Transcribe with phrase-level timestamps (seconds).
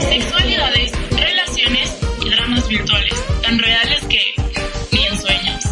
[0.00, 4.18] Sexualidades, relaciones y dramas virtuales, tan reales que
[4.90, 5.64] ni en sueños.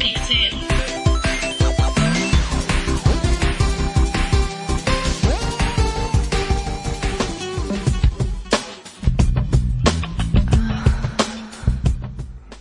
[0.00, 0.58] Pixel.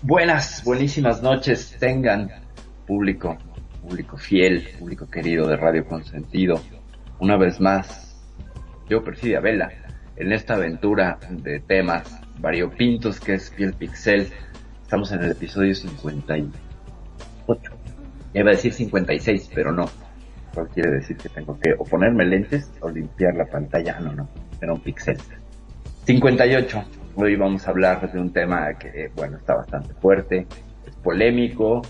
[0.04, 2.30] Buenas, buenísimas noches tengan
[2.86, 3.36] público,
[3.88, 6.60] público fiel, público querido de Radio Consentido.
[7.20, 8.20] Una vez más,
[8.90, 9.72] yo Perfidia Vela,
[10.18, 14.28] en esta aventura de temas variopintos que es Piel Pixel.
[14.82, 16.52] Estamos en el episodio 58.
[18.34, 19.86] Iba a decir 56, pero no.
[20.52, 23.96] Eso quiere decir que tengo que o ponerme lentes o limpiar la pantalla.
[23.98, 24.28] Ah, no, no,
[24.62, 25.18] era un pixel.
[26.06, 26.84] 58.
[27.16, 30.46] Hoy vamos a hablar de un tema que, bueno, está bastante fuerte,
[30.86, 31.82] es polémico.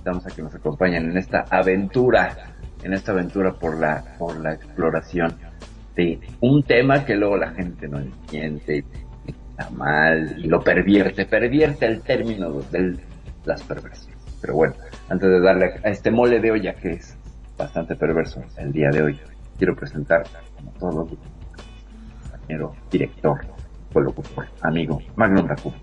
[0.00, 2.34] Necesitamos a que nos acompañen en esta aventura,
[2.82, 5.34] en esta aventura por la, por la exploración
[5.94, 8.82] de un tema que luego la gente no entiende,
[9.26, 12.98] está mal y lo pervierte, pervierte el término de
[13.44, 14.18] las perversiones.
[14.40, 14.74] Pero bueno,
[15.10, 17.14] antes de darle a este mole de olla que es
[17.58, 19.20] bastante perverso el día de hoy,
[19.58, 20.22] quiero presentar,
[20.56, 21.18] como todos los
[22.30, 23.38] compañero, director,
[24.62, 25.74] amigo, Magnum Raku.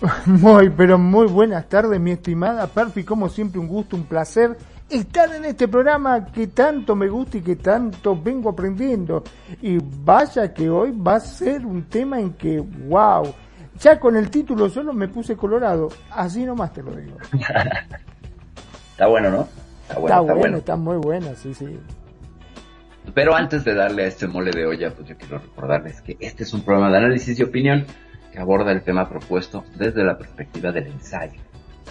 [0.26, 3.04] Muy, pero muy buenas tardes, mi estimada Perfi.
[3.04, 4.56] Como siempre, un gusto, un placer
[4.88, 9.22] estar en este programa que tanto me gusta y que tanto vengo aprendiendo.
[9.62, 13.32] Y vaya que hoy va a ser un tema en que, wow,
[13.78, 15.88] ya con el título solo me puse colorado.
[16.10, 17.16] Así nomás te lo digo.
[18.92, 19.48] Está bueno, ¿no?
[19.88, 21.78] Está bueno, está, bueno, está muy bueno, sí, sí.
[23.12, 26.44] Pero antes de darle a este mole de olla, pues yo quiero recordarles que este
[26.44, 27.84] es un programa de análisis y opinión
[28.34, 31.40] que aborda el tema propuesto desde la perspectiva del ensayo,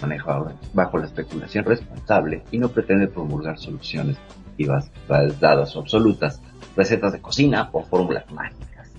[0.02, 6.42] manejado bajo la especulación responsable y no pretende promulgar soluciones efectivas, dadas o absolutas,
[6.76, 8.92] recetas de cocina o fórmulas mágicas.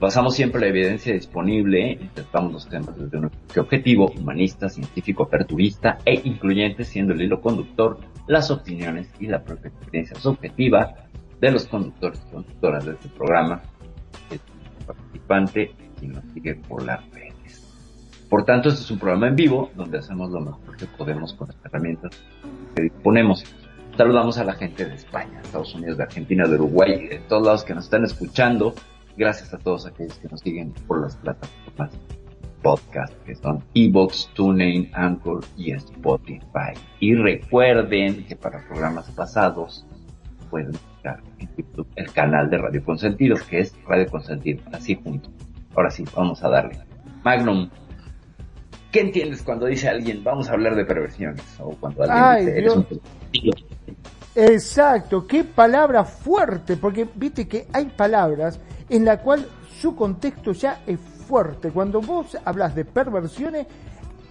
[0.00, 5.22] Basamos siempre la evidencia disponible y tratamos los temas desde un enfoque objetivo, humanista, científico,
[5.22, 10.96] aperturista e incluyente, siendo el hilo conductor las opiniones y la propia experiencia subjetiva
[11.40, 13.62] de los conductores y conductoras de este programa,
[14.84, 17.62] participante y nos sigue por las redes.
[18.28, 21.48] Por tanto, este es un programa en vivo donde hacemos lo mejor que podemos con
[21.48, 22.10] las herramientas
[22.74, 23.44] que disponemos.
[23.96, 27.64] Saludamos a la gente de España, Estados Unidos, de Argentina, de Uruguay, de todos lados
[27.64, 28.74] que nos están escuchando.
[29.16, 31.92] Gracias a todos aquellos que nos siguen por las plataformas
[32.66, 36.74] podcast que son Evox, TuneIn, Anchor y Spotify.
[36.98, 39.86] Y recuerden que para programas pasados
[40.50, 45.30] pueden buscar en YouTube el canal de Radio Consentido, que es Radio Consentido, así punto.
[45.76, 46.78] Ahora sí, vamos a darle.
[47.22, 47.68] Magnum,
[48.90, 51.44] ¿qué entiendes cuando dice alguien, vamos a hablar de perversiones?
[51.60, 52.74] O cuando alguien Ay, dice, eres
[53.32, 53.56] Dios.
[53.70, 53.96] un
[54.34, 59.46] Exacto, qué palabra fuerte, porque viste que hay palabras en la cual
[59.80, 61.70] su contexto ya es fuerte.
[61.70, 63.66] Cuando vos hablas de perversiones,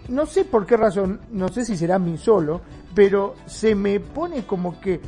[0.10, 2.62] no sé por qué razón, no sé si será mi solo,
[2.94, 5.02] pero se me pone como que,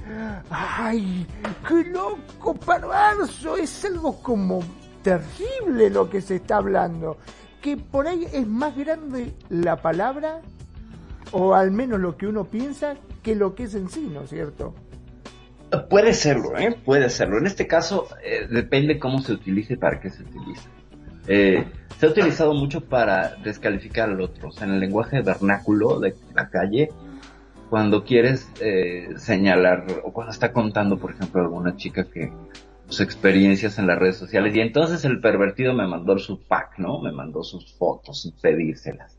[0.49, 1.25] ay,
[1.67, 4.59] qué loco, perverso, es algo como
[5.07, 7.17] terrible lo que se está hablando,
[7.61, 10.41] que por ahí es más grande la palabra,
[11.31, 14.31] o al menos lo que uno piensa, que lo que es en sí, ¿no es
[14.31, 14.75] cierto?
[15.89, 16.75] Puede serlo, ¿eh?
[16.83, 17.37] Puede serlo.
[17.37, 20.67] En este caso, eh, depende cómo se utilice y para qué se utilice.
[21.27, 21.65] Eh,
[21.97, 24.49] se ha utilizado mucho para descalificar al otro.
[24.49, 26.89] O sea, en el lenguaje vernáculo de la calle,
[27.69, 32.31] cuando quieres eh, señalar, o cuando está contando, por ejemplo, alguna chica que
[32.87, 37.01] sus experiencias en las redes sociales, y entonces el pervertido me mandó su pack, ¿no?
[37.01, 39.17] Me mandó sus fotos pedírselas.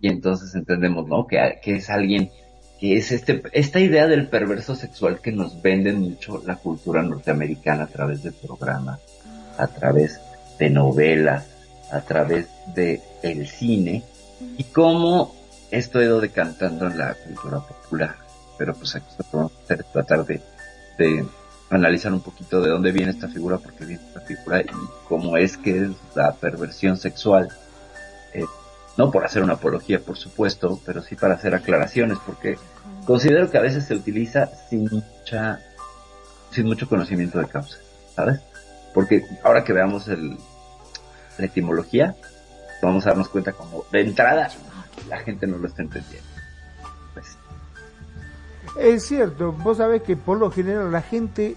[0.00, 1.26] Y entonces entendemos, ¿no?
[1.26, 2.30] Que, que es alguien
[2.78, 7.84] que es este, esta idea del perverso sexual que nos vende mucho la cultura norteamericana
[7.84, 9.00] a través de programas,
[9.56, 10.20] a través
[10.58, 11.46] de novelas,
[11.92, 14.02] a través de el cine,
[14.58, 15.32] y cómo
[15.70, 18.16] esto ha ido decantando en la cultura popular.
[18.58, 20.40] Pero pues aquí lo a hacer tratar de,
[20.98, 21.24] de
[21.72, 24.66] analizar un poquito de dónde viene esta figura, por qué viene esta figura y
[25.08, 27.48] cómo es que es la perversión sexual.
[28.34, 28.44] Eh,
[28.96, 32.58] no por hacer una apología, por supuesto, pero sí para hacer aclaraciones, porque
[33.06, 35.60] considero que a veces se utiliza sin mucha
[36.50, 37.78] sin mucho conocimiento de causa,
[38.14, 38.40] ¿sabes?
[38.92, 40.36] Porque ahora que veamos el,
[41.38, 42.14] la etimología,
[42.82, 44.50] vamos a darnos cuenta como de entrada
[45.08, 46.21] la gente no lo está entendiendo.
[48.78, 51.56] Es cierto, vos sabés que por lo general la gente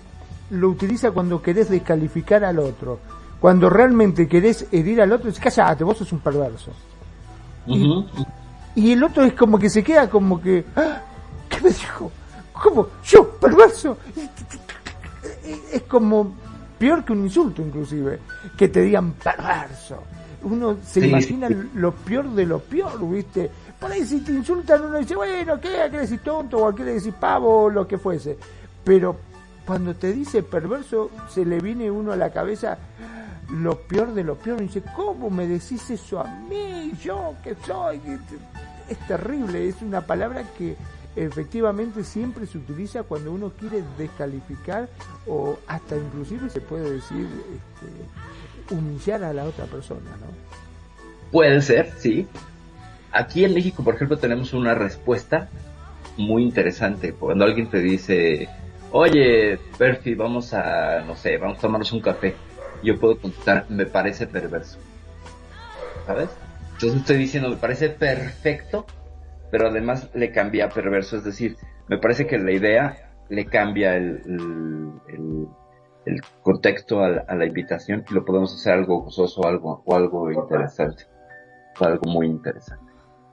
[0.50, 3.00] lo utiliza cuando querés descalificar al otro.
[3.40, 6.72] Cuando realmente querés herir al otro, es callate, vos sos un perverso.
[8.76, 11.02] Y el otro es como que se queda como que, "Ah,
[11.50, 12.12] ¿qué me dijo?
[12.54, 12.88] ¿Cómo?
[13.04, 13.30] ¿Yo?
[13.32, 13.98] ¿Perverso?
[15.72, 16.34] Es como
[16.78, 18.20] peor que un insulto inclusive,
[18.58, 20.04] que te digan perverso.
[20.44, 23.50] Uno se Sí, imagina lo peor de lo peor, ¿viste?
[23.80, 25.82] Por ahí si te insultan uno dice, bueno, ¿qué?
[25.82, 26.58] ¿A qué decís tonto?
[26.58, 27.64] ¿O a qué le decís pavo?
[27.64, 28.38] O lo que fuese.
[28.84, 29.18] Pero
[29.66, 32.78] cuando te dice perverso, se le viene uno a la cabeza
[33.50, 34.62] lo peor de lo peor.
[34.62, 36.94] Dice, ¿cómo me decís eso a mí?
[37.02, 38.02] Yo que soy.
[38.90, 40.76] Es terrible, es una palabra que
[41.16, 44.90] efectivamente siempre se utiliza cuando uno quiere descalificar
[45.26, 50.28] o hasta inclusive se puede decir este, humillar a la otra persona, ¿no?
[51.32, 52.28] Puede ser, sí.
[53.16, 55.48] Aquí en México, por ejemplo, tenemos una respuesta
[56.18, 57.14] muy interesante.
[57.14, 58.50] Cuando alguien te dice,
[58.92, 62.36] oye, Perfi, vamos a, no sé, vamos a tomarnos un café.
[62.84, 64.78] Yo puedo contestar, me parece perverso.
[66.06, 66.30] ¿Sabes?
[66.74, 68.86] Entonces estoy diciendo, me parece perfecto,
[69.50, 71.16] pero además le cambia perverso.
[71.18, 71.56] Es decir,
[71.88, 74.22] me parece que la idea le cambia el-
[76.06, 79.96] el contexto a la, a la invitación y lo podemos hacer algo gozoso algo, o
[79.96, 81.06] algo interesante.
[81.80, 82.85] O algo muy interesante.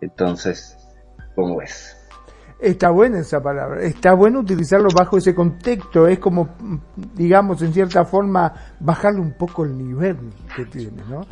[0.02, 0.76] Entonces,
[1.36, 1.96] ¿cómo ves?
[2.60, 6.50] Está buena esa palabra, está bueno utilizarlo bajo ese contexto, es como,
[7.14, 10.16] digamos, en cierta forma, bajarle un poco el nivel
[10.54, 11.22] que tiene, ¿no?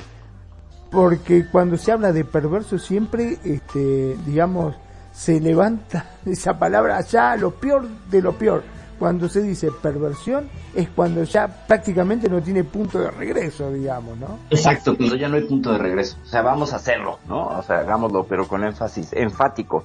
[0.91, 4.77] Porque cuando se habla de perverso siempre, este, digamos,
[5.13, 8.63] se levanta esa palabra allá, lo peor de lo peor.
[9.01, 14.39] Cuando se dice perversión es cuando ya prácticamente no tiene punto de regreso, digamos, ¿no?
[14.51, 16.19] Exacto, cuando ya no hay punto de regreso.
[16.23, 17.47] O sea, vamos a hacerlo, ¿no?
[17.49, 19.85] O sea, hagámoslo, pero con énfasis, enfático.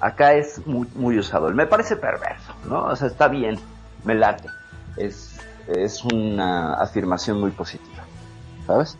[0.00, 1.48] Acá es muy, muy usado.
[1.50, 2.84] Me parece perverso, ¿no?
[2.84, 3.58] O sea, está bien,
[4.04, 4.48] me late.
[4.96, 8.02] Es, es una afirmación muy positiva,
[8.66, 8.96] ¿sabes?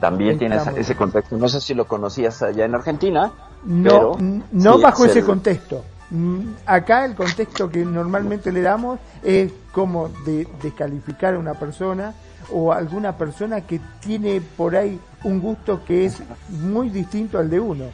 [0.00, 1.36] También tiene esa- ese contexto.
[1.38, 3.32] No sé si lo conocías allá en Argentina.
[3.64, 4.16] No, pero
[4.52, 5.82] no sí, bajo es ese contexto.
[6.10, 12.14] Mm, Acá el contexto que normalmente le damos es como de descalificar a una persona
[12.50, 16.16] o a alguna persona que tiene por ahí un gusto que es
[16.48, 17.84] muy distinto al de uno.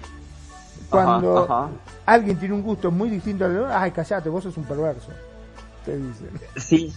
[0.91, 1.69] Cuando Ajá, ajá.
[2.07, 5.09] alguien tiene un gusto muy distinto al de uno, ay, callate, vos sos un perverso.
[5.85, 6.31] Te dicen.
[6.57, 6.93] Sí,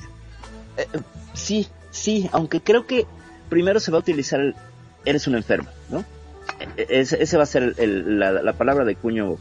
[0.78, 0.86] Eh,
[1.34, 3.08] sí, sí, aunque creo que
[3.50, 4.56] primero se va a utilizar el
[5.06, 6.04] eres un enfermo, ¿no?
[6.78, 9.38] E- Ese, ese va a ser el- la, la palabra de cuño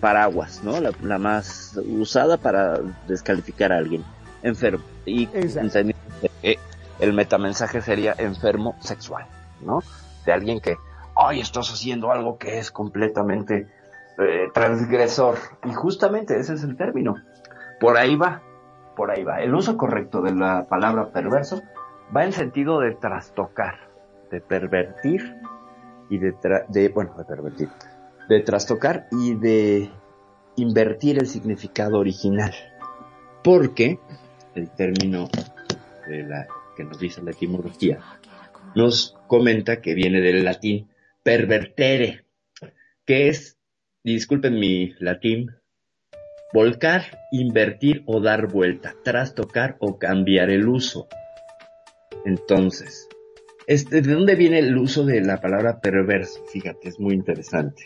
[0.00, 0.80] paraguas, ¿no?
[0.80, 4.04] La, la más usada para descalificar a alguien.
[4.42, 4.84] Enfermo.
[5.04, 6.58] Y que
[7.00, 9.26] el metamensaje sería enfermo sexual,
[9.60, 9.82] ¿no?
[10.26, 10.76] De alguien que,
[11.16, 13.68] ay, estás haciendo algo que es completamente
[14.18, 15.38] eh, transgresor.
[15.64, 17.16] Y justamente ese es el término.
[17.80, 18.42] Por ahí va,
[18.96, 19.40] por ahí va.
[19.40, 21.62] El uso correcto de la palabra perverso
[22.14, 23.76] va en sentido de trastocar,
[24.30, 25.36] de pervertir
[26.10, 27.68] y de, tra- de bueno, de pervertir,
[28.28, 29.90] de trastocar y de
[30.56, 32.52] invertir el significado original.
[33.42, 33.98] Porque
[34.54, 35.28] el término
[36.76, 38.00] que nos dice la etimología
[38.74, 40.88] nos comenta que viene del latín
[41.22, 42.24] pervertere,
[43.04, 43.58] que es,
[44.04, 45.50] disculpen mi latín,
[46.52, 51.08] volcar, invertir o dar vuelta, trastocar o cambiar el uso.
[52.24, 53.08] Entonces,
[53.66, 56.44] este, ¿de dónde viene el uso de la palabra perverso?
[56.46, 57.84] Fíjate, es muy interesante.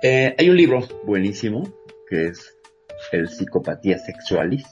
[0.00, 1.64] Eh, hay un libro buenísimo
[2.08, 2.56] que es
[3.10, 4.64] El Psicopatía Sexualis.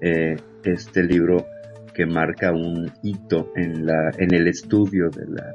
[0.00, 1.46] Eh, este libro
[1.94, 5.54] que marca un hito en, la, en el estudio de la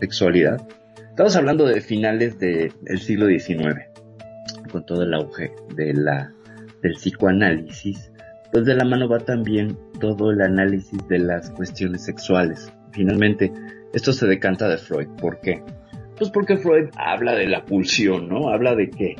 [0.00, 0.66] sexualidad.
[1.10, 3.88] Estamos hablando de finales del siglo XIX,
[4.70, 6.32] con todo el auge de la,
[6.82, 8.10] del psicoanálisis,
[8.50, 12.72] pues de la mano va también todo el análisis de las cuestiones sexuales.
[12.92, 13.52] Finalmente,
[13.92, 15.08] esto se decanta de Freud.
[15.20, 15.62] ¿Por qué?
[16.22, 18.50] Pues porque Freud habla de la pulsión, ¿no?
[18.50, 19.16] Habla de que,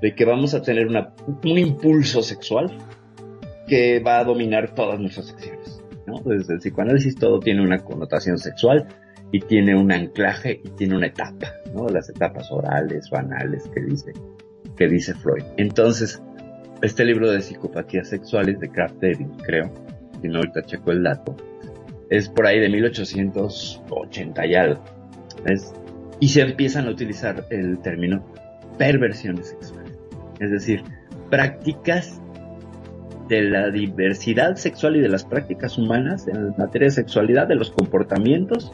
[0.00, 2.74] de que vamos a tener una, un impulso sexual
[3.66, 6.22] que va a dominar todas nuestras acciones, ¿no?
[6.24, 8.86] Desde el psicoanálisis todo tiene una connotación sexual
[9.30, 11.86] y tiene un anclaje y tiene una etapa, ¿no?
[11.86, 14.14] Las etapas orales, banales que dice,
[14.74, 15.44] que dice Freud.
[15.58, 16.22] Entonces,
[16.80, 19.70] este libro de psicopatías sexuales de Kraft David, creo,
[20.22, 21.36] si no ahorita checo el dato,
[22.08, 24.82] es por ahí de 1880 y algo.
[25.44, 25.74] ¿ves?
[26.20, 28.24] Y se empiezan a utilizar el término
[28.76, 29.98] perversiones sexuales.
[30.40, 30.82] Es decir,
[31.30, 32.20] prácticas
[33.28, 37.70] de la diversidad sexual y de las prácticas humanas en materia de sexualidad, de los
[37.70, 38.72] comportamientos,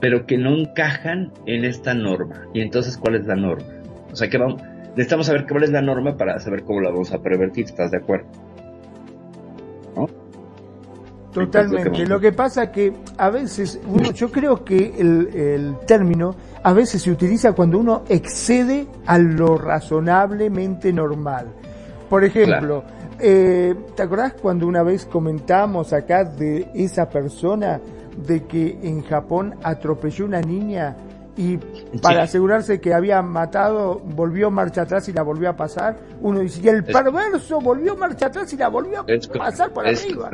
[0.00, 2.46] pero que no encajan en esta norma.
[2.52, 3.66] Y entonces, ¿cuál es la norma?
[4.10, 4.60] O sea, que vamos,
[4.90, 7.98] necesitamos saber cuál es la norma para saber cómo la vamos a pervertir, ¿estás de
[7.98, 8.26] acuerdo?
[11.34, 12.06] Totalmente.
[12.06, 17.02] Lo que pasa que a veces, uno, yo creo que el, el, término a veces
[17.02, 21.48] se utiliza cuando uno excede a lo razonablemente normal.
[22.08, 22.84] Por ejemplo,
[23.18, 27.80] eh, ¿te acordás cuando una vez comentamos acá de esa persona
[28.16, 30.96] de que en Japón atropelló una niña
[31.36, 31.56] y
[32.00, 35.96] para asegurarse que había matado volvió marcha atrás y la volvió a pasar?
[36.20, 39.06] Uno dice, y el perverso volvió marcha atrás y la volvió a
[39.38, 40.30] pasar por arriba.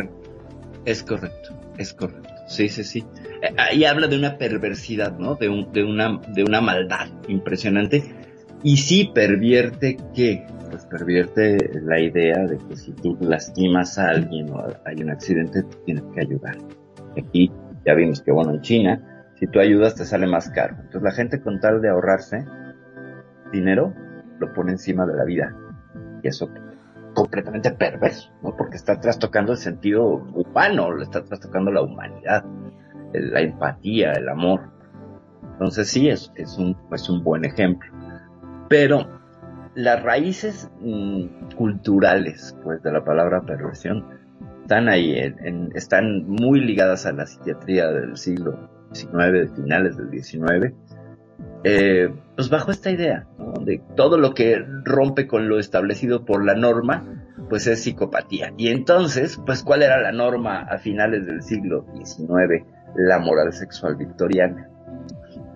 [0.84, 2.28] Es correcto, es correcto.
[2.46, 3.04] Sí, sí, sí.
[3.42, 5.34] Eh, ahí habla de una perversidad, ¿no?
[5.34, 8.02] De, un, de, una, de una maldad impresionante.
[8.62, 14.50] Y sí pervierte que, pues pervierte la idea de que si tú lastimas a alguien
[14.50, 16.56] o hay un accidente, tienes que ayudar.
[17.16, 17.50] Aquí
[17.86, 20.76] ya vimos que, bueno, en China, si tú ayudas te sale más caro.
[20.76, 22.44] Entonces la gente con tal de ahorrarse
[23.52, 23.94] dinero,
[24.38, 25.56] lo pone encima de la vida.
[26.22, 26.48] Y eso
[27.14, 28.30] completamente perverso.
[28.42, 32.44] Porque está trastocando el sentido humano, le está trastocando la humanidad,
[33.12, 34.70] la empatía, el amor.
[35.52, 37.92] Entonces sí, es, es, un, es un buen ejemplo.
[38.68, 39.20] Pero
[39.74, 44.04] las raíces mm, culturales, pues, de la palabra perversión,
[44.62, 45.16] están ahí,
[45.74, 50.74] están muy ligadas a la psiquiatría del siglo XIX, de finales del XIX,
[51.62, 53.26] eh, pues bajo esta idea,
[53.60, 57.04] de todo lo que rompe con lo establecido por la norma,
[57.48, 58.52] pues es psicopatía.
[58.56, 62.64] Y entonces, pues ¿cuál era la norma a finales del siglo XIX?
[62.94, 64.70] La moral sexual victoriana,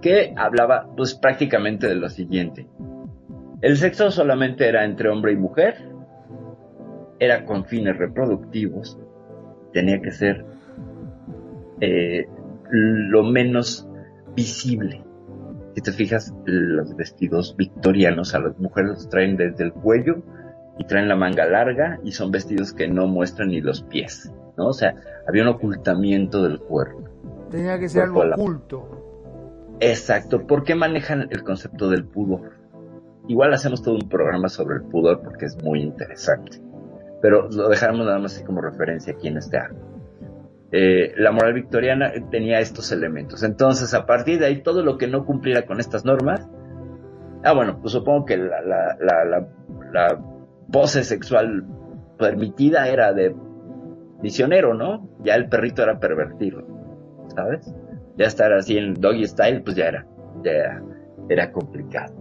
[0.03, 2.67] que hablaba pues prácticamente de lo siguiente.
[3.63, 5.77] El sexo solamente era entre hombre y mujer,
[7.19, 8.99] era con fines reproductivos,
[9.73, 10.45] tenía que ser
[11.81, 12.27] eh,
[12.71, 13.89] lo menos
[14.35, 15.04] visible
[15.75, 20.23] si te fijas, los vestidos victorianos a las mujeres los traen desde el cuello
[20.78, 24.69] y traen la manga larga y son vestidos que no muestran ni los pies, ¿no?
[24.69, 24.95] O sea,
[25.26, 27.09] había un ocultamiento del cuerpo.
[27.50, 29.76] Tenía que ser algo oculto.
[29.81, 30.47] Exacto.
[30.47, 32.52] ¿Por qué manejan el concepto del pudor?
[33.26, 36.61] Igual hacemos todo un programa sobre el pudor porque es muy interesante.
[37.21, 39.94] Pero lo dejaremos nada más así como referencia aquí en este arco.
[40.76, 43.45] Eh, la moral victoriana tenía estos elementos.
[43.45, 46.49] Entonces, a partir de ahí, todo lo que no cumpliera con estas normas,
[47.45, 49.47] ah, bueno, pues supongo que la, la,
[49.93, 50.21] la,
[50.73, 51.64] pose sexual
[52.19, 53.37] permitida era de
[54.21, 55.09] misionero, ¿no?
[55.23, 56.66] Ya el perrito era pervertido,
[57.37, 57.73] ¿sabes?
[58.16, 60.07] Ya estar así en doggy style, pues ya era,
[60.43, 60.83] ya
[61.28, 62.16] era, complicado.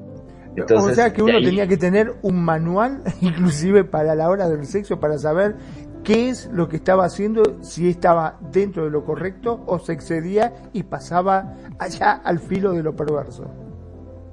[0.56, 4.68] Entonces, o sea que uno tenía que tener un manual, inclusive para la hora del
[4.68, 5.56] sexo, para saber
[6.04, 10.54] qué es lo que estaba haciendo, si estaba dentro de lo correcto o se excedía
[10.74, 13.50] y pasaba allá al filo de lo perverso.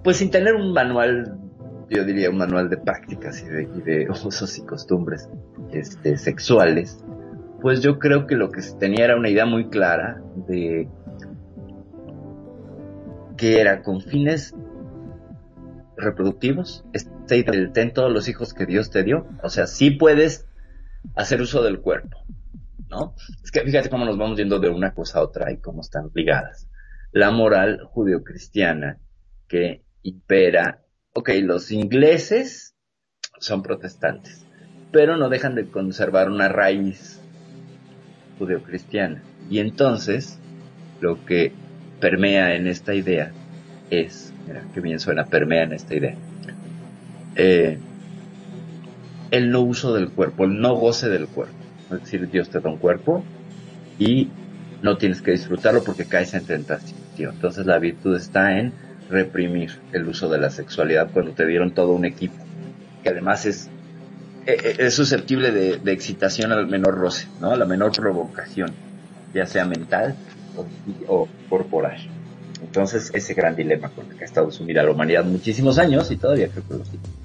[0.03, 1.39] Pues sin tener un manual,
[1.89, 5.29] yo diría un manual de prácticas y de, usos y costumbres
[5.73, 7.05] este, sexuales,
[7.61, 10.89] pues yo creo que lo que se tenía era una idea muy clara de
[13.37, 14.55] que era con fines
[15.97, 20.50] reproductivos, este, ten todos los hijos que Dios te dio, o sea, sí puedes
[21.15, 22.25] hacer uso del cuerpo,
[22.89, 23.15] ¿no?
[23.43, 26.11] Es que fíjate cómo nos vamos yendo de una cosa a otra y cómo están
[26.15, 26.69] ligadas.
[27.13, 28.99] La moral judeocristiana
[29.49, 32.77] que impera, ok, los ingleses
[33.39, 34.47] son protestantes,
[34.93, 37.21] pero no dejan de conservar una raíz
[38.39, 39.23] judeocristiana.
[39.51, 40.39] Y entonces,
[41.01, 41.53] lo que
[42.01, 43.33] permea en esta idea
[43.91, 46.17] es, mira, qué bien suena, permea en esta idea.
[47.37, 47.79] Eh,
[49.31, 51.55] el no uso del cuerpo, el no goce del cuerpo.
[51.93, 53.25] Es decir, Dios te da un cuerpo
[53.99, 54.29] y
[54.83, 56.99] no tienes que disfrutarlo porque caes en tentación.
[57.19, 58.73] Entonces la virtud está en
[59.11, 62.37] reprimir el uso de la sexualidad cuando te dieron todo un equipo,
[63.03, 63.69] que además es,
[64.47, 67.51] e, e, es susceptible de, excitación al menor roce, ¿no?
[67.51, 68.73] a la menor provocación,
[69.35, 70.15] ya sea mental
[71.09, 71.99] o, corporal.
[72.63, 76.17] Entonces ese gran dilema con el que ha estado sumida la humanidad muchísimos años y
[76.17, 77.20] todavía creo que lo sigue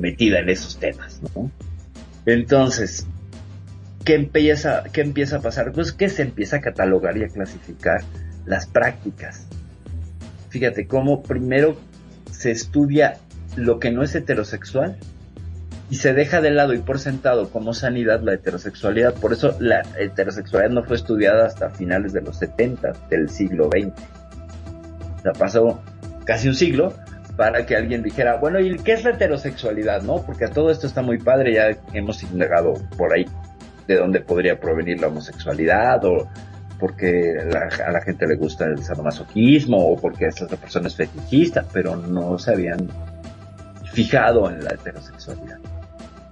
[0.00, 1.50] metida en esos temas, ¿no?
[2.26, 3.06] Entonces,
[4.04, 5.72] ¿qué empieza, ¿qué empieza a pasar?
[5.72, 8.02] Pues que se empieza a catalogar y a clasificar
[8.44, 9.46] las prácticas.
[10.48, 11.76] Fíjate cómo primero
[12.30, 13.18] se estudia
[13.56, 14.96] lo que no es heterosexual
[15.88, 19.14] y se deja de lado y por sentado como sanidad la heterosexualidad.
[19.14, 23.92] Por eso la heterosexualidad no fue estudiada hasta finales de los 70 del siglo XX.
[25.18, 25.80] O sea, pasó
[26.24, 26.92] casi un siglo
[27.36, 30.02] para que alguien dijera, bueno, ¿y qué es la heterosexualidad?
[30.02, 30.22] ¿No?
[30.22, 33.26] Porque todo esto está muy padre, ya hemos indagado por ahí
[33.86, 36.28] de dónde podría provenir la homosexualidad o
[36.78, 41.96] porque a la gente le gusta el sadomasoquismo o porque esta persona es fetichista, pero
[41.96, 42.88] no se habían
[43.92, 45.58] fijado en la heterosexualidad.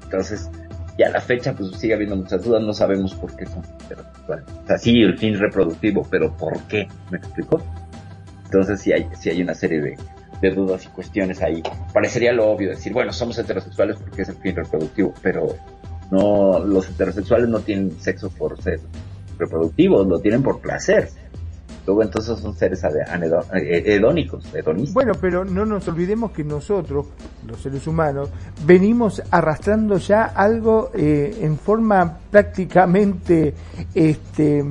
[0.02, 0.50] Entonces,
[0.99, 4.44] ya a la fecha pues sigue habiendo muchas dudas, no sabemos por qué son heterosexuales.
[4.64, 6.88] O sea, sí, el fin reproductivo, pero ¿por qué?
[7.11, 7.62] ¿Me explico?
[8.44, 9.96] Entonces sí hay, sí hay una serie de,
[10.50, 11.62] dudas y cuestiones ahí.
[11.92, 15.54] Parecería lo obvio decir, bueno, somos heterosexuales porque es el fin reproductivo, pero
[16.10, 18.80] no, los heterosexuales no tienen sexo por ser
[19.38, 21.08] reproductivos, lo tienen por placer.
[21.86, 24.94] Luego entonces son seres eh, hedónicos, hedonistas.
[24.94, 27.06] Bueno, pero no nos olvidemos que nosotros,
[27.46, 28.30] los seres humanos,
[28.64, 33.52] venimos arrastrando ya algo eh, en forma prácticamente,
[33.94, 34.64] este,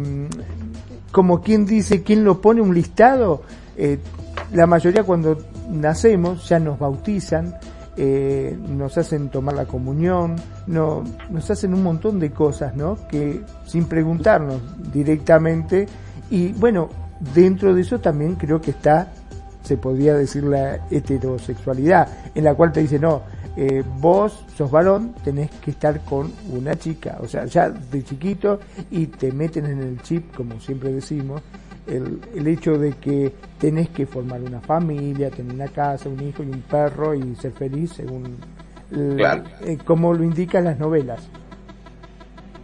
[1.11, 3.43] como quien dice, quien lo pone un listado,
[3.77, 3.99] eh,
[4.53, 5.37] la mayoría cuando
[5.69, 7.55] nacemos ya nos bautizan,
[7.95, 12.97] eh, nos hacen tomar la comunión, no, nos hacen un montón de cosas, ¿no?
[13.07, 15.87] Que sin preguntarnos directamente,
[16.29, 16.89] y bueno,
[17.35, 19.11] dentro de eso también creo que está,
[19.63, 23.21] se podría decir la heterosexualidad, en la cual te dice, no,
[23.55, 28.59] eh, vos sos varón, tenés que estar con una chica, o sea, ya de chiquito,
[28.89, 31.43] y te meten en el chip, como siempre decimos,
[31.87, 36.43] el, el, hecho de que tenés que formar una familia, tener una casa, un hijo
[36.43, 38.37] y un perro y ser feliz según
[38.95, 41.29] eh, como lo indican las novelas.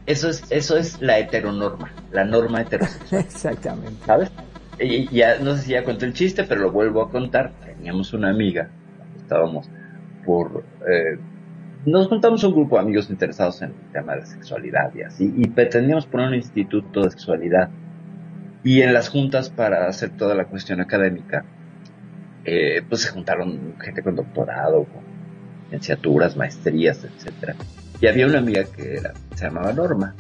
[0.06, 3.22] Eso es, eso es la heteronorma, la norma heterosexual.
[3.22, 4.06] Exactamente.
[4.06, 4.32] ¿Sabes?
[4.80, 7.52] Y ya, no sé si ya conté el chiste, pero lo vuelvo a contar.
[7.66, 8.70] Teníamos una amiga,
[9.18, 9.70] estábamos
[10.26, 10.64] por...
[10.88, 11.20] Eh,
[11.86, 15.48] nos juntamos un grupo de amigos interesados en el tema de sexualidad y así, y
[15.48, 17.70] pretendíamos poner un instituto de sexualidad
[18.64, 21.46] y en las juntas para hacer toda la cuestión académica,
[22.46, 25.04] eh, pues se juntaron gente con doctorado, con
[25.66, 27.56] licenciaturas, maestrías, etcétera.
[28.02, 30.16] Y había una amiga que era, se llamaba Norma.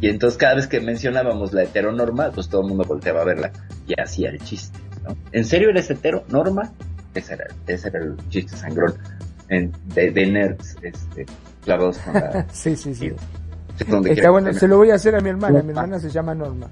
[0.00, 3.52] Y entonces cada vez que mencionábamos la heteronorma, pues todo el mundo volteaba a verla
[3.86, 5.16] y hacía el chiste, ¿no?
[5.30, 6.24] ¿En serio eres hetero?
[6.28, 6.72] ¿Norma?
[7.14, 8.94] Ese era, ese era el chiste sangrón
[9.48, 11.26] en, de, nerds, este,
[11.64, 12.46] clavados con la...
[12.52, 13.12] sí, sí, sí.
[14.06, 16.68] Está bueno, se lo voy a hacer a mi hermana, mi hermana se llama Norma.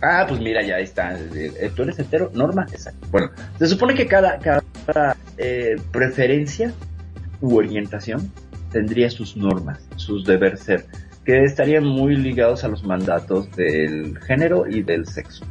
[0.00, 1.18] Ah, pues mira, ya está.
[1.18, 2.30] Eh, ¿Tú eres entero?
[2.34, 3.06] Norma, exacto.
[3.10, 6.72] Bueno, se supone que cada, cada eh, preferencia
[7.40, 8.30] u orientación
[8.72, 10.86] tendría sus normas, sus deber ser,
[11.24, 15.44] que estarían muy ligados a los mandatos del género y del sexo.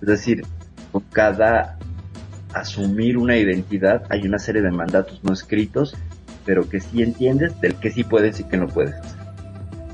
[0.00, 0.42] Es decir,
[0.90, 1.78] con cada
[2.52, 5.96] asumir una identidad hay una serie de mandatos no escritos,
[6.44, 9.18] pero que sí entiendes del que sí puedes y que no puedes hacer.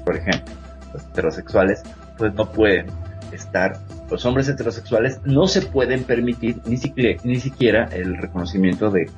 [0.05, 0.55] Por ejemplo,
[0.93, 1.83] los heterosexuales
[2.17, 2.87] pues no pueden
[3.33, 9.11] estar, los hombres heterosexuales no se pueden permitir ni siquiera, ni siquiera el reconocimiento de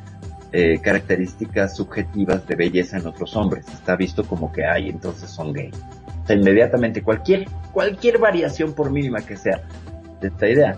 [0.52, 3.68] eh, características subjetivas de belleza en otros hombres.
[3.68, 5.70] Está visto como que hay, entonces son gay.
[6.22, 9.62] O sea, inmediatamente cualquier, cualquier variación por mínima que sea
[10.20, 10.76] de esta idea,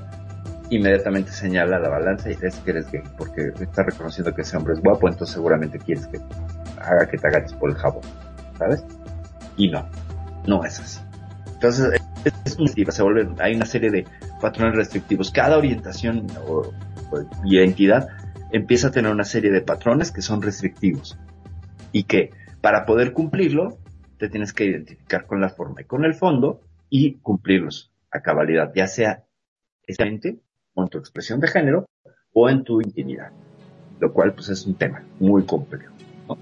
[0.69, 4.75] inmediatamente señala la balanza y dices que eres gay, porque está reconociendo que ese hombre
[4.75, 6.19] es guapo, entonces seguramente quieres que
[6.79, 8.03] haga que te agaches por el jabón,
[8.59, 8.85] ¿sabes?
[9.57, 9.87] Y no,
[10.47, 11.01] no es así.
[11.55, 14.07] Entonces, es se vuelve, hay una serie de
[14.41, 15.31] patrones restrictivos.
[15.31, 16.73] Cada orientación o,
[17.45, 18.09] identidad
[18.53, 21.19] empieza a tener una serie de patrones que son restrictivos
[21.93, 22.31] y que
[22.61, 23.79] para poder cumplirlo
[24.19, 28.73] te tienes que identificar con la forma y con el fondo y cumplirlos a cabalidad,
[28.75, 29.25] ya sea
[29.87, 30.39] exactamente
[30.75, 31.87] con tu expresión de género
[32.33, 33.31] o en tu intimidad,
[34.01, 35.93] lo cual pues es un tema muy complejo,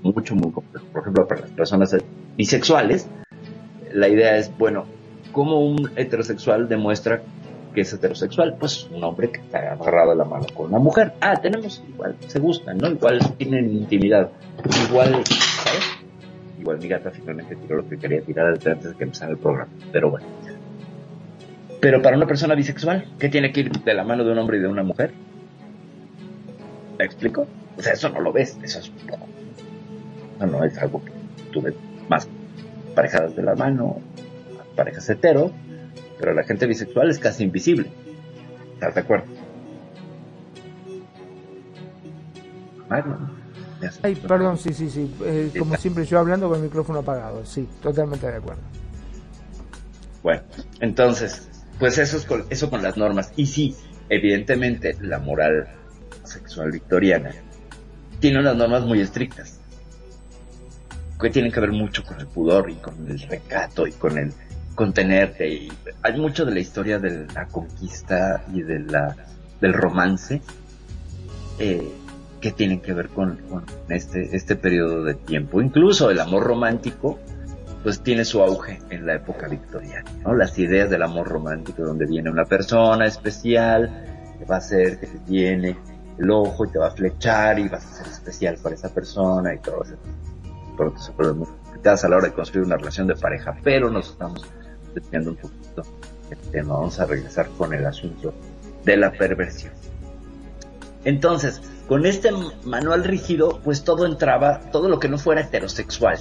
[0.03, 0.87] mucho, muy complejo.
[0.93, 1.97] Por ejemplo, para las personas
[2.37, 3.09] bisexuales,
[3.93, 4.87] la idea es, bueno,
[5.33, 7.23] ¿Cómo un heterosexual demuestra
[7.75, 8.57] que es heterosexual?
[8.59, 11.12] Pues un hombre que está agarrado a la mano con una mujer.
[11.21, 12.90] Ah, tenemos igual, se gustan, ¿no?
[12.90, 14.31] Igual tienen intimidad.
[14.88, 15.85] Igual, ¿sabes?
[16.59, 19.71] Igual mi gata finalmente tiró lo que quería tirar antes de que empezara el programa.
[19.93, 20.27] Pero bueno.
[21.81, 24.59] Pero para una persona bisexual, ¿qué tiene que ir de la mano de un hombre
[24.59, 25.12] y de una mujer?
[26.99, 27.47] ¿Me explico?
[27.79, 28.93] O sea, eso no lo ves, eso es
[30.38, 31.12] no, no es algo que
[31.51, 31.75] tú ves
[32.09, 32.29] más
[32.95, 34.01] parejadas de la mano,
[34.81, 35.53] parejas hetero,
[36.19, 37.90] pero la gente bisexual es casi invisible.
[38.73, 39.27] ¿Estás de acuerdo?
[44.03, 45.14] Ay, perdón, sí, sí, sí.
[45.23, 47.45] Eh, como siempre yo hablando con el micrófono apagado.
[47.45, 48.62] Sí, totalmente de acuerdo.
[50.23, 50.43] Bueno,
[50.81, 51.47] entonces,
[51.79, 53.35] pues eso es con, eso con las normas.
[53.37, 53.77] Y sí,
[54.09, 55.69] evidentemente la moral
[56.25, 57.33] sexual victoriana
[58.19, 59.61] tiene unas normas muy estrictas
[61.21, 64.33] que tienen que ver mucho con el pudor y con el recato y con el
[64.74, 69.16] contenerte y hay mucho de la historia de la conquista y de la
[69.61, 70.40] del romance
[71.59, 71.92] eh,
[72.40, 73.38] que tienen que ver con,
[73.90, 75.61] este, este periodo de tiempo.
[75.61, 77.18] Incluso el amor romántico,
[77.83, 80.35] pues tiene su auge en la época victoriana, ¿no?
[80.35, 84.06] Las ideas del amor romántico, donde viene una persona especial,
[84.38, 85.76] que va a ser, que te tiene
[86.18, 89.54] el ojo y te va a flechar y vas a ser especial para esa persona
[89.54, 89.96] y todo eso.
[90.78, 91.46] Por se puede muy
[91.85, 94.44] a la hora de construir una relación de pareja, pero nos estamos
[94.94, 95.83] desviando un poquito
[96.31, 96.74] el tema.
[96.74, 98.33] Vamos a regresar con el asunto
[98.85, 99.72] de la perversión.
[101.05, 102.31] Entonces, con este
[102.64, 106.18] manual rígido, pues todo entraba, todo lo que no fuera heterosexual,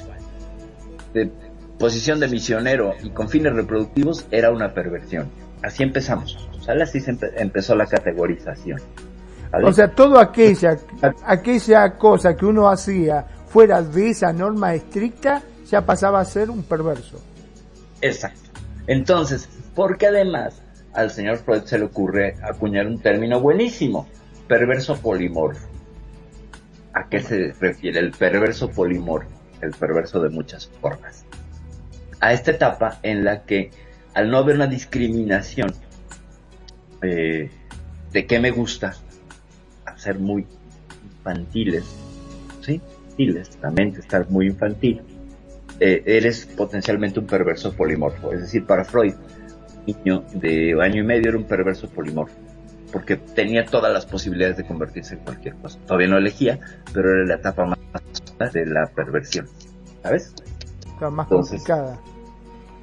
[1.13, 1.31] de
[1.77, 5.29] posición de misionero y con fines reproductivos, era una perversión.
[5.61, 6.83] Así empezamos, ¿sale?
[6.83, 8.81] Así se empezó la categorización.
[9.63, 10.77] O sea, todo aquella,
[11.25, 16.63] aquella cosa que uno hacía fuera de esa norma estricta, ya pasaba a ser un
[16.63, 17.19] perverso.
[18.01, 18.48] Exacto.
[18.89, 24.07] Entonces, porque además al señor Freud se le ocurre acuñar un término buenísimo,
[24.47, 25.67] perverso polimorfo.
[26.93, 29.29] ¿A qué se refiere el perverso polimorfo?
[29.61, 31.23] El perverso de muchas formas.
[32.19, 33.69] A esta etapa en la que,
[34.15, 35.71] al no haber una discriminación
[37.03, 37.51] eh,
[38.11, 38.95] de qué me gusta,
[39.85, 40.47] a ser muy
[41.03, 41.85] infantiles,
[42.61, 42.81] ¿sí?
[43.03, 45.03] Infantiles, la mente estar muy infantil,
[45.79, 48.31] eh, eres potencialmente un perverso polimorfo.
[48.31, 52.35] Es decir, para Freud, un niño de año y medio era un perverso polimorfo
[52.91, 55.79] porque tenía todas las posibilidades de convertirse en cualquier cosa.
[55.85, 56.59] Todavía no elegía,
[56.93, 59.47] pero era la etapa más de la perversión,
[60.03, 60.33] ¿sabes?
[61.11, 61.99] más complicada.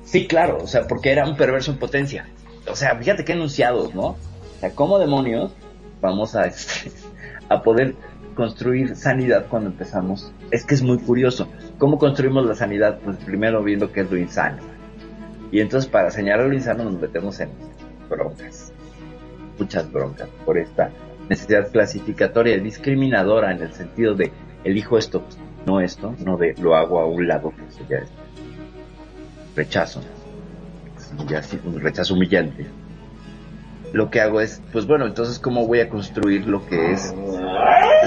[0.05, 2.27] Sí, claro, o sea, porque era un perverso en potencia.
[2.71, 4.11] O sea, fíjate qué enunciados, ¿no?
[4.11, 5.53] O sea, ¿cómo demonios
[6.01, 6.91] vamos a, este,
[7.49, 7.95] a poder
[8.35, 10.33] construir sanidad cuando empezamos?
[10.51, 11.49] Es que es muy curioso.
[11.79, 13.01] ¿Cómo construimos la sanidad?
[13.05, 14.63] Pues primero viendo qué es lo insano.
[15.51, 17.51] Y entonces para señalar lo insano nos metemos en
[18.09, 18.73] broncas
[19.59, 20.91] muchas broncas por esta
[21.29, 24.31] necesidad clasificatoria y discriminadora en el sentido de
[24.65, 25.25] elijo esto,
[25.67, 28.05] no esto, no de lo hago a un lado, que eso ya
[29.55, 30.01] rechazo,
[31.29, 32.67] ya un rechazo humillante.
[33.93, 37.15] Lo que hago es, pues bueno, entonces cómo voy a construir lo que es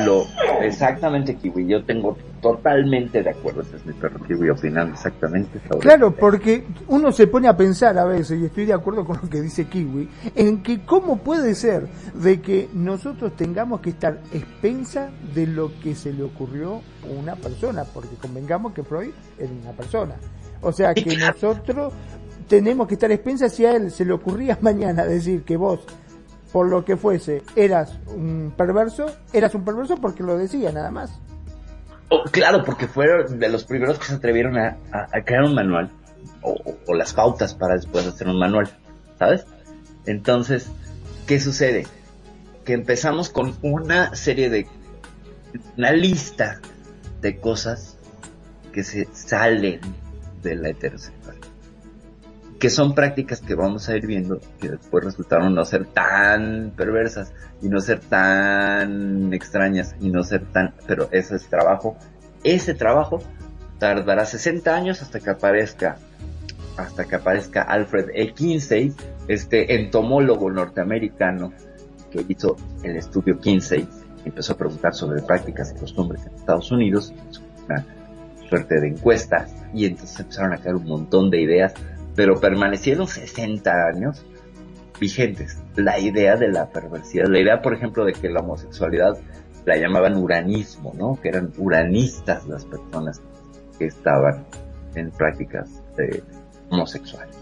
[0.05, 0.25] lo
[0.61, 1.67] exactamente Kiwi.
[1.67, 5.59] Yo tengo totalmente de acuerdo, ese es mi perro Kiwi opinando exactamente.
[5.79, 9.29] claro, porque uno se pone a pensar a veces, y estoy de acuerdo con lo
[9.29, 15.09] que dice Kiwi, en que cómo puede ser de que nosotros tengamos que estar expensa
[15.33, 19.71] de lo que se le ocurrió a una persona, porque convengamos que Freud era una
[19.71, 20.15] persona.
[20.61, 21.93] O sea que nosotros
[22.49, 25.79] tenemos que estar expensas si a él se le ocurría mañana decir que vos
[26.51, 31.11] por lo que fuese, eras un perverso, eras un perverso porque lo decía nada más.
[32.31, 34.77] Claro, porque fueron de los primeros que se atrevieron a,
[35.23, 35.91] crear un manual,
[36.41, 38.67] o, las pautas para después hacer un manual,
[39.19, 39.45] ¿sabes?
[40.07, 40.71] Entonces,
[41.27, 41.85] ¿qué sucede?
[42.65, 44.65] Que empezamos con una serie de,
[45.77, 46.61] una lista
[47.21, 47.95] de cosas
[48.73, 49.81] que se salen
[50.41, 51.38] de la heterosexualidad
[52.59, 57.31] que son prácticas que vamos a ir viendo que después resultaron no ser tan perversas
[57.61, 61.97] y no ser tan extrañas y no ser tan, pero ese es trabajo,
[62.43, 63.23] ese trabajo
[63.79, 65.97] tardará 60 años hasta que aparezca
[66.75, 68.33] hasta que aparezca Alfred E.
[68.33, 68.93] Kinsey,
[69.27, 71.51] este entomólogo norteamericano
[72.09, 73.87] que hizo el estudio Kinsey,
[74.23, 77.13] empezó a preguntar sobre prácticas y costumbres en Estados Unidos,
[77.65, 77.85] una
[78.47, 81.73] suerte de encuestas, y entonces empezaron a caer un montón de ideas
[82.19, 84.25] pero permanecieron 60 años
[84.99, 85.57] vigentes.
[85.77, 89.17] La idea de la perversidad, la idea, por ejemplo, de que la homosexualidad
[89.63, 91.17] la llamaban uranismo, ¿no?
[91.21, 93.21] Que eran uranistas las personas
[93.77, 94.45] que estaban
[94.95, 96.21] en prácticas eh,
[96.69, 97.37] homosexuales.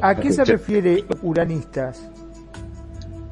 [0.00, 2.08] ¿A qué se refiere uranistas?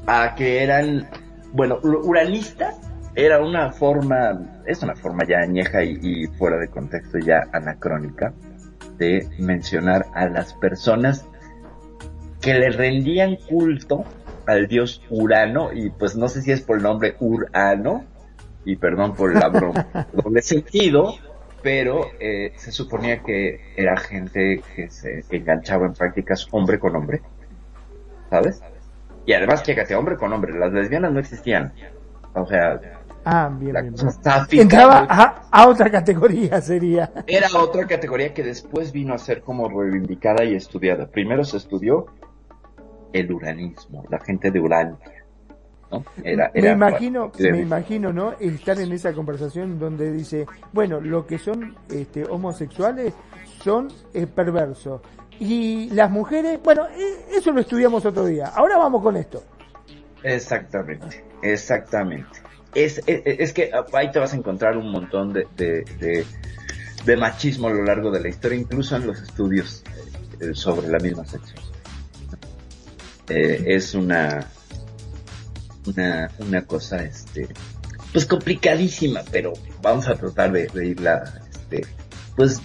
[0.05, 1.07] A que eran,
[1.53, 2.75] bueno, uranistas
[3.15, 8.33] era una forma, es una forma ya añeja y fuera de contexto ya anacrónica,
[9.01, 11.25] de mencionar a las personas
[12.39, 14.05] que le rendían culto
[14.45, 18.05] al dios Urano, y pues no sé si es por el nombre Urano,
[18.63, 21.15] y perdón por la broma, doble sentido,
[21.63, 27.21] pero eh, se suponía que era gente que se enganchaba en prácticas hombre con hombre,
[28.29, 28.61] ¿sabes?
[29.25, 31.73] Y además, fíjate, hombre con hombre, las lesbianas no existían.
[32.33, 32.79] O sea,
[33.23, 33.75] Ah, bien,
[34.49, 35.05] bien, Entraba
[35.51, 37.11] a, otra categoría, sería.
[37.27, 41.07] Era otra categoría que después vino a ser como reivindicada y estudiada.
[41.07, 42.07] Primero se estudió
[43.13, 44.97] el uranismo, la gente de Urania.
[45.91, 46.03] ¿no?
[46.23, 48.33] Era, me imagino, me imagino, ¿no?
[48.39, 53.13] Estar en esa conversación donde dice, bueno, lo que son este, homosexuales
[53.63, 55.01] son eh, perversos.
[55.39, 58.47] Y las mujeres, bueno, eh, eso lo estudiamos otro día.
[58.47, 59.43] Ahora vamos con esto.
[60.23, 62.40] Exactamente, exactamente.
[62.73, 65.45] Es, es, que ahí te vas a encontrar un montón de,
[67.05, 69.83] de, machismo a lo largo de la historia, incluso en los estudios
[70.39, 71.59] eh, sobre la misma sección.
[73.27, 74.47] Eh, es una,
[75.85, 77.47] una, una cosa, este,
[78.11, 81.85] pues complicadísima, pero vamos a tratar de, irla, este,
[82.35, 82.61] pues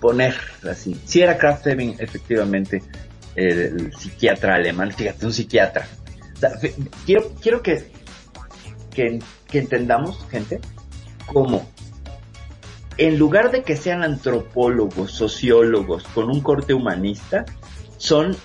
[0.00, 0.34] poner
[0.68, 1.00] así.
[1.04, 2.82] Si era Kraft efectivamente,
[3.34, 5.86] el, psiquiatra alemán, fíjate, un psiquiatra.
[7.06, 7.90] Quiero, quiero que,
[8.94, 9.20] que,
[9.52, 10.60] entendamos, gente,
[11.26, 11.66] cómo
[12.96, 17.44] en lugar de que sean antropólogos, sociólogos con un corte humanista,
[17.96, 18.36] son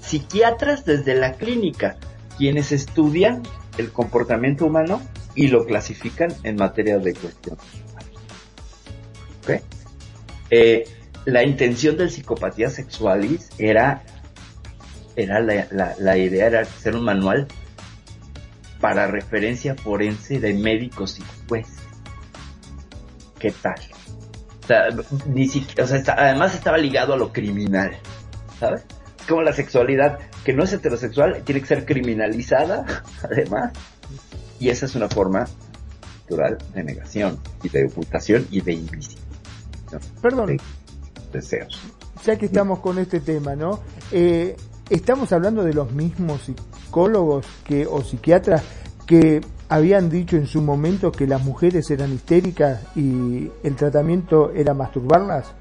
[0.00, 1.96] psiquiatras desde la clínica,
[2.36, 3.42] quienes estudian
[3.76, 5.00] el comportamiento humano
[5.34, 7.56] y lo clasifican en materia de cuestión.
[9.42, 9.62] ¿Ok?
[10.50, 10.84] Eh,
[11.24, 14.02] la intención del psicopatía sexualis era,
[15.14, 17.46] era la, la, la idea era hacer un manual
[18.80, 21.76] para referencia forense de médicos y jueces.
[23.38, 23.78] ¿Qué tal?
[24.64, 24.82] O sea,
[25.26, 27.96] ni siquiera, o sea, está- además estaba ligado a lo criminal,
[28.60, 28.82] ¿sabes?
[29.20, 32.84] Es como la sexualidad, que no es heterosexual, tiene que ser criminalizada,
[33.22, 33.72] además.
[34.60, 35.46] Y esa es una forma
[36.24, 39.22] natural de negación y de ocultación y de invisible
[40.20, 40.58] Perdón,
[41.32, 41.80] deseos.
[42.26, 43.80] ya que estamos con este tema, ¿no?
[44.12, 44.54] Eh,
[44.90, 48.62] estamos hablando de los mismos psicólogos que o psiquiatras
[49.06, 54.74] que habían dicho en su momento que las mujeres eran histéricas y el tratamiento era
[54.74, 55.54] masturbarlas.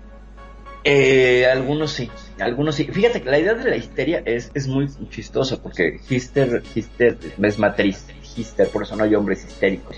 [0.83, 2.09] Eh, algunos sí,
[2.39, 2.85] algunos sí.
[2.85, 7.59] Fíjate que la idea de la histeria es, es muy chistosa porque hister, hister es
[7.59, 9.97] matriz, hister, por eso no hay hombres histéricos.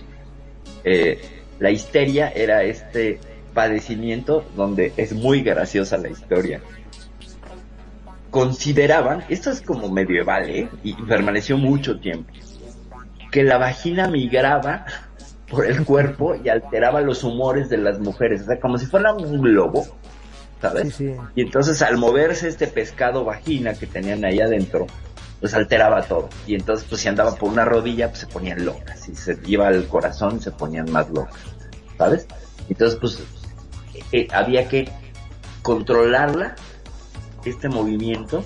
[0.84, 1.20] Eh,
[1.60, 3.20] la histeria era este
[3.54, 6.62] padecimiento donde es muy graciosa la historia.
[8.32, 10.70] Consideraban, esto es como medieval, ¿eh?
[10.84, 12.32] y permaneció mucho tiempo,
[13.32, 14.86] que la vagina migraba
[15.50, 19.14] por el cuerpo y alteraba los humores de las mujeres, o sea, como si fuera
[19.14, 19.86] un globo,
[20.62, 20.94] ¿sabes?
[20.94, 21.16] Sí, sí.
[21.36, 24.86] Y entonces al moverse este pescado vagina que tenían ahí adentro,
[25.40, 26.30] pues alteraba todo.
[26.46, 29.00] Y entonces pues si andaba por una rodilla, pues se ponían locas.
[29.00, 31.40] Si se iba al corazón, se ponían más locas.
[31.98, 32.28] ¿Sabes?
[32.70, 33.20] Entonces pues
[34.12, 34.90] eh, había que
[35.62, 36.56] controlarla,
[37.46, 38.44] este movimiento.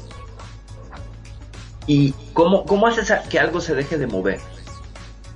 [1.85, 4.39] ¿Y cómo, cómo haces que algo se deje de mover?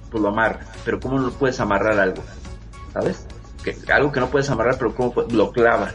[0.10, 0.68] Pues lo amarras.
[0.86, 2.24] Pero ¿cómo lo puedes amarrar algo?
[2.94, 3.26] ¿Sabes?
[3.64, 5.94] Que, algo que no puedes amarrar, pero ¿cómo lo clavas?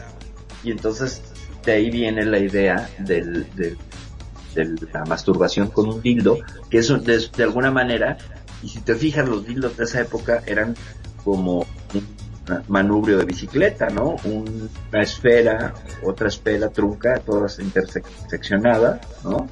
[0.63, 1.23] Y entonces
[1.65, 3.77] de ahí viene la idea del, del-
[4.53, 6.37] de la masturbación con un dildo,
[6.69, 8.17] que eso de, de alguna manera,
[8.61, 10.75] y si te fijas, los dildos de esa época eran
[11.23, 11.59] como
[11.95, 12.07] un
[12.67, 14.15] manubrio de bicicleta, ¿no?
[14.25, 19.47] Un- una esfera, otra esfera trunca, todas interseccionadas, ¿no?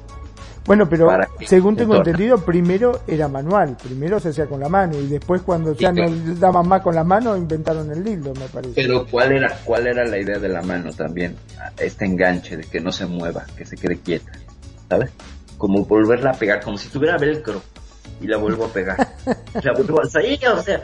[0.64, 4.68] Bueno, pero Para según se tengo entendido, primero era manual, primero se hacía con la
[4.68, 8.46] mano y después cuando ya no daban más con la mano inventaron el dildo, me
[8.46, 8.72] parece.
[8.76, 11.34] Pero ¿cuál era, cuál era la idea de la mano también?
[11.78, 14.30] Este enganche de que no se mueva, que se quede quieta,
[14.88, 15.10] ¿sabes?
[15.58, 17.60] Como volverla a pegar, como si tuviera velcro
[18.20, 18.96] y la vuelvo a pegar.
[19.64, 20.80] la vuelvo a salir, o sea,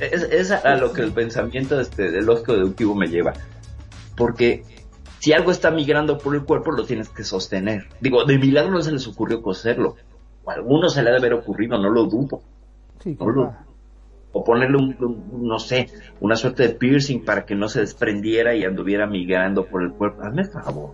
[0.00, 3.32] es, es a lo que el pensamiento este, del lógico deductivo me lleva.
[4.16, 4.62] Porque
[5.20, 7.86] si algo está migrando por el cuerpo, lo tienes que sostener.
[8.00, 9.96] Digo, de milagro no se les ocurrió coserlo.
[10.44, 12.40] O a algunos se le ha de haber ocurrido, no lo dudo
[13.02, 13.64] Sí, no lo- capaz.
[14.32, 15.88] o ponerle un, un- no sé,
[16.20, 20.22] una suerte de piercing para que no se desprendiera y anduviera migrando por el cuerpo.
[20.22, 20.92] Hazme favor.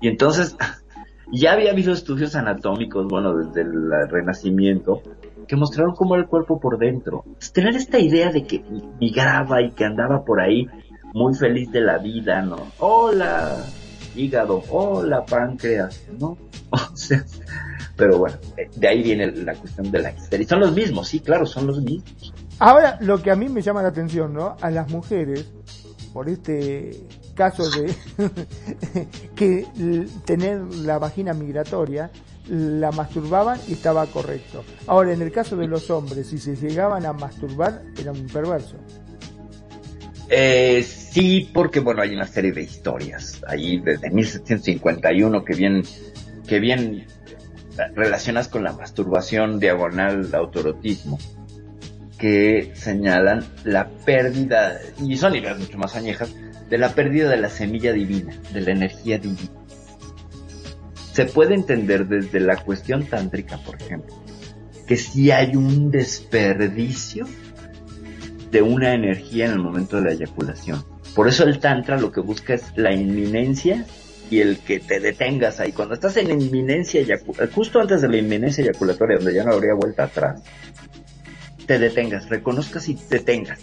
[0.00, 0.56] Y entonces,
[1.32, 5.02] ya había habido estudios anatómicos, bueno, desde el Renacimiento,
[5.50, 7.24] que mostraron cómo era el cuerpo por dentro.
[7.52, 8.62] Tener esta idea de que
[9.00, 10.68] migraba y que andaba por ahí
[11.12, 12.68] muy feliz de la vida, ¿no?
[12.78, 13.56] Hola,
[14.14, 16.38] hígado, hola, páncreas, ¿no?
[16.70, 17.24] O sea,
[17.96, 20.46] pero bueno, eh, de ahí viene la cuestión de la histeria.
[20.46, 22.32] Son los mismos, sí, claro, son los mismos.
[22.60, 24.56] Ahora, lo que a mí me llama la atención, ¿no?
[24.60, 25.52] A las mujeres,
[26.12, 26.92] por este
[27.34, 27.92] caso de
[29.34, 29.66] que
[30.24, 32.12] tener la vagina migratoria,
[32.48, 34.64] la masturbaban y estaba correcto.
[34.86, 38.76] Ahora, en el caso de los hombres, si se llegaban a masturbar, era un perverso.
[40.28, 45.82] Eh, sí, porque bueno, hay una serie de historias ahí desde 1751 que bien,
[46.46, 47.06] que bien
[47.94, 51.18] relacionas con la masturbación diagonal autorotismo,
[52.18, 56.32] que señalan la pérdida, y son ideas mucho más añejas,
[56.68, 59.59] de la pérdida de la semilla divina, de la energía divina.
[61.12, 64.14] Se puede entender desde la cuestión tántrica, por ejemplo,
[64.86, 67.26] que si hay un desperdicio
[68.50, 70.84] de una energía en el momento de la eyaculación.
[71.14, 73.86] Por eso el tantra lo que busca es la inminencia
[74.30, 75.72] y el que te detengas ahí.
[75.72, 77.04] Cuando estás en inminencia
[77.54, 80.42] justo antes de la inminencia eyaculatoria, donde ya no habría vuelta atrás,
[81.66, 83.60] te detengas, reconozcas y te detengas.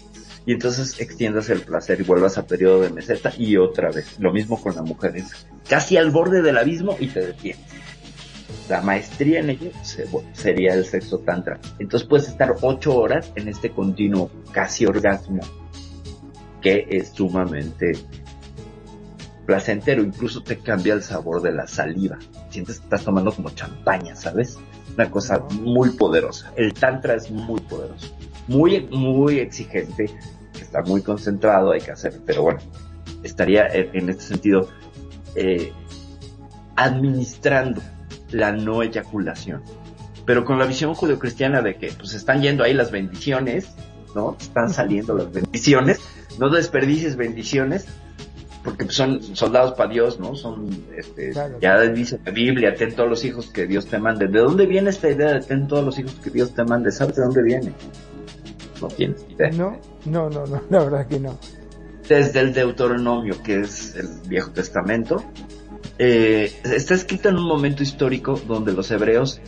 [0.48, 4.18] Y entonces extiendas el placer y vuelvas a periodo de meseta y otra vez.
[4.18, 5.22] Lo mismo con la mujer,
[5.68, 7.62] casi al borde del abismo y te detienes.
[8.70, 9.72] La maestría en ello
[10.32, 11.60] sería el sexo tantra.
[11.80, 15.42] Entonces puedes estar ocho horas en este continuo casi orgasmo
[16.62, 17.92] que es sumamente
[19.46, 22.20] placentero, incluso te cambia el sabor de la saliva.
[22.50, 24.58] Sientes que estás tomando como champaña, ¿sabes?
[24.94, 26.54] Una cosa muy poderosa.
[26.56, 28.16] El tantra es muy poderoso,
[28.48, 30.10] muy, muy exigente,
[30.64, 32.60] está muy concentrado, hay que hacer, pero bueno,
[33.24, 34.70] estaría en este sentido
[35.36, 35.72] eh,
[36.76, 37.82] administrando
[38.32, 39.64] la no eyaculación.
[40.26, 43.70] Pero con la visión judeocristiana de que pues están yendo ahí las bendiciones,
[44.14, 44.36] ¿no?
[44.40, 46.02] Están saliendo las bendiciones,
[46.38, 47.88] no desperdicies bendiciones,
[48.64, 50.36] porque pues, son soldados para Dios, ¿no?
[50.36, 50.68] Son,
[50.98, 54.28] este, ya dice la Biblia, ten todos los hijos que Dios te mande.
[54.28, 56.92] ¿De dónde viene esta idea de ten todos los hijos que Dios te mande?
[56.92, 57.74] ¿Sabes de dónde viene?
[58.82, 59.50] No tienes idea.
[59.52, 61.38] No, no, no, no, la verdad que no.
[62.08, 65.24] Desde el Deuteronomio, que es el Viejo Testamento,
[66.00, 69.42] eh, está escrito en un momento histórico donde los hebreos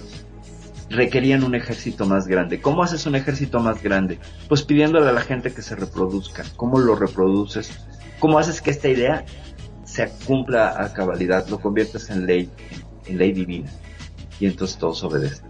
[0.90, 2.60] requerían un ejército más grande.
[2.62, 4.20] ¿Cómo haces un ejército más grande?
[4.48, 6.44] Pues pidiéndole a la gente que se reproduzca.
[6.56, 7.72] ¿Cómo lo reproduces?
[8.20, 9.26] ¿Cómo haces que esta idea
[9.84, 11.48] se cumpla a cabalidad?
[11.48, 12.50] Lo conviertes en ley,
[13.06, 13.70] en ley divina.
[14.40, 15.49] Y entonces todos obedecen.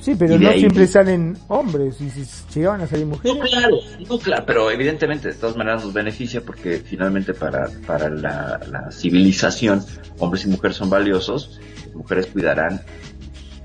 [0.00, 3.36] Sí, pero no siempre salen hombres y si llegaban a salir mujeres.
[3.36, 3.76] No, claro,
[4.08, 9.84] no, claro, pero evidentemente de todas maneras nos beneficia porque finalmente para, para la, civilización
[10.18, 11.60] hombres y mujeres son valiosos,
[11.94, 12.80] mujeres cuidarán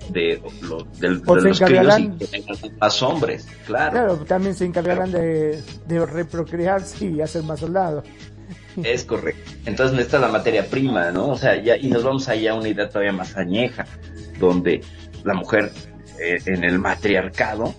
[0.10, 2.12] de, lo, de, los críos y
[2.80, 3.92] más hombres, claro.
[3.92, 8.04] Claro, también se encargarán de, de reprocrearse y hacer más soldados.
[8.84, 9.52] Es correcto.
[9.66, 11.30] Entonces necesita la materia prima, ¿no?
[11.30, 13.86] O sea, ya, y nos vamos allá a una idea todavía más añeja,
[14.38, 14.82] donde
[15.24, 15.72] la mujer
[16.20, 17.74] eh, en el matriarcado,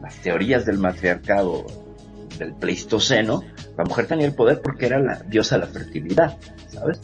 [0.00, 1.66] las teorías del matriarcado
[2.38, 3.42] del Pleistoceno,
[3.76, 7.00] la mujer tenía el poder porque era la diosa de la fertilidad, ¿sabes?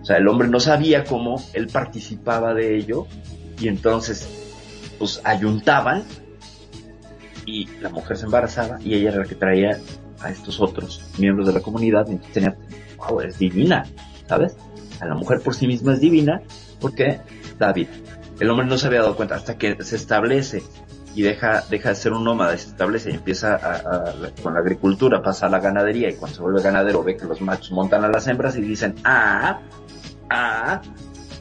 [0.00, 3.06] O sea, el hombre no sabía cómo, él participaba de ello
[3.60, 4.28] y entonces,
[4.98, 6.04] pues ayuntaban
[7.46, 9.78] y la mujer se embarazaba y ella era la que traía
[10.20, 12.56] a estos otros miembros de la comunidad y entonces tenía,
[12.96, 13.84] wow, es divina,
[14.26, 14.56] ¿sabes?
[15.00, 16.42] A la mujer por sí misma es divina
[16.80, 17.20] porque
[17.58, 17.90] da vida
[18.40, 20.62] el hombre no se había dado cuenta hasta que se establece
[21.14, 23.82] y deja, deja de ser un nómada, se establece y empieza
[24.42, 27.40] con la agricultura, pasa a la ganadería y cuando se vuelve ganadero ve que los
[27.40, 29.60] machos montan a las hembras y dicen, ah,
[30.30, 30.80] ah,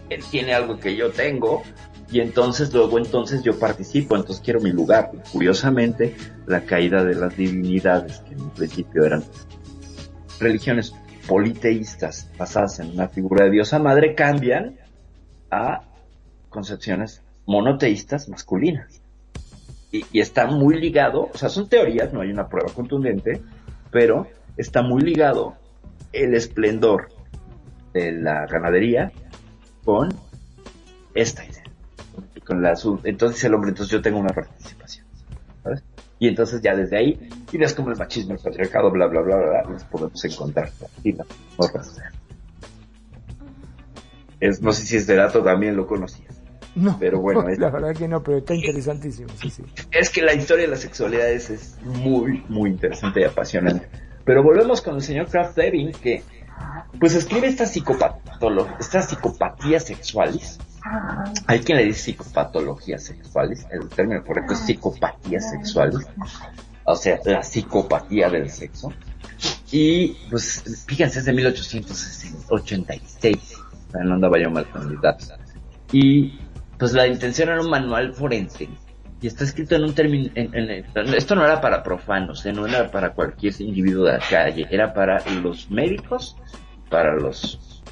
[0.10, 1.64] él tiene algo que yo tengo
[2.12, 5.12] y entonces luego entonces yo participo, entonces quiero mi lugar.
[5.32, 6.16] curiosamente,
[6.48, 9.24] la caída de las divinidades, que en un principio eran
[10.40, 10.94] religiones
[11.28, 14.78] politeístas basadas en una figura de diosa madre, cambian
[15.52, 15.84] a
[16.50, 19.02] concepciones monoteístas masculinas.
[19.92, 23.42] Y, está muy ligado, o sea, son teorías, no hay una prueba contundente,
[23.92, 25.56] pero está muy ligado
[26.14, 27.10] el esplendor
[27.94, 29.12] de la ganadería
[29.84, 30.10] con
[31.16, 31.64] esta idea.
[32.46, 35.06] Con la, entonces el hombre, entonces yo tengo una participación.
[35.64, 35.84] ¿sabes?
[36.20, 39.38] Y entonces ya desde ahí, y ves como el machismo, el patriarcado, bla, bla, bla,
[39.38, 40.70] bla, podemos encontrar.
[41.04, 41.16] Y
[44.40, 46.29] es, no sé si este dato también lo conocías.
[46.80, 49.28] No, pero bueno, la verdad que no, pero está interesantísimo.
[49.92, 53.90] Es que la historia de las sexualidades es muy, muy interesante y apasionante.
[54.24, 56.24] Pero volvemos con el señor Kraft Devin, que
[57.00, 57.76] pues escribe estas
[58.80, 60.60] estas psicopatías sexuales.
[61.48, 66.08] Hay quien le dice psicopatologías sexuales, el término correcto es psicopatías sexuales,
[66.86, 68.94] o sea, la psicopatía del sexo.
[69.72, 73.56] Y pues fíjense, es de 1886,
[74.06, 75.34] no andaba yo mal con mis datos.
[75.92, 76.40] Y
[76.80, 78.70] pues la intención era un manual forense
[79.22, 80.32] y está escrito en un término,
[81.14, 82.54] esto no era para profanos, ¿eh?
[82.54, 86.38] no era para cualquier individuo de la calle, era para los médicos,
[86.90, 87.84] para los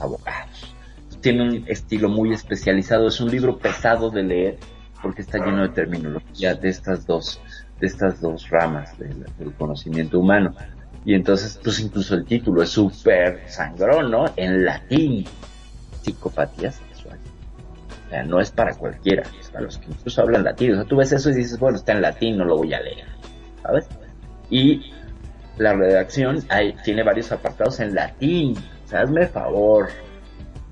[0.00, 0.72] abogados.
[1.20, 4.58] Tiene un estilo muy especializado, es un libro pesado de leer
[5.02, 7.40] porque está lleno de terminología de estas dos,
[7.80, 10.54] de estas dos ramas del, del conocimiento humano.
[11.04, 14.26] Y entonces, pues incluso el título es súper sangrón, ¿no?
[14.36, 15.24] En latín,
[16.02, 16.80] psicopatías
[18.26, 20.72] no es para cualquiera, es para los que incluso hablan latín.
[20.72, 22.80] O sea, tú ves eso y dices, bueno, está en latín, no lo voy a
[22.80, 23.06] leer,
[23.62, 23.88] ¿sabes?
[24.50, 24.92] Y
[25.56, 26.44] la redacción
[26.84, 28.54] tiene varios apartados en latín,
[28.92, 29.88] o hazme favor.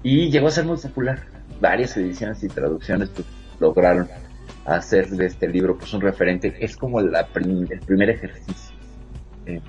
[0.03, 1.21] Y llegó a ser muy popular.
[1.61, 3.27] Varias ediciones y traducciones pues,
[3.59, 4.09] lograron
[4.65, 6.55] hacer de este libro pues un referente.
[6.61, 8.77] Es como la el primer ejercicio
[9.47, 9.61] eh,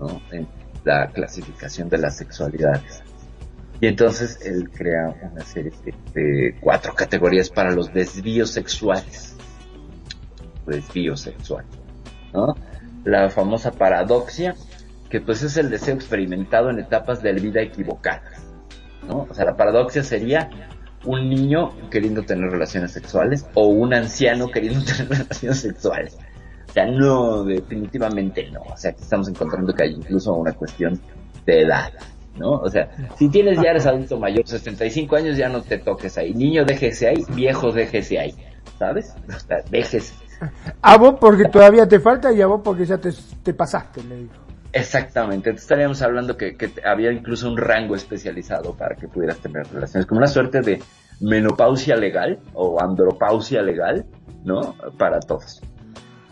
[0.00, 0.20] ¿no?
[0.30, 0.46] en
[0.84, 3.02] la clasificación de las sexualidades.
[3.84, 5.70] Y entonces él crea una serie
[6.14, 9.36] de, cuatro categorías para los desvíos sexuales.
[10.66, 11.66] desvío sexual,
[12.32, 12.54] ¿no?
[13.04, 14.54] La famosa paradoxia,
[15.10, 18.42] que pues es el deseo experimentado en etapas de la vida equivocadas,
[19.06, 19.26] ¿no?
[19.28, 20.48] O sea, la paradoxia sería
[21.04, 26.16] un niño queriendo tener relaciones sexuales o un anciano queriendo tener relaciones sexuales.
[26.70, 28.62] O sea, no, definitivamente no.
[28.62, 30.98] O sea, aquí estamos encontrando que hay incluso una cuestión
[31.44, 31.92] de edad,
[32.36, 32.52] ¿no?
[32.52, 36.34] O sea, si tienes ya eres adulto mayor, 65 años, ya no te toques ahí.
[36.34, 38.34] Niño, déjese ahí, viejo, déjese ahí,
[38.78, 39.14] ¿sabes?
[39.28, 40.14] O sea, déjese.
[40.82, 43.10] A vos porque todavía te falta y a vos porque ya te,
[43.42, 44.34] te pasaste, me dijo.
[44.72, 49.64] Exactamente, Entonces estaríamos hablando que, que había incluso un rango especializado para que pudieras tener
[49.68, 50.82] relaciones, como una suerte de
[51.20, 54.04] menopausia legal o andropausia legal,
[54.44, 54.74] ¿no?
[54.98, 55.62] Para todos.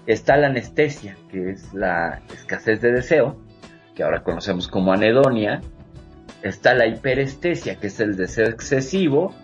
[0.07, 3.37] Está la anestesia, que es la escasez de deseo,
[3.95, 5.61] que ahora conocemos como anedonia.
[6.43, 9.35] Está la hiperestesia, que es el deseo excesivo,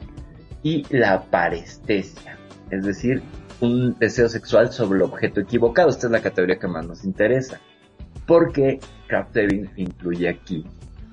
[0.63, 2.37] y la parestesia,
[2.71, 3.23] es decir,
[3.61, 5.89] un deseo sexual sobre el objeto equivocado.
[5.89, 7.61] Esta es la categoría que más nos interesa
[8.29, 8.79] porque
[9.09, 9.37] Kraft
[9.77, 10.65] incluye aquí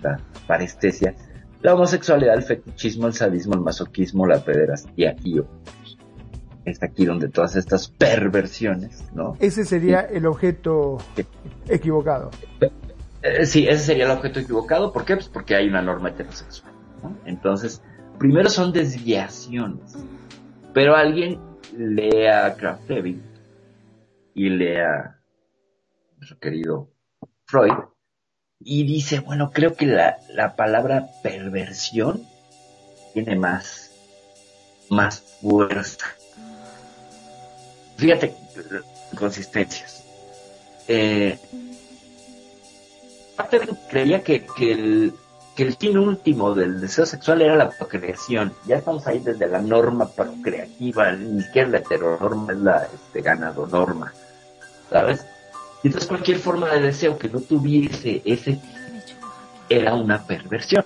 [0.04, 1.16] la parestesia,
[1.62, 5.98] la homosexualidad, el fetichismo, el sadismo, el masoquismo, la pederastía y otros.
[6.66, 9.36] Es aquí donde todas estas perversiones, ¿no?
[9.40, 10.98] Ese sería el objeto
[11.70, 12.32] equivocado.
[13.26, 14.94] Eh, sí, ese sería el objeto equivocado.
[14.94, 15.16] ¿Por qué?
[15.16, 16.72] Pues porque hay una norma heterosexual.
[17.26, 17.82] Entonces,
[18.20, 19.96] primero son desviaciones.
[20.74, 21.40] Pero alguien
[21.76, 22.92] lea Kraft
[24.36, 25.20] y lea
[26.18, 26.92] nuestro querido
[27.46, 27.74] Freud,
[28.60, 32.24] y dice, bueno, creo que la, la palabra perversión
[33.14, 33.92] tiene más,
[34.90, 36.08] más fuerza.
[37.98, 38.36] Fíjate,
[39.18, 40.04] consistencias.
[40.88, 41.40] Eh,
[43.90, 45.14] creía que, que, el,
[45.56, 48.54] que el fin último del deseo sexual era la procreación.
[48.66, 53.68] Ya estamos ahí desde la norma procreativa, ni siquiera la heteronorma es la este, ganado
[53.68, 54.14] norma,
[54.90, 55.26] ¿sabes?
[55.84, 58.60] Entonces cualquier forma de deseo que no tuviese ese
[59.70, 60.84] era una perversión.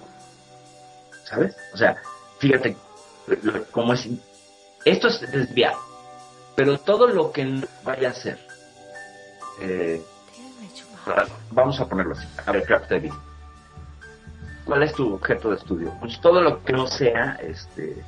[1.24, 1.56] ¿Sabes?
[1.74, 1.96] O sea,
[2.40, 2.76] fíjate
[3.72, 4.08] cómo es.
[4.86, 5.78] Esto es desviado.
[6.56, 8.40] Pero todo lo que vaya a ser.
[9.62, 10.02] Eh,
[11.52, 12.28] vamos a ponerlo así.
[12.46, 12.66] A ver,
[14.66, 15.94] ¿Cuál es tu objeto de estudio?
[16.00, 18.04] Pues todo lo que no sea este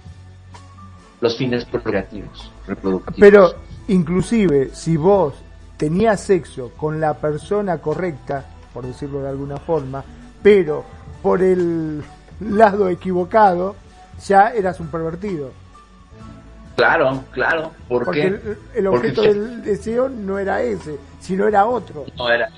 [1.19, 3.19] los fines procreativos, reproductivos.
[3.19, 3.53] Pero
[3.87, 5.35] inclusive si vos
[5.77, 10.03] tenía sexo con la persona correcta, por decirlo de alguna forma,
[10.43, 10.83] pero
[11.21, 12.03] por el
[12.39, 13.75] lado equivocado,
[14.25, 15.51] ya eras un pervertido.
[16.75, 17.71] Claro, claro.
[17.87, 22.05] ¿Por Porque el, el, objeto del deseo no era ese, sino era otro.
[22.17, 22.49] No era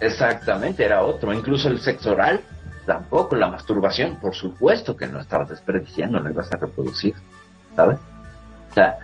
[0.00, 1.32] exactamente, era otro.
[1.32, 2.40] Incluso el sexo oral,
[2.86, 3.36] tampoco.
[3.36, 7.14] La masturbación, por supuesto que no estabas desperdiciando, no ibas a reproducir,
[7.74, 7.98] ¿sabes?
[8.70, 8.98] O sea,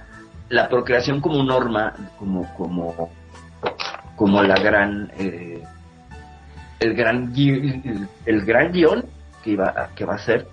[0.48, 3.10] la procreación como norma, como, como
[4.16, 5.62] como la gran eh,
[6.78, 9.04] el gran el, gran guion
[9.42, 10.46] que iba que va a ser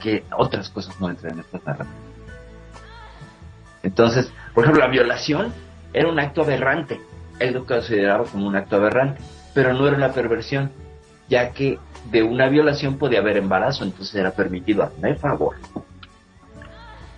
[0.00, 2.00] que otras cosas no entren en esta narrativa
[3.82, 5.52] entonces por ejemplo la violación
[5.92, 7.00] era un acto aberrante
[7.38, 9.20] él lo consideraba como un acto aberrante
[9.54, 10.70] pero no era una perversión
[11.28, 11.78] ya que
[12.10, 15.56] de una violación podía haber embarazo entonces era permitido hazme el favor.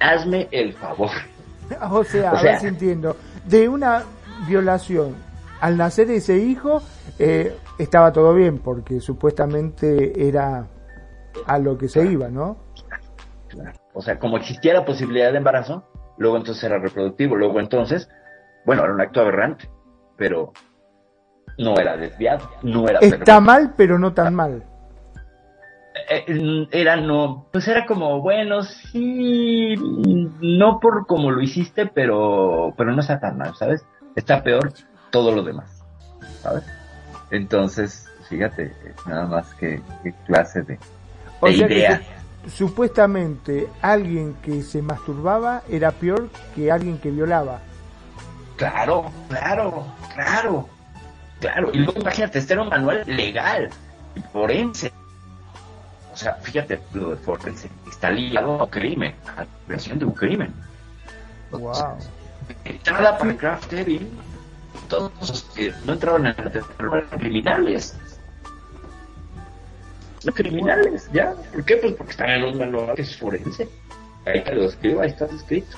[0.01, 1.11] Hazme el favor.
[1.91, 3.15] O sea, a ver si entiendo.
[3.45, 4.05] De una
[4.47, 5.15] violación,
[5.61, 6.81] al nacer ese hijo
[7.19, 10.67] eh, estaba todo bien porque supuestamente era
[11.47, 12.57] a lo que se iba, ¿no?
[13.93, 15.85] O sea, como existía la posibilidad de embarazo,
[16.17, 18.09] luego entonces era reproductivo, luego entonces,
[18.65, 19.69] bueno, era un acto aberrante,
[20.19, 20.53] pero
[21.57, 22.99] no era desviado, no era...
[22.99, 24.63] Está mal, pero no tan mal.
[26.11, 29.75] Eh, eh, era no, pues era como, bueno, sí,
[30.41, 33.87] no por como lo hiciste, pero, pero no está tan mal, ¿sabes?
[34.19, 34.73] está peor
[35.11, 35.83] todo lo demás,
[36.43, 36.65] ¿sabes?
[37.31, 38.73] Entonces, fíjate,
[39.07, 39.81] nada más que,
[40.27, 40.79] clase de,
[41.51, 42.03] idea.
[42.49, 47.61] supuestamente alguien que se masturbaba era peor que alguien que violaba.
[48.59, 50.69] Claro, claro, claro,
[51.41, 51.71] claro.
[51.73, 53.71] Y luego imagínate, este era un manual legal,
[54.33, 54.93] forense.
[56.13, 60.13] O sea, fíjate, lo de forense está ligado a crimen, a la creación de un
[60.13, 60.53] crimen.
[61.51, 61.97] Wow
[62.65, 64.09] entrada para Craft Evil,
[64.89, 67.97] todos los que no entraban en la eran criminales.
[70.21, 71.35] Son criminales, ¿ya?
[71.53, 71.77] ¿Por qué?
[71.77, 73.69] Pues porque están en un manual que es forense.
[74.27, 75.77] Ahí te lo escribo, ahí está escrito.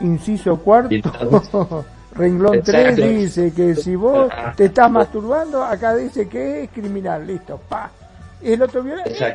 [0.00, 0.94] Inciso cuarto,
[2.14, 7.60] renglón 3 dice que si vos te estás masturbando, acá dice que es criminal, listo,
[7.68, 7.90] pa.
[8.42, 9.32] El otro violación,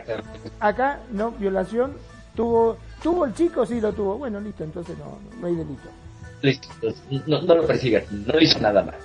[0.60, 1.94] acá no, violación,
[2.36, 5.90] tuvo, tuvo el chico, sí lo tuvo, bueno, listo, entonces no, no hay delito.
[6.42, 6.68] Listo.
[7.28, 8.04] No, no lo persigan.
[8.28, 8.96] No hizo nada mal.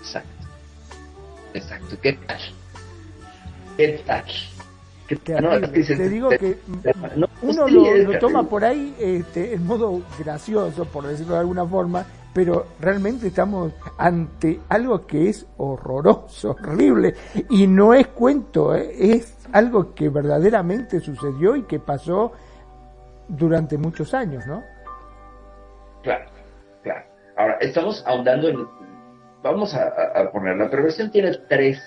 [0.00, 0.28] Exacto.
[1.54, 1.96] Exacto.
[2.02, 2.38] ¿Qué tal?
[3.76, 4.24] ¿Qué tal?
[5.06, 5.42] ¿Qué tal?
[5.44, 5.78] No, Terrible.
[5.78, 6.58] dices, Te digo te- que
[7.16, 11.64] no, uno lo, lo toma por ahí este, en modo gracioso, por decirlo de alguna
[11.66, 12.04] forma,
[12.38, 17.12] pero realmente estamos ante algo que es horroroso, horrible,
[17.50, 18.92] y no es cuento, ¿eh?
[18.96, 22.30] es algo que verdaderamente sucedió y que pasó
[23.26, 24.62] durante muchos años, ¿no?
[26.04, 26.30] Claro,
[26.84, 27.04] claro.
[27.36, 28.64] Ahora, estamos ahondando en...
[29.42, 31.82] Vamos a, a- poner, la perversión tiene tres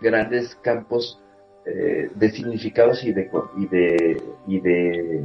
[0.00, 1.20] grandes campos
[1.66, 5.24] eh, de significados y de, y de, y de,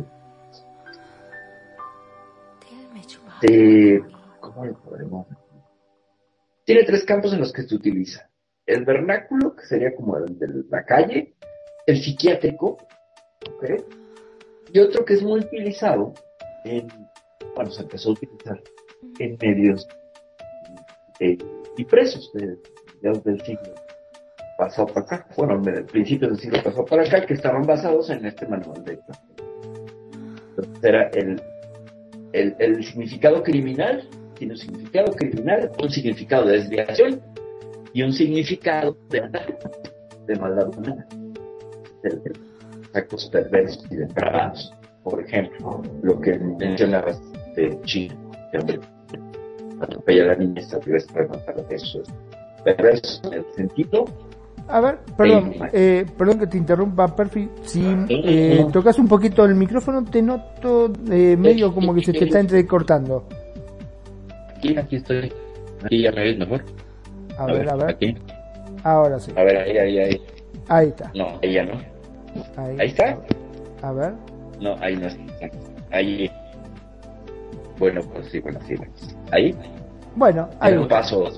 [3.41, 4.16] de,
[6.65, 8.29] Tiene tres campos en los que se utiliza.
[8.65, 11.35] El vernáculo, que sería como el de la calle,
[11.85, 12.77] el psiquiátrico,
[13.55, 13.65] ¿ok?
[14.73, 16.13] y otro que es muy utilizado
[16.65, 16.87] en,
[17.55, 18.61] bueno, se empezó a utilizar
[19.19, 19.87] en medios
[21.21, 21.37] eh,
[21.77, 22.57] impresos de,
[23.01, 23.73] de- del siglo
[24.57, 28.25] pasado para acá, bueno, de principios del siglo pasado para acá, que estaban basados en
[28.25, 28.99] este manual de
[30.49, 31.09] Entonces era
[32.33, 37.21] el significado criminal, tiene un significado criminal, un significado de desviación
[37.93, 39.41] y un significado de maldad,
[40.27, 41.07] de maldad humana,
[42.03, 42.33] de, de
[42.93, 44.73] actos perversos y depravados.
[45.03, 47.21] Por ejemplo, lo que mencionabas
[47.55, 48.15] de China,
[48.59, 48.79] hombre,
[49.81, 52.13] atropella a la niña esta para matar eso es
[52.63, 54.05] perverso en el sentido
[54.67, 57.49] A ver, perdón, eh, perdón que te interrumpa, Perfi.
[57.61, 62.25] Si eh, tocas un poquito el micrófono, te noto eh, medio como que se te
[62.25, 63.25] está entrecortando.
[64.67, 65.33] Aquí, aquí estoy,
[65.83, 66.63] aquí ya me ves mejor.
[67.37, 68.15] A ver, a ver, Aquí.
[68.83, 69.31] ahora sí.
[69.35, 70.21] A ver, ahí, ahí, ahí.
[70.67, 71.11] Ahí está.
[71.15, 71.73] No, ahí ya no.
[72.57, 73.19] Ahí, Ahí está.
[73.81, 74.13] A ver.
[74.59, 75.23] No, ahí no está.
[75.91, 76.31] Ahí.
[77.77, 78.75] Bueno, pues sí, bueno, sí.
[79.31, 79.55] Ahí.
[80.15, 81.29] Bueno, ahí, un paso.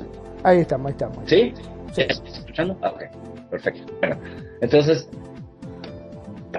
[0.44, 1.18] ahí estamos, ahí estamos.
[1.26, 1.54] ¿Sí?
[1.92, 2.02] Sí.
[2.08, 2.78] ¿Estás escuchando?
[2.82, 3.04] Ah, ok.
[3.50, 3.94] Perfecto.
[4.00, 4.18] Bueno,
[4.62, 5.10] entonces,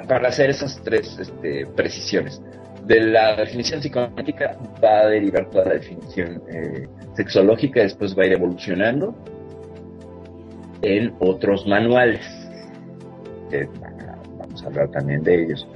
[0.06, 2.42] para hacer esas tres este, precisiones,
[2.91, 8.26] de la definición psicoanalítica va a derivar toda la definición eh, sexológica, después va a
[8.26, 9.14] ir evolucionando
[10.82, 12.20] en otros manuales.
[14.38, 15.68] vamos a hablar también de ellos.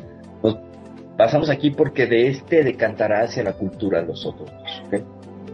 [1.16, 4.50] Pasamos aquí porque de este decantará hacia la cultura los otros.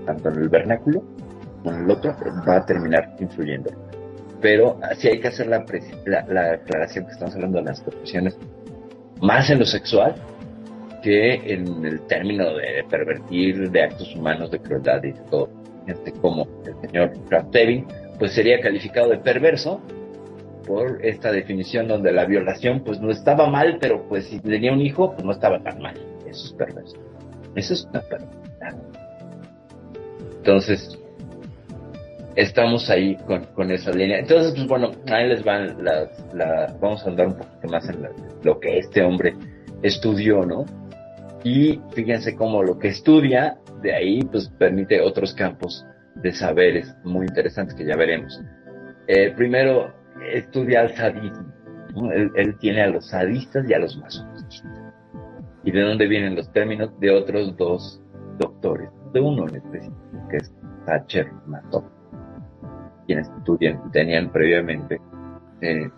[0.07, 1.03] Tanto en el vernáculo
[1.63, 2.17] como en el otro
[2.49, 3.71] va a terminar influyendo
[4.41, 5.63] pero sí hay que hacer la,
[6.07, 8.35] la, la aclaración que estamos hablando de las profesiones
[9.21, 10.15] más en lo sexual
[11.01, 15.49] que en el término de pervertir, de actos humanos, de crueldad y de todo.
[15.87, 17.87] Gente como el señor Kraftevin,
[18.19, 19.81] pues sería calificado de perverso
[20.67, 24.81] por esta definición donde la violación pues no estaba mal, pero pues si tenía un
[24.81, 25.95] hijo pues no estaba tan mal.
[26.29, 26.97] Eso es perverso.
[27.57, 28.77] Eso es una perversidad.
[30.37, 30.99] Entonces,
[32.37, 34.19] estamos ahí con, con esa línea.
[34.19, 38.03] Entonces, pues bueno, ahí les van las, la, vamos a andar un poquito más en
[38.03, 38.11] la-
[38.43, 39.35] lo que este hombre
[39.83, 40.65] estudió, ¿no?
[41.43, 45.87] Y fíjense cómo lo que estudia, de ahí, pues permite otros campos
[46.17, 48.41] de saberes muy interesantes que ya veremos.
[49.07, 49.93] Eh, primero,
[50.33, 51.53] estudia el sadismo.
[51.95, 52.13] ¿no?
[52.13, 54.65] Él, él tiene a los sadistas y a los masoquistas.
[55.65, 56.91] ¿Y de dónde vienen los términos?
[57.01, 58.03] De otros dos
[58.39, 60.55] doctores, de uno en específico, que es
[60.87, 61.85] Thatcher Matop
[63.11, 65.01] quienes estudian tenían previamente
[65.63, 65.91] eh,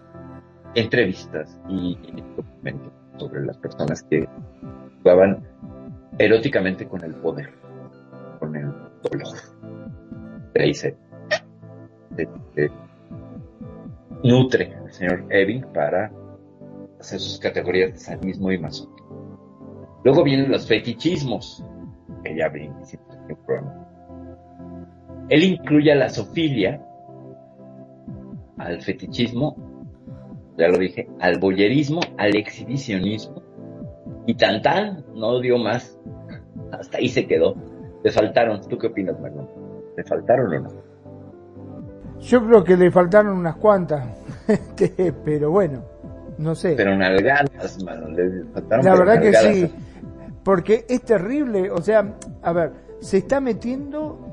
[0.74, 1.94] entrevistas y
[2.34, 4.26] documentos sobre las personas que
[5.02, 5.42] jugaban
[6.18, 7.50] eróticamente con el poder,
[8.38, 8.66] con el
[9.02, 9.36] dolor.
[10.54, 10.96] De se,
[12.16, 12.70] se- se
[14.22, 16.10] nutre el señor Eving para
[17.00, 19.98] hacer sus categorías de sadismo y masoquismo.
[20.04, 21.64] Luego vienen los fetichismos,
[22.24, 22.48] que ya
[23.44, 23.88] programa.
[25.28, 26.84] Él incluye a la zoofilia,
[28.58, 29.56] al fetichismo,
[30.58, 33.41] ya lo dije, al boyerismo, al exhibicionismo,
[34.26, 35.98] y tan tan, no dio más,
[36.72, 37.54] hasta ahí se quedó.
[38.04, 39.48] Le faltaron, ¿tú qué opinas, Marlon?
[39.96, 40.70] ¿Le faltaron o no?
[42.20, 44.06] Yo creo que le faltaron unas cuantas,
[45.24, 45.84] pero bueno,
[46.38, 46.74] no sé.
[46.76, 49.72] Pero nalgadas, Marlon, le faltaron La verdad que sí,
[50.44, 54.31] porque es terrible, o sea, a ver, se está metiendo...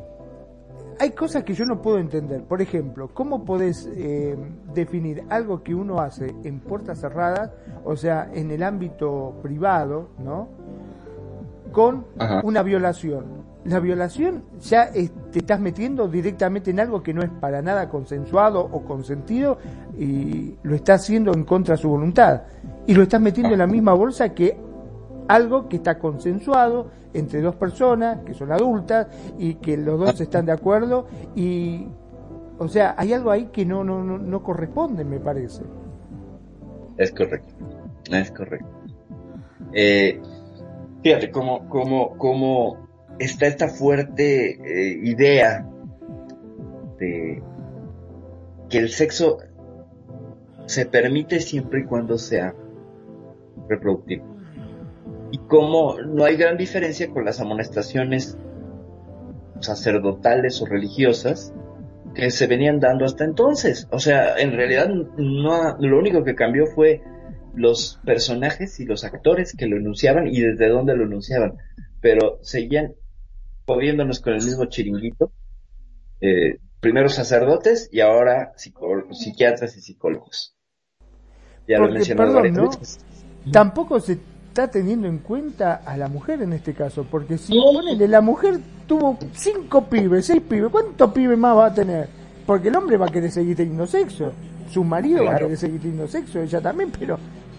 [1.01, 2.43] Hay cosas que yo no puedo entender.
[2.43, 4.37] Por ejemplo, ¿cómo podés eh,
[4.73, 7.51] definir algo que uno hace en puertas cerradas,
[7.85, 10.49] o sea, en el ámbito privado, ¿no?
[11.71, 12.41] Con Ajá.
[12.43, 13.47] una violación.
[13.65, 17.87] La violación ya es- te estás metiendo directamente en algo que no es para nada
[17.89, 19.57] consensuado o consentido
[19.97, 22.41] y lo estás haciendo en contra de su voluntad.
[22.87, 24.57] Y lo estás metiendo en la misma bolsa que
[25.29, 29.07] algo que está consensuado entre dos personas que son adultas
[29.37, 31.87] y que los dos están de acuerdo y
[32.57, 35.63] o sea hay algo ahí que no no no, no corresponde me parece.
[36.97, 37.53] Es correcto
[38.11, 38.67] es correcto.
[39.71, 40.19] Eh,
[41.03, 42.87] fíjate cómo cómo cómo
[43.19, 45.67] está esta fuerte eh, idea
[46.97, 47.43] de
[48.67, 49.37] que el sexo
[50.65, 52.55] se permite siempre y cuando sea
[53.67, 54.38] reproductivo.
[55.31, 58.37] Y como no hay gran diferencia con las amonestaciones
[59.59, 61.53] sacerdotales o religiosas
[62.15, 63.87] que se venían dando hasta entonces.
[63.91, 67.01] O sea, en realidad no, lo único que cambió fue
[67.53, 71.57] los personajes y los actores que lo enunciaban y desde dónde lo enunciaban.
[72.01, 72.95] Pero seguían
[73.65, 75.31] jodiéndonos con el mismo chiringuito.
[76.21, 78.53] Eh, primero sacerdotes y ahora
[79.11, 80.55] psiquiatras y psicólogos.
[81.67, 82.69] Ya lo mencioné ¿no?
[83.51, 84.17] Tampoco se
[84.59, 88.59] está teniendo en cuenta a la mujer en este caso, porque si ponele, la mujer
[88.87, 92.09] tuvo cinco pibes, seis pibes, ¿cuántos pibes más va a tener?
[92.45, 94.33] Porque el hombre va a querer seguir teniendo sexo,
[94.69, 97.17] su marido va a querer seguir teniendo sexo, ella también, pero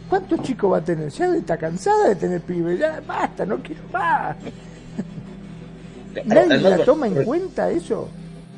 [0.09, 1.09] ¿cuántos chicos va a tener?
[1.09, 4.37] Ya está cansada de tener pibes, ya basta, no quiero más.
[6.25, 8.09] ¿Nadie la toma en cuenta eso?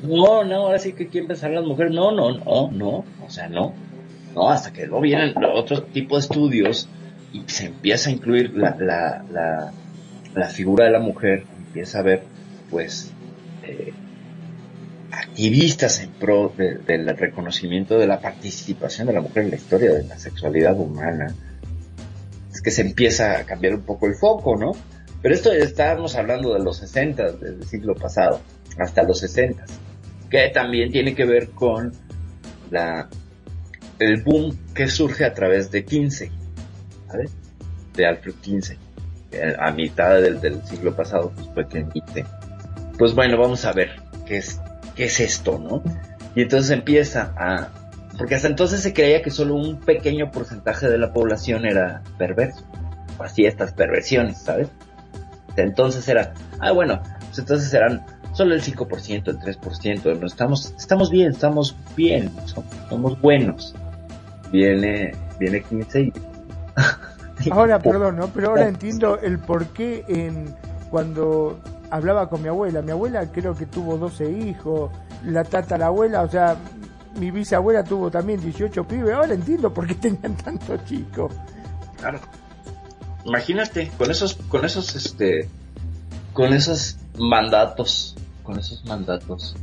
[0.01, 1.93] No, no, ahora sí que quieren pensar las mujeres.
[1.93, 3.73] No, no, no, no, o sea, no.
[4.35, 6.89] No, hasta que luego vienen otro tipo de estudios
[7.33, 9.73] y se empieza a incluir la, la,
[10.35, 12.23] la, figura de la mujer, empieza a ver,
[12.69, 13.11] pues,
[13.63, 13.91] eh,
[15.11, 20.03] activistas en pro del reconocimiento de la participación de la mujer en la historia de
[20.03, 21.33] la sexualidad humana.
[22.51, 24.71] Es que se empieza a cambiar un poco el foco, ¿no?
[25.21, 28.41] Pero esto estábamos hablando de los 60, del siglo pasado,
[28.77, 29.65] hasta los 60,
[30.29, 31.93] que también tiene que ver con
[32.69, 33.09] la,
[33.99, 36.31] el boom que surge a través de 15,
[37.95, 38.77] De Alfred 15,
[39.59, 42.25] a mitad del, siglo pasado, pues fue que emite.
[42.97, 44.59] Pues bueno, vamos a ver qué es,
[44.95, 45.83] qué es esto, ¿no?
[46.35, 47.69] Y entonces empieza a,
[48.17, 52.63] porque hasta entonces se creía que solo un pequeño porcentaje de la población era perverso,
[53.19, 54.69] hacía estas perversiones, ¿sabes?
[55.55, 61.11] Entonces era, ah, bueno, pues entonces eran solo el 5%, el 3%, no estamos, estamos
[61.11, 62.31] bien, estamos bien,
[62.89, 63.75] somos, buenos.
[64.51, 66.13] Viene, viene 15 y...
[67.51, 68.27] Ahora, perdón, ¿no?
[68.29, 70.55] Pero ahora entiendo el por qué en,
[70.89, 71.59] cuando
[71.91, 74.91] hablaba con mi abuela, mi abuela creo que tuvo 12 hijos,
[75.25, 76.55] la tatarabuela, o sea,
[77.19, 81.33] mi bisabuela tuvo también 18 pibes, ahora entiendo por qué tenían tantos chicos.
[81.97, 82.19] Claro
[83.25, 85.49] imagínate, con esos, con esos, este,
[86.33, 89.55] con esos mandatos, con esos mandatos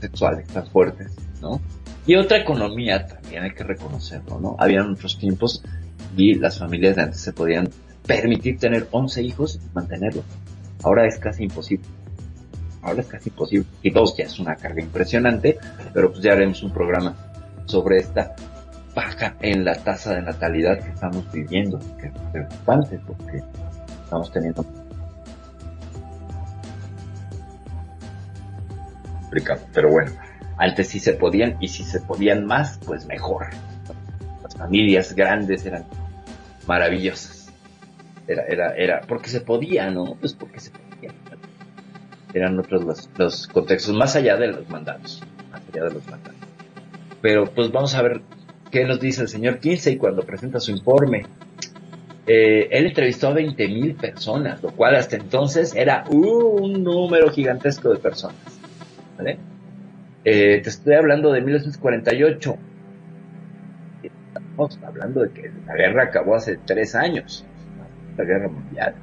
[0.00, 1.60] sexuales tan fuertes, ¿no?
[2.06, 4.56] Y otra economía también hay que reconocerlo, ¿no?
[4.58, 5.62] Habían otros tiempos
[6.16, 7.68] y las familias de antes se podían
[8.06, 10.24] permitir tener 11 hijos y mantenerlos.
[10.82, 11.86] Ahora es casi imposible.
[12.82, 13.66] Ahora es casi imposible.
[13.82, 15.58] Y dos ya es una carga impresionante,
[15.92, 17.14] pero pues ya haremos un programa
[17.66, 18.34] sobre esta
[18.94, 23.42] baja en la tasa de natalidad que estamos viviendo, que es preocupante porque
[24.04, 24.64] estamos teniendo
[29.20, 30.10] complicado, pero bueno,
[30.60, 33.48] antes sí se podían y si se podían más, pues mejor.
[34.42, 35.84] Las familias grandes eran
[36.66, 37.52] maravillosas.
[38.28, 40.14] Era, era, era, porque se podía, ¿no?
[40.20, 41.12] Pues porque se podía.
[42.32, 46.38] Eran otros los, los contextos, más allá de los mandatos, más allá de los mandatos.
[47.20, 48.22] Pero pues vamos a ver
[48.70, 51.26] ¿Qué nos dice el señor Kinsey cuando presenta su informe?
[52.26, 57.98] Eh, él entrevistó a 20.000 personas, lo cual hasta entonces era un número gigantesco de
[57.98, 58.36] personas.
[59.18, 59.38] ¿vale?
[60.24, 62.56] Eh, te estoy hablando de 1948.
[64.02, 67.46] Estamos hablando de que la guerra acabó hace tres años,
[68.16, 68.94] la guerra mundial.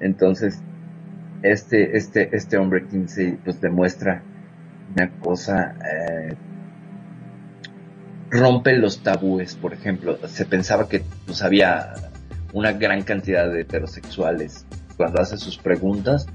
[0.00, 0.60] Entonces,
[1.42, 4.22] este, este, este hombre Kinsey pues demuestra
[4.94, 6.34] una cosa eh,
[8.30, 10.18] rompe los tabúes, por ejemplo.
[10.28, 11.94] Se pensaba que pues, había
[12.52, 14.66] una gran cantidad de heterosexuales
[14.96, 16.26] cuando hace sus preguntas.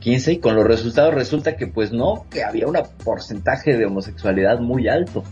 [0.00, 4.60] 15 y con los resultados resulta que pues no, que había un porcentaje de homosexualidad
[4.60, 5.24] muy alto.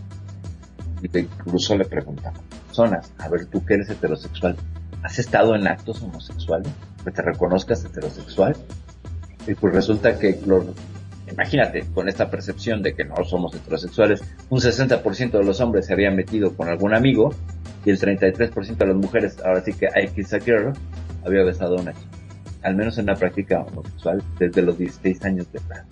[1.01, 4.55] Y incluso le preguntaba personas, a ver tú que eres heterosexual,
[5.03, 6.71] ¿has estado en actos homosexuales?
[7.03, 8.55] Que te reconozcas heterosexual.
[9.47, 10.65] Y pues resulta que los
[11.31, 15.93] Imagínate, con esta percepción de que no somos heterosexuales, un 60% de los hombres se
[15.93, 17.33] habían metido con algún amigo
[17.85, 20.73] y el 33% de las mujeres, ahora sí que hay que girl,
[21.25, 22.26] había besado a una chica.
[22.63, 25.85] Al menos en una práctica homosexual desde los 16 años de edad.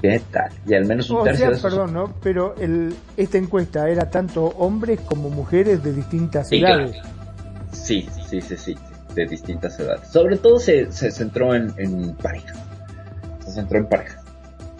[0.00, 0.50] ¿Qué tal?
[0.66, 2.14] Y al menos un tercio de perdón, ¿no?
[2.22, 6.96] Pero el, esta encuesta era tanto hombres como mujeres de distintas edades.
[7.72, 8.76] Sí, sí, sí, sí,
[9.14, 10.06] de distintas edades.
[10.08, 12.58] Sobre todo se, se centró en, en parejas.
[13.46, 14.22] Se centró en parejas.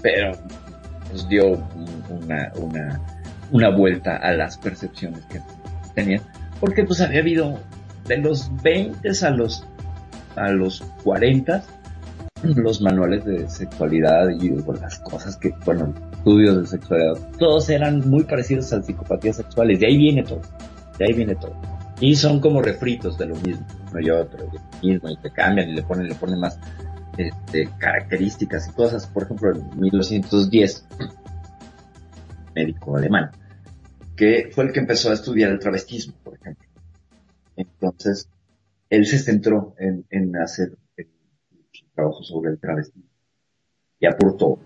[0.02, 0.32] Pero
[1.10, 1.52] pues dio
[2.10, 3.00] una, una,
[3.50, 5.40] una vuelta a las percepciones que
[5.94, 6.20] tenían.
[6.60, 7.58] Porque pues había habido
[8.06, 9.66] de los 20 a los,
[10.36, 11.64] a los 40
[12.44, 18.24] los manuales de sexualidad y las cosas que, bueno, estudios de sexualidad, todos eran muy
[18.24, 19.80] parecidos a psicopatías sexuales.
[19.80, 20.42] De ahí viene todo.
[20.98, 21.54] De ahí viene todo.
[22.00, 24.50] Y son como refritos de lo mismo, uno y otro,
[24.82, 26.58] y mismo, y te cambian y le ponen, le ponen más
[27.16, 29.06] este, características y cosas.
[29.06, 30.86] Por ejemplo, en 1910,
[32.54, 33.30] médico alemán,
[34.16, 36.68] que fue el que empezó a estudiar el travestismo, por ejemplo.
[37.56, 38.28] Entonces,
[38.94, 41.08] él se centró en, hacer el,
[41.94, 43.08] trabajo sobre el travestismo
[44.00, 44.58] y aportó,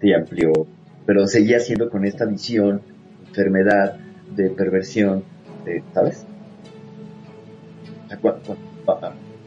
[0.00, 0.52] y amplió,
[1.06, 2.82] pero seguía siendo con esta visión,
[3.26, 3.98] enfermedad,
[4.36, 5.24] de perversión,
[5.64, 6.26] de, ¿sabes?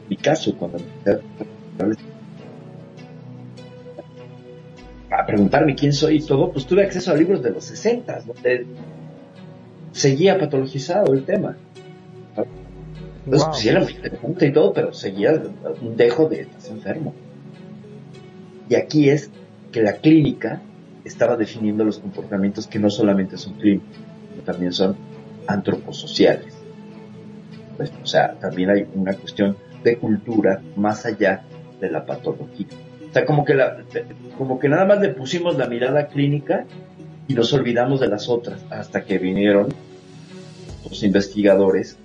[0.08, 0.78] mi caso, cuando
[5.10, 8.66] a preguntarme quién soy y todo, pues tuve acceso a libros de los 60, donde
[9.92, 11.56] seguía patologizado el tema.
[13.26, 15.42] Entonces, pues sí era muy interesante y todo, pero seguía
[15.82, 17.12] un dejo de estás enfermo.
[18.68, 19.30] Y aquí es
[19.72, 20.62] que la clínica
[21.04, 23.96] estaba definiendo los comportamientos que no solamente son clínicos,
[24.30, 24.96] sino también son
[25.46, 26.54] antroposociales.
[27.76, 31.42] Pues, o sea, también hay una cuestión de cultura más allá
[31.80, 32.66] de la patología.
[33.10, 33.78] O sea, como que, la,
[34.38, 36.64] como que nada más le pusimos la mirada clínica
[37.28, 39.68] y nos olvidamos de las otras hasta que vinieron
[40.88, 41.98] los investigadores.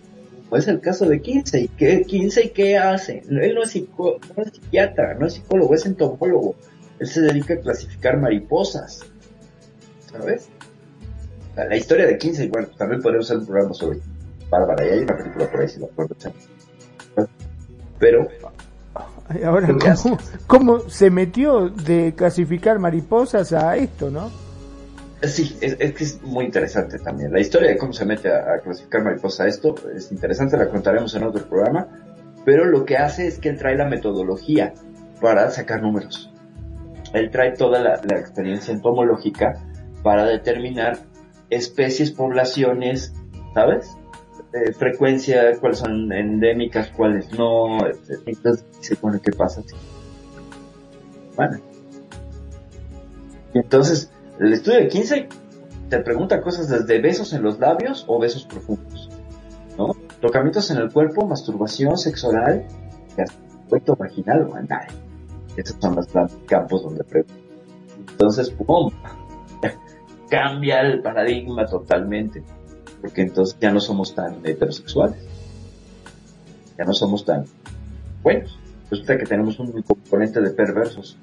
[0.52, 1.70] Pues el caso de Kinsey.
[1.78, 3.24] ¿Qué, Kinsey qué hace?
[3.30, 6.56] Él no es, psico, no es psiquiatra, no es psicólogo, es entomólogo.
[7.00, 9.00] Él se dedica a clasificar mariposas.
[10.12, 10.50] ¿Sabes?
[11.56, 14.00] La, historia de Kinsey, bueno, también podemos hacer un programa sobre
[14.50, 16.16] Bárbara, y hay una película por ahí, si la acuerdo.
[17.98, 18.28] Pero...
[19.46, 19.70] Ahora,
[20.04, 24.30] ¿cómo, ¿cómo, se metió de clasificar mariposas a esto, no?
[25.24, 27.32] Sí, es, que es muy interesante también.
[27.32, 31.14] La historia de cómo se mete a, clasificar mariposas a esto es interesante, la contaremos
[31.16, 31.88] en otro programa,
[32.44, 34.74] pero lo que hace es que él trae la metodología
[35.22, 36.34] para sacar números.
[37.14, 39.62] Él trae toda la, la experiencia entomológica
[40.02, 40.98] para determinar
[41.50, 43.14] especies, poblaciones,
[43.54, 43.96] ¿sabes?
[44.54, 47.78] Eh, frecuencia, cuáles son endémicas, cuáles no,
[48.26, 49.62] entonces se pone qué pasa.
[51.38, 51.58] Bueno.
[53.54, 54.11] Entonces,
[54.42, 55.30] el estudio de 15
[55.90, 59.10] te pregunta cosas desde besos en los labios o besos profundos,
[59.78, 59.96] ¿no?
[60.20, 62.66] Tocamientos en el cuerpo, masturbación sexual,
[63.18, 64.88] aspecto vaginal o anal.
[65.56, 66.08] Esos son los
[66.48, 67.36] campos donde pregunta.
[68.12, 68.92] Entonces, ¡pum!
[70.30, 72.44] Cambia el paradigma totalmente
[73.02, 75.18] porque entonces ya no somos tan heterosexuales,
[76.78, 77.46] ya no somos tan
[78.24, 78.58] buenos.
[78.90, 81.18] Resulta que tenemos un componente de perversos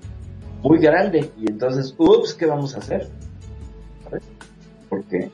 [0.62, 3.08] muy grande y entonces, ups, ¿qué vamos a hacer?
[4.88, 5.30] Porque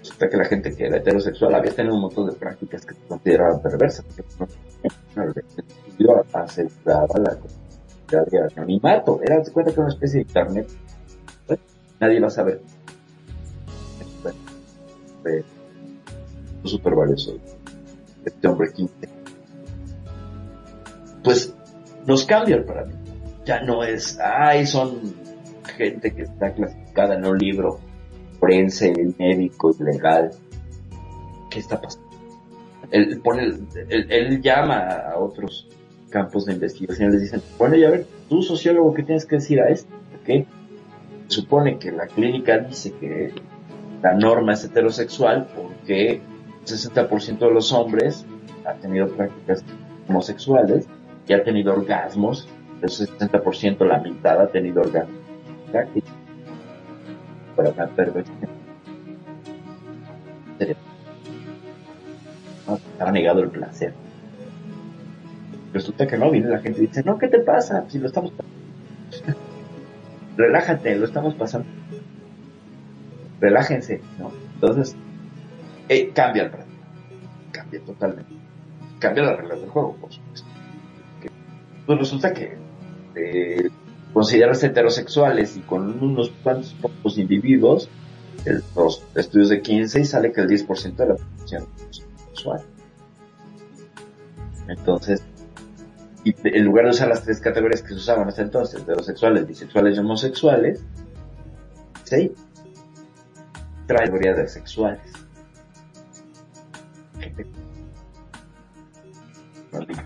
[0.00, 3.00] resulta que la gente que era heterosexual había tenido un montón de prácticas que se
[3.06, 4.04] consideraban perversas.
[5.98, 9.20] Yo aseguraba la comunidad de anonimato.
[9.22, 10.68] Era, se cuenta que una especie de internet.
[12.00, 12.62] Nadie va a saber
[16.64, 17.36] súper valioso,
[18.24, 18.94] este hombre 15.
[21.24, 21.54] Pues
[22.06, 22.97] nos cambia el paradigma.
[23.48, 25.00] Ya no es, ay, son
[25.74, 27.80] gente que está clasificada en un libro
[28.38, 30.32] forense, médico, legal.
[31.48, 32.06] ¿Qué está pasando?
[32.90, 33.48] Él, pone,
[33.88, 35.66] él, llama a otros
[36.10, 39.70] campos de investigación les dicen, bueno, ya ver, tú sociólogo, ¿qué tienes que decir a
[39.70, 39.94] esto?
[40.26, 40.44] ¿Qué?
[41.28, 43.32] Supone que la clínica dice que
[44.02, 46.20] la norma es heterosexual porque
[46.66, 48.26] 60% de los hombres
[48.66, 49.64] ha tenido prácticas
[50.06, 50.86] homosexuales
[51.26, 52.46] y ha tenido orgasmos.
[52.80, 54.82] Del 60% la mitad ha tenido
[55.70, 56.10] prácticos.
[57.56, 58.36] Para una perversión.
[63.00, 63.94] Ha negado el placer.
[65.72, 67.84] Resulta que no, viene la gente y dice, no, ¿qué te pasa?
[67.88, 69.38] Si lo estamos pasando.
[70.36, 71.68] Relájate, lo estamos pasando.
[73.40, 74.32] Relájense, ¿no?
[74.54, 74.96] Entonces,
[75.88, 76.78] eh, cambia el paradigma.
[77.52, 78.32] Cambia totalmente.
[78.98, 80.48] Cambia la reglas del juego, por supuesto.
[81.86, 82.56] pues resulta que
[83.18, 83.70] eh,
[84.12, 87.88] consideras heterosexuales y con unos cuantos pocos individuos,
[88.74, 92.62] los estudios de 15 y sale que el 10% de la población es sexual.
[94.68, 95.22] Entonces,
[96.24, 99.96] y en lugar de usar las tres categorías que se usaban hasta entonces, heterosexuales, bisexuales
[99.96, 100.84] y homosexuales,
[102.04, 102.32] ¿sí?
[103.86, 105.18] trae categoría de sexuales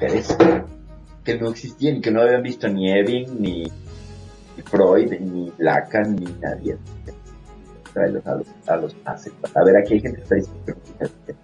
[0.03, 0.37] mujeres
[1.25, 3.65] que no existían, que no habían visto ni Evin, ni,
[4.65, 6.77] Freud, ni Lacan, ni nadie.
[7.93, 8.97] Traerlos a los, a los
[9.55, 11.35] A ver, aquí hay gente que está diciendo que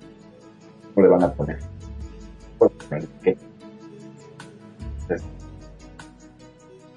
[0.94, 1.58] ¿cómo le van a poner?
[3.22, 3.36] ¿Qué?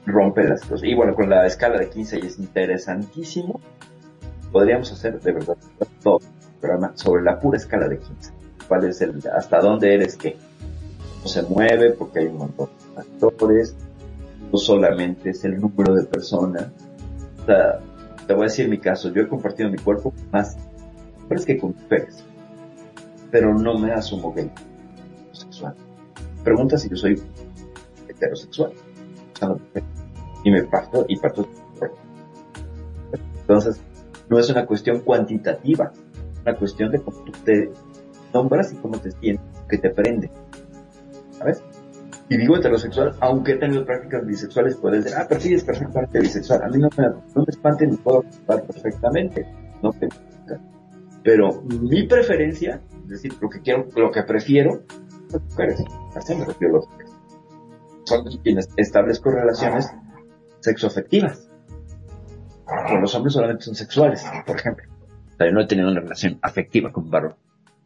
[0.05, 0.83] rompe las cosas.
[0.83, 3.59] Y bueno, con la escala de 15 es interesantísimo.
[4.51, 5.57] Podríamos hacer de verdad
[6.03, 8.33] todo el programa sobre la pura escala de 15.
[8.67, 10.37] ¿Cuál es el, hasta dónde eres qué?
[11.25, 13.75] Se mueve porque hay un montón de factores.
[14.51, 16.67] No solamente es el número de personas.
[17.41, 17.79] O sea,
[18.27, 19.09] te voy a decir mi caso.
[19.13, 20.57] Yo he compartido mi cuerpo más
[21.21, 22.23] hombres que con mujeres.
[23.29, 24.51] Pero no me asumo gay.
[25.31, 25.75] Sexual.
[26.43, 27.21] Pregunta si yo soy
[28.09, 28.73] heterosexual
[30.43, 31.47] y me parto y parto.
[33.41, 33.81] Entonces,
[34.29, 35.91] no es una cuestión cuantitativa,
[36.33, 37.71] es una cuestión de cómo tú te
[38.33, 40.31] nombras y cómo te sientes, que te prende.
[41.41, 41.63] ¿Sabes?
[42.29, 46.19] Y digo heterosexual, aunque he tenido prácticas bisexuales, puedes decir, ah, pero sí es perfectamente
[46.19, 46.61] bisexual.
[46.63, 49.45] A mí no me, no espante ni puedo perfectamente.
[49.81, 49.91] No
[51.23, 54.83] Pero mi preferencia, es decir, lo que quiero, lo que prefiero,
[55.31, 55.83] las mujeres.
[56.15, 57.11] Así me refiero a los mujeres.
[58.03, 59.91] Son quienes establezco relaciones
[60.59, 61.49] sexoafectivas.
[62.87, 64.85] Con los hombres solamente son sexuales, por ejemplo.
[65.37, 67.35] Pero no he tenido una relación afectiva con un varón.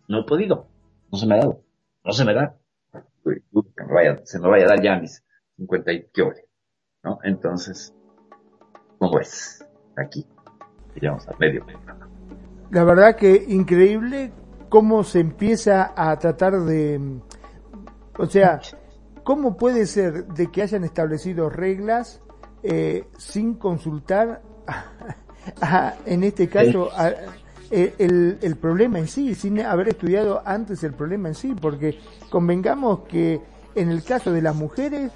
[0.09, 0.67] No he podido.
[1.09, 1.61] No se me ha dado.
[2.03, 2.57] No se me da.
[4.23, 5.23] Se me vaya a dar ya mis
[5.57, 6.23] 50 y qué
[7.03, 7.19] ¿No?
[7.23, 7.93] Entonces,
[8.97, 9.65] ¿cómo es?
[9.95, 10.25] Aquí.
[10.95, 11.65] Llegamos a medio
[12.71, 14.31] La verdad que increíble
[14.69, 17.19] cómo se empieza a tratar de,
[18.17, 18.59] o sea,
[19.23, 22.21] cómo puede ser de que hayan establecido reglas
[22.63, 24.41] eh, sin consultar,
[26.05, 26.89] en este caso,
[27.71, 31.99] el, el, problema en sí, sin haber estudiado antes el problema en sí, porque
[32.29, 33.41] convengamos que
[33.75, 35.11] en el caso de las mujeres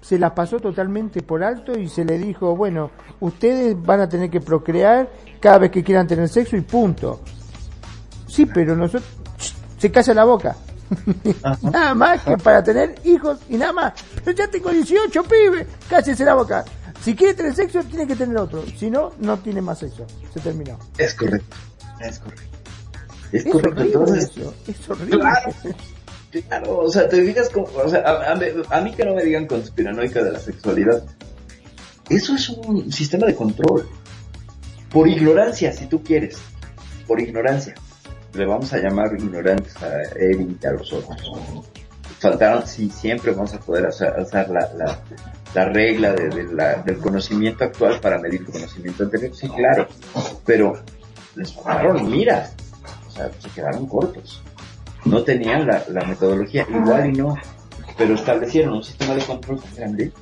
[0.00, 4.30] se las pasó totalmente por alto y se le dijo, bueno, ustedes van a tener
[4.30, 5.08] que procrear
[5.40, 7.20] cada vez que quieran tener sexo y punto.
[8.26, 9.04] Sí, pero nosotros
[9.78, 10.56] se calla la boca.
[11.62, 13.92] nada más que para tener hijos y nada más.
[14.24, 16.64] Pero ya tengo 18 pibes, cállese la boca.
[17.02, 18.64] Si quiere tener sexo, tiene que tener otro.
[18.76, 20.06] Si no, no tiene más sexo.
[20.32, 20.78] Se terminó.
[20.96, 21.56] Es correcto.
[22.00, 22.58] Es correcto.
[23.32, 23.82] Es, correcto.
[23.82, 24.32] Entonces,
[24.66, 25.18] es horrible.
[26.46, 26.78] Claro.
[26.78, 28.04] o sea, te digas como, o sea,
[28.70, 31.02] a, mí que no me digan conspiranoica de la sexualidad.
[32.08, 33.88] Eso es un sistema de control.
[34.90, 36.38] Por ignorancia, si tú quieres.
[37.06, 37.74] Por ignorancia.
[38.34, 41.30] Le vamos a llamar ignorantes a él y a los otros.
[42.18, 44.12] Faltaron, sí, siempre vamos a poder hacer,
[44.50, 45.02] la, la
[45.54, 46.28] la regla de,
[46.84, 49.88] del conocimiento actual para medir el conocimiento anterior, sí, claro,
[50.44, 50.74] pero
[51.38, 52.52] les faltaron miras,
[53.06, 54.42] o sea, se quedaron cortos.
[55.04, 57.36] No tenían la, metodología, igual y no,
[57.96, 60.12] pero establecieron un sistema de control tan grande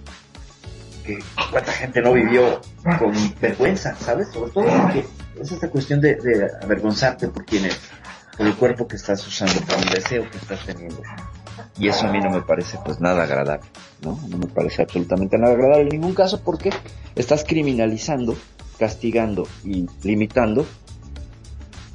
[1.05, 1.19] que
[1.51, 2.61] cuánta gente no vivió
[2.99, 4.29] con vergüenza, ¿sabes?
[4.29, 5.07] Sobre todo porque
[5.41, 7.79] es esta cuestión de, de avergonzarte por quién es,
[8.37, 11.01] por el cuerpo que estás usando, por un deseo que estás teniendo.
[11.79, 13.67] Y eso a mí no me parece pues nada agradable,
[14.03, 14.19] ¿no?
[14.29, 16.71] No me parece absolutamente nada agradable en ningún caso porque
[17.15, 18.37] estás criminalizando,
[18.79, 20.67] castigando y limitando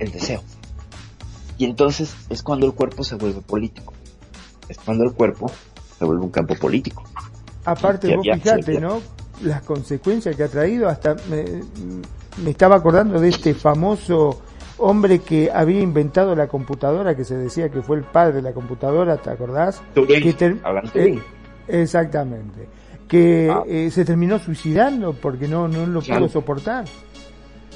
[0.02, 0.42] el deseo.
[1.58, 3.94] Y entonces es cuando el cuerpo se vuelve político.
[4.68, 5.52] Es cuando el cuerpo
[5.98, 7.04] se vuelve un campo político.
[7.66, 9.02] Aparte, vos fijate, ¿no?
[9.44, 11.46] Las consecuencias que ha traído, hasta me,
[12.44, 14.42] me estaba acordando de este famoso
[14.80, 18.54] hombre que había inventado la computadora, que se decía que fue el padre de la
[18.54, 19.82] computadora, ¿te acordás?
[20.92, 21.22] Que eh,
[21.68, 22.68] exactamente.
[23.08, 23.64] Que ah.
[23.68, 26.86] eh, se terminó suicidando porque no, no lo pudo soportar.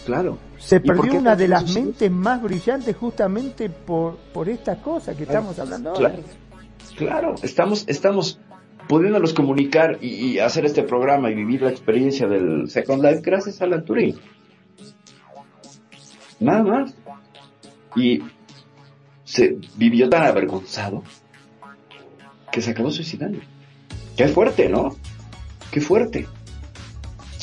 [0.06, 0.38] Claro.
[0.58, 5.58] Se perdió una de las mentes más brillantes justamente por, por estas cosas que estamos
[5.58, 6.14] hablando ahora.
[6.95, 8.39] Claro, estamos, estamos
[8.88, 13.68] pudiéndolos comunicar y, hacer este programa y vivir la experiencia del Second Life gracias a
[13.68, 14.16] la Turing.
[16.39, 16.95] Nada más.
[17.95, 18.22] Y
[19.24, 21.03] se vivió tan avergonzado
[22.51, 23.39] que se acabó suicidando.
[24.16, 24.95] Qué fuerte, ¿no?
[25.72, 26.28] Qué fuerte.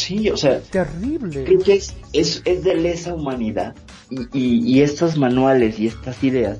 [0.03, 0.61] Sí, o sea.
[0.61, 1.45] Terrible.
[1.45, 3.75] Creo que es, es, de lesa humanidad.
[4.11, 6.59] Y, y, estos manuales y estas ideas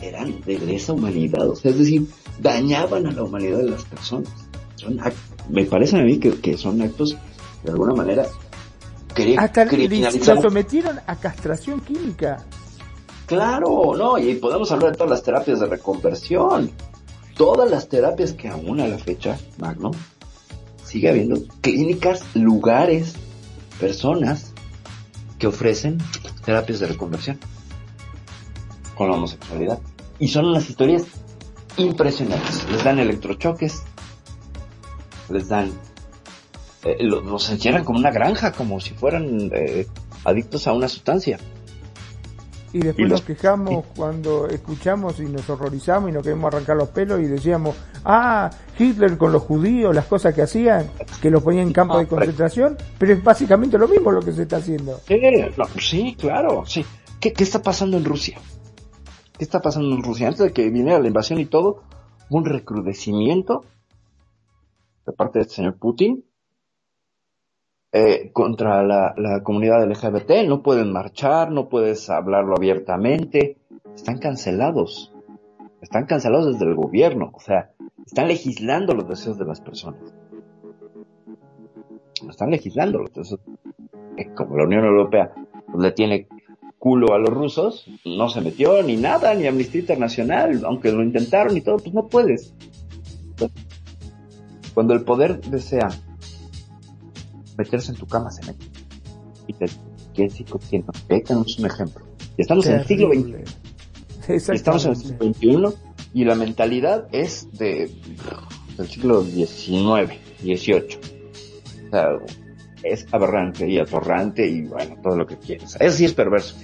[0.00, 1.48] eran de lesa humanidad.
[1.48, 2.06] O sea, es decir,
[2.38, 4.30] dañaban a la humanidad de las personas.
[4.76, 5.00] Son
[5.48, 7.16] me parece a mí que, que son actos,
[7.64, 8.26] de alguna manera,
[9.38, 12.44] hasta lo sometieron a castración química.
[13.26, 16.70] Claro, no, y podemos hablar de todas las terapias de reconversión.
[17.36, 19.90] Todas las terapias que aún a la fecha, Magno,
[20.92, 23.14] sigue habiendo clínicas, lugares,
[23.80, 24.52] personas
[25.38, 25.96] que ofrecen
[26.44, 27.38] terapias de reconversión
[28.94, 29.78] con la homosexualidad.
[30.18, 31.04] Y son las historias
[31.78, 32.68] impresionantes.
[32.70, 33.84] Les dan electrochoques,
[35.30, 35.72] les dan,
[36.84, 39.86] eh, los, los encierran como una granja, como si fueran eh,
[40.24, 41.38] adictos a una sustancia.
[42.72, 47.20] Y después nos quejamos cuando escuchamos y nos horrorizamos y nos queremos arrancar los pelos
[47.20, 51.72] y decíamos, ah, Hitler con los judíos, las cosas que hacían, que los ponían en
[51.74, 55.00] campos de concentración, pero es básicamente lo mismo lo que se está haciendo.
[55.78, 56.84] Sí, claro, sí.
[57.20, 58.38] ¿Qué, ¿Qué está pasando en Rusia?
[59.36, 60.28] ¿Qué está pasando en Rusia?
[60.28, 61.82] Antes de que viniera la invasión y todo,
[62.30, 63.64] un recrudecimiento
[65.04, 66.24] de parte del señor Putin
[67.92, 73.58] eh, contra la, la, comunidad LGBT, no pueden marchar, no puedes hablarlo abiertamente,
[73.94, 75.12] están cancelados,
[75.82, 77.72] están cancelados desde el gobierno, o sea,
[78.06, 80.00] están legislando los deseos de las personas.
[82.28, 83.40] Están legislando los deseos.
[84.16, 85.32] Eh, como la Unión Europea
[85.78, 86.28] le tiene
[86.78, 91.56] culo a los rusos, no se metió ni nada, ni Amnistía Internacional, aunque lo intentaron
[91.56, 92.54] y todo, pues no puedes.
[94.74, 95.88] Cuando el poder desea
[97.56, 98.66] meterse en tu cama se mete.
[99.46, 99.66] Y te
[100.14, 100.84] ¿qué tiene?
[101.08, 102.04] es un ejemplo.
[102.36, 104.52] Y estamos en el siglo XXI.
[104.52, 105.78] Estamos en el siglo XXI
[106.14, 107.90] y la mentalidad es de
[108.76, 110.98] del siglo XIX, XVIII.
[111.86, 112.08] O sea,
[112.82, 115.76] es aberrante y atorrante y bueno, todo lo que quieras.
[115.78, 116.56] Eso sí es perverso.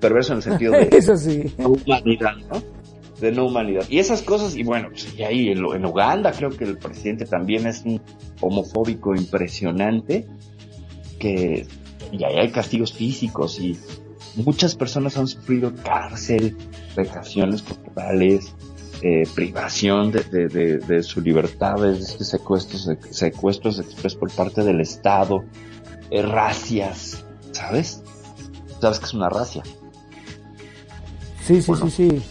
[0.00, 1.52] Perverso en el sentido de Eso sí.
[1.58, 2.62] humanidad, ¿no?
[3.22, 3.86] De no humanidad.
[3.88, 7.24] Y esas cosas, y bueno, pues, y ahí en, en, Uganda creo que el presidente
[7.24, 8.02] también es un
[8.40, 10.26] homofóbico impresionante,
[11.18, 11.66] que
[12.10, 13.78] y ahí hay castigos físicos y
[14.34, 16.56] muchas personas han sufrido cárcel,
[16.96, 18.54] vejaciones corporales,
[19.02, 24.80] eh, privación de, de, de, de, su libertad, este secuestros, secuestros express por parte del
[24.80, 25.44] Estado,
[26.10, 28.02] eh, racias, ¿sabes?
[28.80, 29.62] ¿Sabes que es una racia?
[31.44, 32.22] Sí, sí, bueno, sí, sí.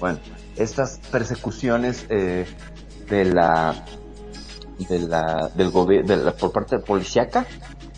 [0.00, 0.18] Bueno,
[0.56, 2.46] estas persecuciones eh,
[3.08, 3.84] de la
[4.88, 7.46] de la del gobierno de la, por parte de policíaca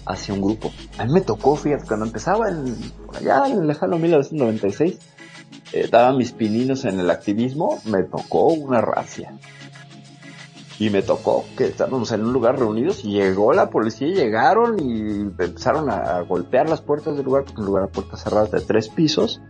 [0.07, 0.72] hacia un grupo.
[0.98, 2.74] A mí me tocó, fíjate, cuando empezaba en,
[3.14, 4.98] allá en el lejano 1996,
[5.72, 9.38] eh, daba mis pininos en el activismo, me tocó una racia.
[10.78, 15.20] Y me tocó que estábamos en un lugar reunidos y llegó la policía, llegaron y
[15.20, 18.88] empezaron a golpear las puertas del lugar, porque un lugar a puertas cerradas de tres
[18.88, 19.42] pisos,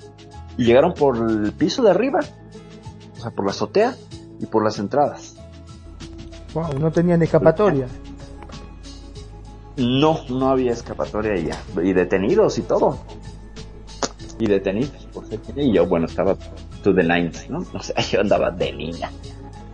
[0.57, 2.21] y llegaron por el piso de arriba,
[3.17, 3.95] o sea, por la azotea
[4.41, 5.37] y por las entradas.
[6.55, 7.87] Wow, no tenían escapatoria.
[9.77, 11.83] No, no había escapatoria ya.
[11.83, 12.99] Y detenidos y todo.
[14.39, 16.37] Y detenidos, por ser Y yo, bueno, estaba
[16.83, 17.59] to the lines, ¿no?
[17.75, 19.11] O sea, yo andaba de niña.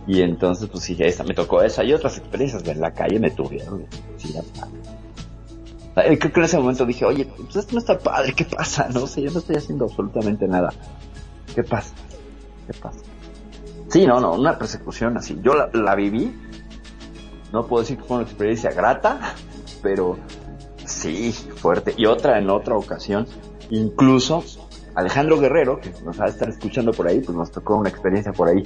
[0.05, 3.31] Y entonces, pues sí, esa me tocó esa y otras experiencias de la calle me
[3.31, 3.85] tuvieron.
[4.15, 4.33] Sí,
[6.03, 8.87] Creo que en ese momento dije, oye, pues esto no está padre, ¿qué pasa?
[8.93, 10.69] No sé, yo no estoy haciendo absolutamente nada.
[11.55, 11.95] ¿Qué pasa?
[12.67, 12.99] ¿Qué pasa?
[13.89, 15.39] Sí, no, no, una persecución así.
[15.41, 16.35] Yo la, la viví.
[17.51, 19.33] No puedo decir que fue una experiencia grata,
[19.81, 20.17] pero
[20.85, 21.95] sí, fuerte.
[21.97, 23.25] Y otra en otra ocasión,
[23.69, 24.43] incluso
[24.97, 28.33] Alejandro Guerrero, que nos va a estar escuchando por ahí, pues nos tocó una experiencia
[28.33, 28.63] por ahí,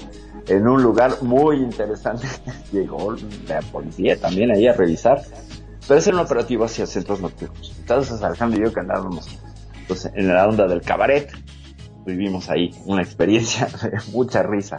[0.47, 2.25] en un lugar muy interesante.
[2.71, 3.15] Llegó
[3.47, 5.21] la policía también ahí a revisar,
[5.87, 7.73] pero es un operativo hacia centros nocturnos.
[7.79, 9.27] Entonces Alejandro y yo que andábamos
[9.87, 11.31] pues, en la onda del cabaret,
[12.05, 14.77] vivimos ahí una experiencia de mucha risa.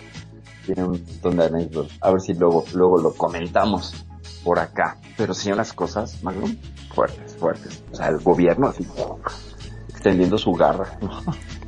[0.64, 1.98] Tiene un montón de anécdotas.
[2.00, 4.06] A ver si luego, luego lo comentamos
[4.44, 4.96] por acá.
[5.16, 6.56] Pero sí unas cosas, Magnum,
[6.94, 7.82] fuertes, fuertes.
[7.92, 8.86] O sea, el gobierno así,
[9.88, 10.98] extendiendo su garra.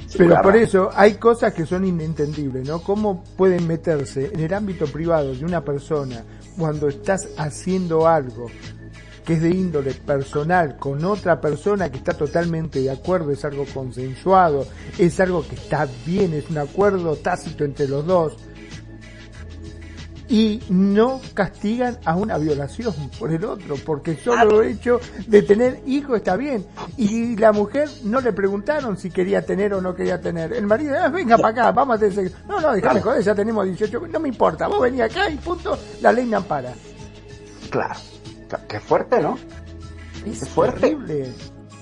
[0.06, 0.42] Su Pero garra.
[0.42, 2.80] por eso hay cosas que son inentendibles, ¿no?
[2.80, 6.24] ¿Cómo pueden meterse en el ámbito privado de una persona
[6.56, 8.46] cuando estás haciendo algo
[9.24, 13.64] que es de índole personal con otra persona que está totalmente de acuerdo, es algo
[13.72, 14.66] consensuado,
[14.98, 18.36] es algo que está bien, es un acuerdo tácito entre los dos?
[20.28, 25.82] y no castigan a una violación por el otro, porque solo el hecho de tener
[25.86, 26.66] hijo está bien.
[26.96, 30.52] Y la mujer no le preguntaron si quería tener o no quería tener.
[30.52, 32.36] El marido, ah, venga para acá, vamos a tener sexo.
[32.48, 35.78] No, no, déjame joder, ya tenemos 18, no me importa, vos venís acá y punto,
[36.00, 36.72] la ley me ampara.
[37.70, 37.94] Claro,
[38.68, 39.38] qué fuerte, ¿no?
[40.26, 40.80] Es qué fuerte.
[40.80, 41.32] Terrible.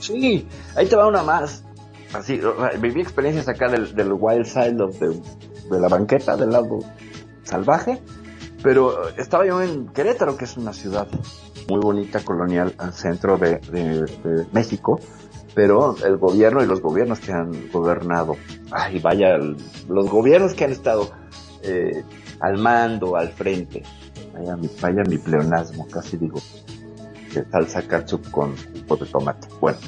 [0.00, 1.64] Sí, ahí te va una más.
[2.12, 2.40] Así,
[2.80, 5.08] viví experiencias acá del, del wild side of the,
[5.70, 6.80] de la banqueta, del lado
[7.44, 8.00] salvaje
[8.62, 11.08] pero estaba yo en Querétaro, que es una ciudad
[11.68, 15.00] muy bonita, colonial, al centro de, de, de México,
[15.54, 18.36] pero el gobierno y los gobiernos que han gobernado,
[18.70, 21.10] ay, vaya, los gobiernos que han estado
[21.62, 22.04] eh,
[22.40, 23.82] al mando, al frente,
[24.32, 26.40] vaya mi, vaya mi pleonasmo, casi digo,
[27.34, 29.48] de salsa ketchup con de tomate.
[29.60, 29.78] Bueno,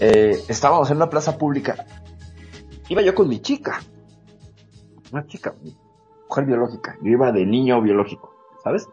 [0.00, 1.86] eh, estábamos en una plaza pública,
[2.88, 3.80] iba yo con mi chica,
[5.12, 5.54] una chica,
[6.28, 6.96] mujer biológica.
[7.02, 8.88] Yo iba de niño biológico, ¿sabes?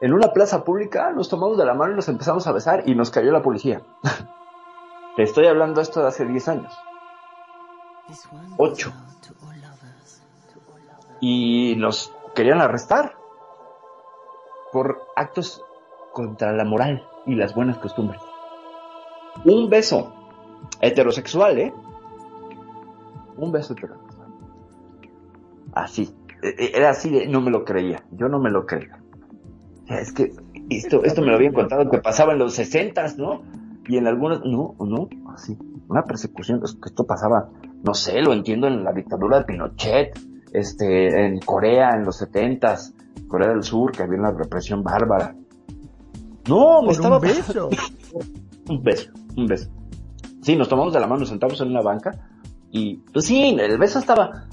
[0.00, 2.94] En una plaza pública nos tomamos de la mano y nos empezamos a besar y
[2.94, 3.82] nos cayó la policía.
[5.16, 6.72] Te estoy hablando esto de hace 10 años.
[8.56, 8.92] 8.
[11.20, 13.16] Y nos querían arrestar
[14.72, 15.62] por actos
[16.12, 18.20] contra la moral y las buenas costumbres.
[19.44, 20.14] Un beso
[20.80, 21.74] heterosexual, ¿eh?
[23.36, 24.28] Un beso heterosexual.
[25.74, 26.14] Así.
[26.42, 28.04] E, e, era así de, no me lo creía.
[28.12, 28.98] Yo no me lo creía.
[29.88, 30.32] Es que
[30.70, 33.42] esto, esto me lo habían contado que pasaba en los sesentas, ¿no?
[33.86, 35.58] Y en algunos, no, no, así.
[35.88, 37.50] Una persecución, esto pasaba,
[37.82, 40.18] no sé, lo entiendo en la dictadura de Pinochet,
[40.52, 42.94] este, en Corea en los setentas,
[43.32, 45.34] Corea del Sur, que había una represión bárbara.
[46.46, 47.16] No, me estaba...
[47.16, 47.70] un beso?
[48.68, 49.70] un beso, un beso.
[50.42, 52.10] Sí, nos tomamos de la mano, nos sentamos en una banca
[52.70, 54.48] y, pues sí, el beso estaba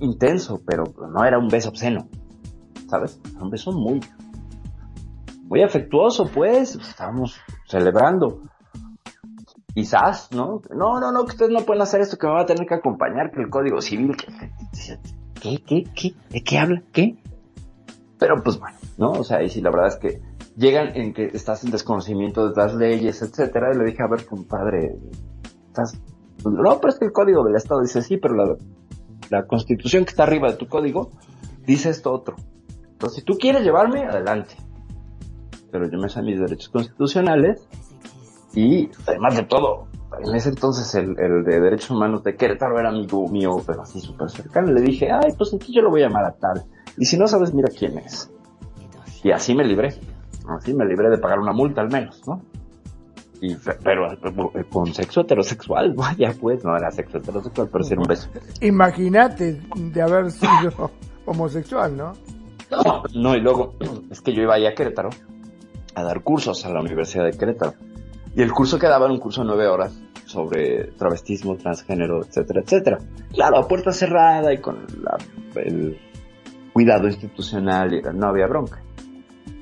[0.00, 2.06] intenso, pero no era un beso obsceno,
[2.88, 3.18] ¿sabes?
[3.30, 4.00] Era un beso muy,
[5.44, 8.42] muy afectuoso, pues, estábamos celebrando.
[9.74, 10.60] Quizás, ¿no?
[10.70, 12.74] No, no, no, que ustedes no pueden hacer esto, que me va a tener que
[12.74, 14.26] acompañar, que el código civil, que,
[15.40, 16.14] ¿qué, qué, qué?
[16.28, 16.82] ¿De qué habla?
[16.92, 17.16] ¿Qué?
[18.18, 19.10] Pero pues bueno, ¿no?
[19.12, 20.20] O sea, y si la verdad es que
[20.56, 24.26] llegan en que estás en desconocimiento de las leyes, etcétera, y le dije, a ver,
[24.26, 24.96] compadre,
[25.68, 26.00] estás...
[26.44, 28.56] No, pero es que el código del Estado dice sí, pero la,
[29.30, 31.10] la constitución que está arriba de tu código
[31.66, 32.36] dice esto otro.
[32.92, 34.56] Entonces, si tú quieres llevarme, adelante.
[35.70, 37.66] Pero yo me sé mis derechos constitucionales
[38.54, 39.88] y además de todo,
[40.24, 44.30] en ese entonces el, de Derechos Humanos de Querétaro era amigo mío, pero así súper
[44.30, 44.72] cercano.
[44.72, 46.64] Le dije, ay, pues aquí yo lo voy a llamar a tal.
[46.98, 48.30] Y si no sabes, mira quién es.
[49.22, 49.94] Y así me libré.
[50.48, 52.42] Así me libré de pagar una multa al menos, ¿no?
[53.40, 58.02] Y, pero eh, con sexo heterosexual, vaya pues, no era sexo heterosexual, pero sí era
[58.02, 58.28] un beso.
[58.60, 60.90] Imagínate de haber sido
[61.26, 62.12] homosexual, ¿no?
[62.70, 63.74] No, no, y luego
[64.10, 65.10] es que yo iba ahí a Querétaro
[65.94, 67.74] a dar cursos a la Universidad de Querétaro.
[68.34, 72.60] Y el curso que daba era un curso de nueve horas sobre travestismo, transgénero, etcétera,
[72.60, 72.98] etcétera.
[73.32, 74.86] Claro, a puerta cerrada y con
[75.54, 75.98] el
[76.78, 78.80] cuidado institucional, y no había bronca.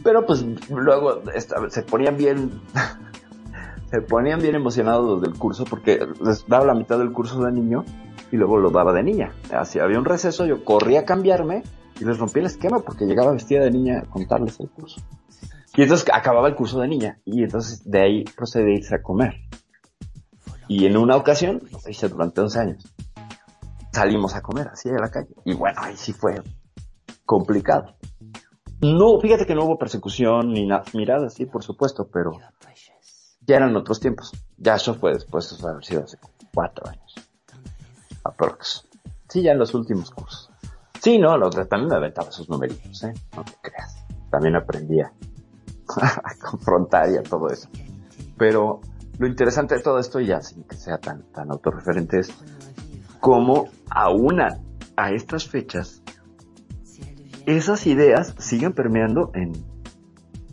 [0.04, 1.22] Pero pues luego
[1.70, 2.60] se ponían bien,
[3.90, 7.52] se ponían bien emocionados los del curso porque les daba la mitad del curso de
[7.52, 7.86] niño
[8.30, 9.32] y luego lo daba de niña.
[9.50, 11.62] Así había un receso, yo corría a cambiarme
[11.98, 15.00] y les rompí el esquema porque llegaba vestida de niña a contarles el curso.
[15.74, 19.02] Y entonces acababa el curso de niña y entonces de ahí procedí a irse a
[19.02, 19.36] comer.
[20.68, 22.94] Y en una ocasión, lo hice durante 11 años,
[23.90, 25.34] salimos a comer así a la calle.
[25.46, 26.42] Y bueno, ahí sí fue
[27.26, 27.96] complicado.
[28.80, 32.32] No, fíjate que no hubo persecución ni nada, miradas, sí, por supuesto, pero
[33.46, 34.32] ya eran otros tiempos.
[34.56, 36.18] Ya eso fue después, de haber sido hace
[36.54, 37.14] cuatro años.
[38.24, 38.86] Aprox.
[39.28, 40.50] Sí, ya en los últimos cursos.
[41.00, 43.14] Sí, no, lo, también me aventaba esos numeritos, ¿eh?
[43.36, 44.04] No te creas.
[44.30, 45.12] También aprendía
[46.00, 47.68] a confrontar y a todo eso.
[48.36, 48.80] Pero
[49.18, 52.34] lo interesante de todo esto, ya sin que sea tan, tan autorreferente, es
[53.20, 54.58] cómo aún a,
[54.96, 56.02] a estas fechas,
[57.46, 59.52] esas ideas siguen permeando en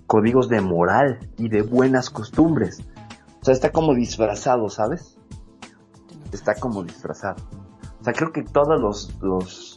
[0.08, 2.84] códigos de moral y de buenas costumbres.
[3.42, 5.18] O sea, está como disfrazado, ¿sabes?
[6.32, 7.44] Está como disfrazado.
[8.00, 8.80] O sea, creo que todas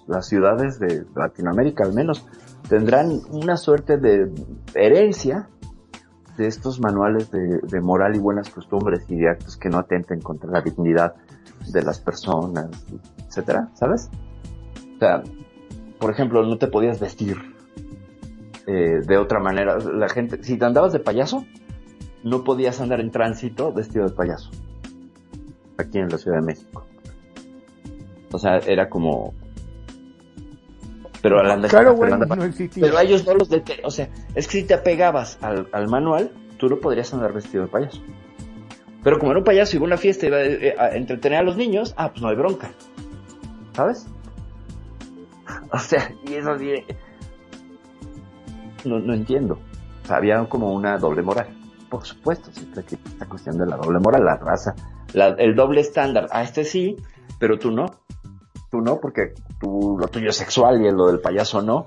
[0.07, 2.27] las ciudades de Latinoamérica al menos
[2.69, 4.31] tendrán una suerte de
[4.75, 5.49] herencia
[6.37, 10.51] de estos manuales de, moral y buenas costumbres y de actos que no atenten contra
[10.51, 11.15] la dignidad
[11.73, 12.69] de las personas,
[13.27, 14.11] etcétera, ¿sabes?
[14.97, 15.23] O sea,
[15.99, 17.37] por ejemplo, no te podías vestir
[18.67, 19.79] eh, de otra manera.
[19.79, 21.45] La gente, si te andabas de payaso,
[22.23, 24.51] no podías andar en tránsito vestido de payaso.
[25.79, 26.87] Aquí en la Ciudad de México.
[28.33, 29.35] O sea, era como
[31.27, 32.37] pero a claro, bueno, no.
[32.73, 33.79] Pero a ellos no los deten...
[33.83, 37.65] O sea, es que si te apegabas al, al, manual, tú no podrías andar vestido
[37.65, 38.01] de payaso.
[39.03, 41.41] Pero como era un payaso y iba a una fiesta y iba eh, a, entretener
[41.41, 42.71] a los niños, ah, pues no hay bronca.
[43.73, 44.07] ¿Sabes?
[45.73, 46.85] O sea, y eso así
[48.85, 49.59] no, no entiendo.
[50.09, 51.49] Había como una doble moral.
[51.91, 54.75] Por supuesto, siempre que esta cuestión de la doble moral, la raza,
[55.13, 56.29] la, el doble estándar.
[56.31, 56.97] A este sí,
[57.39, 57.87] pero tú no
[58.71, 61.87] tú no, porque tú, lo tuyo es sexual y lo del payaso no.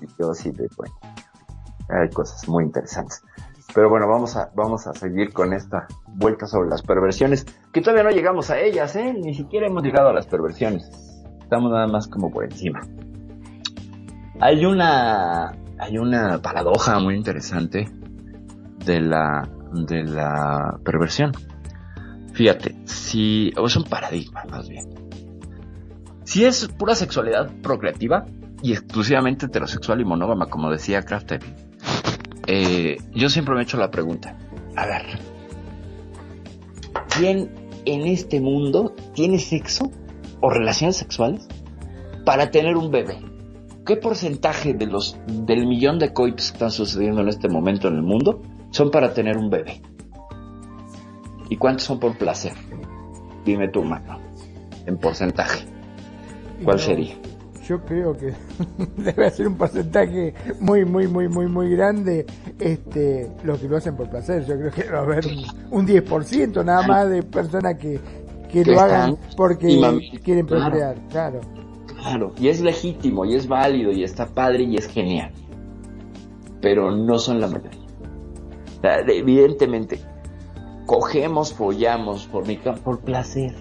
[0.00, 0.94] Y yo así de, bueno,
[1.88, 3.22] hay cosas muy interesantes.
[3.74, 8.02] Pero bueno, vamos a, vamos a seguir con esta vuelta sobre las perversiones, que todavía
[8.02, 9.14] no llegamos a ellas, ¿eh?
[9.14, 10.90] Ni siquiera hemos llegado a las perversiones.
[11.52, 12.80] Estamos nada más como por encima.
[14.40, 17.90] Hay una, hay una paradoja muy interesante
[18.86, 21.32] de la, de la perversión.
[22.32, 24.94] Fíjate, si, o es un paradigma más bien
[26.24, 28.24] Si es pura sexualidad procreativa
[28.62, 31.40] y exclusivamente heterosexual y monógama, como decía Crafter,
[32.46, 34.38] eh, yo siempre me he hecho la pregunta,
[34.74, 35.02] a ver,
[37.14, 37.50] ¿quién
[37.84, 39.90] en este mundo tiene sexo
[40.42, 41.48] o relaciones sexuales
[42.26, 43.16] para tener un bebé?
[43.86, 47.94] ¿Qué porcentaje de los del millón de coitos que están sucediendo en este momento en
[47.96, 49.80] el mundo son para tener un bebé?
[51.48, 52.52] ¿Y cuántos son por placer?
[53.44, 54.18] Dime tú, mano,
[54.86, 55.66] en porcentaje.
[56.64, 57.14] ¿Cuál Yo- sería?
[57.66, 58.32] Yo creo que
[58.96, 62.26] debe ser un porcentaje muy, muy, muy, muy, muy grande
[62.58, 64.44] este, los que lo hacen por placer.
[64.46, 68.00] Yo creo que va a haber un, un 10% nada más de personas que,
[68.52, 70.96] que Que lo hagan porque quieren procrear.
[71.08, 71.40] Claro.
[71.96, 75.30] Claro, y es legítimo, y es válido, y está padre, y es genial.
[76.60, 77.80] Pero no son la mayoría.
[79.06, 80.00] Evidentemente,
[80.86, 83.54] cogemos, follamos por, mi por placer,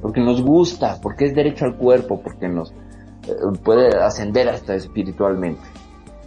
[0.00, 5.62] porque nos gusta, porque es derecho al cuerpo, porque nos eh, puede ascender hasta espiritualmente,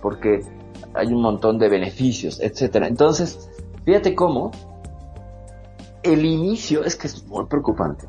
[0.01, 0.41] porque
[0.93, 2.88] hay un montón de beneficios, etcétera.
[2.88, 3.49] Entonces,
[3.85, 4.51] fíjate cómo
[6.03, 8.07] el inicio es que es muy preocupante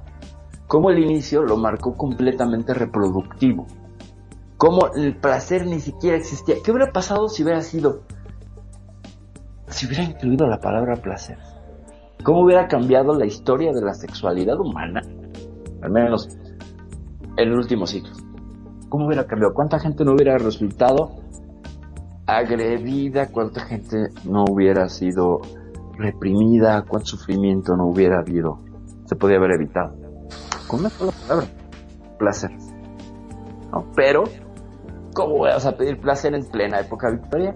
[0.70, 3.66] cómo el inicio lo marcó completamente reproductivo.
[4.56, 6.56] Cómo el placer ni siquiera existía.
[6.62, 8.02] ¿Qué hubiera pasado si hubiera sido,
[9.66, 11.38] si hubiera incluido la palabra placer?
[12.22, 15.00] ¿Cómo hubiera cambiado la historia de la sexualidad humana?
[15.82, 16.28] Al menos
[17.36, 18.12] en el último siglo.
[18.88, 19.54] ¿Cómo hubiera cambiado?
[19.54, 21.16] ¿Cuánta gente no hubiera resultado
[22.26, 23.26] agredida?
[23.32, 25.40] ¿Cuánta gente no hubiera sido
[26.00, 26.82] reprimida?
[26.82, 28.58] ¿Cuánto sufrimiento no hubiera habido?
[29.06, 29.94] Se podía haber evitado
[30.66, 31.46] con una sola palabra,
[32.18, 32.50] placer.
[33.72, 33.84] ¿No?
[33.96, 34.24] Pero,
[35.14, 37.54] ¿cómo vas a pedir placer en plena época victoria?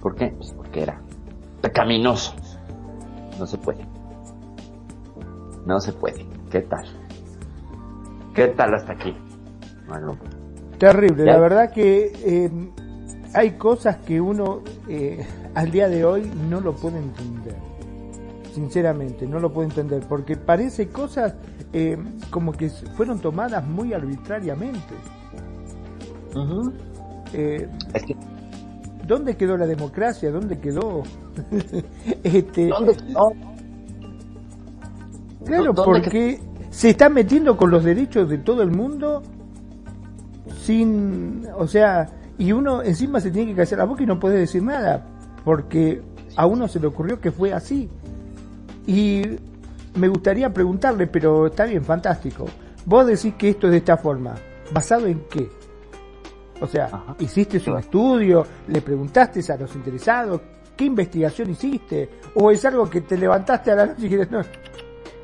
[0.00, 0.28] ¿Por qué?
[0.36, 1.00] Pues porque era
[1.62, 2.34] pecaminoso.
[3.38, 3.86] No se puede.
[5.66, 6.26] No se puede.
[6.50, 6.84] ¿Qué tal?
[8.34, 9.16] ¿Qué tal hasta aquí?
[9.88, 10.16] Bueno,
[10.78, 11.32] Terrible, Ya.
[11.32, 12.50] la verdad que eh,
[13.32, 15.24] hay cosas que uno eh,
[15.54, 17.56] al día de hoy no lo puede entender.
[18.52, 21.34] Sinceramente, no lo puede entender, porque parece cosas
[21.72, 21.98] eh,
[22.30, 24.94] como que fueron tomadas muy arbitrariamente.
[27.32, 28.16] Eh, es que,
[29.06, 30.30] ¿Dónde quedó la democracia?
[30.30, 31.02] ¿Dónde quedó?
[32.22, 32.70] este,
[35.44, 36.40] Claro, ¿Dónde porque
[36.70, 39.22] se está metiendo con los derechos de todo el mundo
[40.62, 42.08] sin, o sea,
[42.38, 45.04] y uno encima se tiene que callar la boca y no puede decir nada,
[45.44, 46.02] porque
[46.36, 47.88] a uno se le ocurrió que fue así.
[48.86, 49.22] Y
[49.94, 52.46] me gustaría preguntarle, pero está bien, fantástico.
[52.86, 54.34] Vos decís que esto es de esta forma,
[54.72, 55.48] ¿basado en qué?
[56.60, 57.16] O sea, Ajá.
[57.18, 58.46] ¿hiciste un estudio?
[58.68, 60.40] ¿Le preguntaste a los interesados?
[60.76, 62.08] ¿Qué investigación hiciste?
[62.34, 64.42] ¿O es algo que te levantaste a la noche y dijiste, no,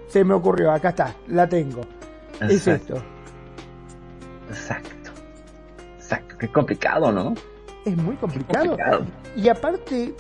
[0.07, 1.81] se me ocurrió, acá está, la tengo?
[2.41, 2.95] Es Exacto.
[2.95, 3.05] esto.
[4.51, 5.11] Exacto.
[5.97, 6.37] Exacto.
[6.39, 7.35] Qué complicado, ¿no?
[7.85, 8.67] Es muy complicado.
[8.69, 9.05] Complicado.
[9.37, 10.15] Y aparte,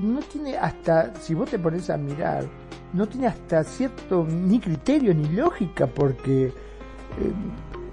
[0.00, 2.44] no tiene hasta, si vos te pones a mirar,
[2.92, 6.52] no tiene hasta cierto ni criterio ni lógica, porque, eh,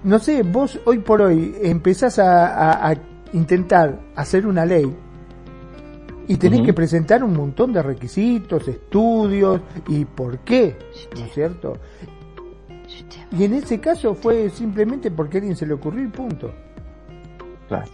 [0.04, 2.96] no sé, vos hoy por hoy empezás a, a- a
[3.34, 4.96] intentar hacer una ley
[6.28, 10.78] y tenés que presentar un montón de requisitos, estudios y por qué,
[11.20, 11.78] ¿no es cierto?
[13.38, 16.52] Y en ese caso fue simplemente porque a alguien se le ocurrió y punto.
[17.68, 17.86] Claro.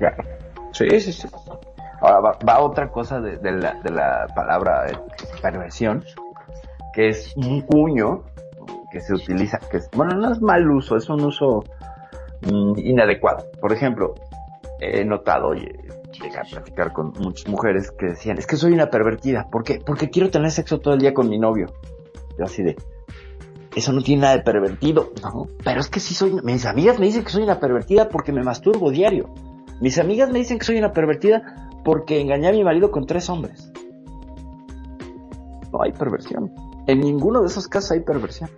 [0.00, 0.24] Claro.
[0.72, 1.28] Sí, sí, sí.
[2.00, 4.96] Ahora va, otra cosa de, la, palabra eh,
[5.42, 6.02] perversión,
[6.94, 8.24] que es un cuño
[8.90, 11.62] que se utiliza, que es, bueno, no es mal uso, es un uso
[12.50, 13.44] mm, inadecuado.
[13.60, 14.14] Por ejemplo,
[14.80, 15.68] he notado eh,
[16.18, 19.82] llegué a platicar con muchas mujeres que decían, es que soy una pervertida, ¿por qué?
[19.84, 21.66] Porque quiero tener sexo todo el día con mi novio.
[22.38, 22.76] Yo así de,
[23.76, 25.48] eso no tiene nada de pervertido, ¿no?
[25.62, 28.42] Pero es que sí soy, mis amigas me dicen que soy una pervertida porque me
[28.42, 29.28] masturbo diario.
[29.80, 33.30] Mis amigas me dicen que soy una pervertida porque engañé a mi marido con tres
[33.30, 33.72] hombres.
[35.72, 36.52] No hay perversión.
[36.86, 38.50] En ninguno de esos casos hay perversión.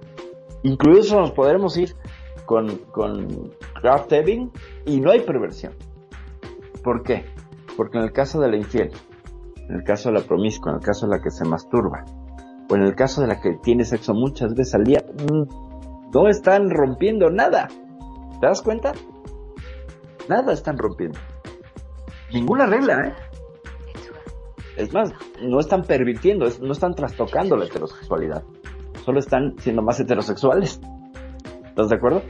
[0.64, 1.94] Incluso nos podremos ir
[2.46, 4.12] con, con Kraft
[4.86, 5.74] y no hay perversión.
[6.82, 7.24] ¿Por qué?
[7.76, 8.90] Porque en el caso de la infiel,
[9.68, 12.04] en el caso de la promiscua, en el caso de la que se masturba,
[12.68, 16.28] o en el caso de la que tiene sexo muchas veces al día, mm, no
[16.28, 17.68] están rompiendo nada.
[18.40, 18.92] ¿Te das cuenta?
[20.32, 21.18] Nada están rompiendo.
[22.32, 23.12] Ninguna regla, ¿eh?
[24.78, 28.42] Es más, no están pervirtiendo, no están trastocando la heterosexualidad.
[29.04, 30.80] Solo están siendo más heterosexuales.
[31.66, 32.22] ¿Estás de acuerdo?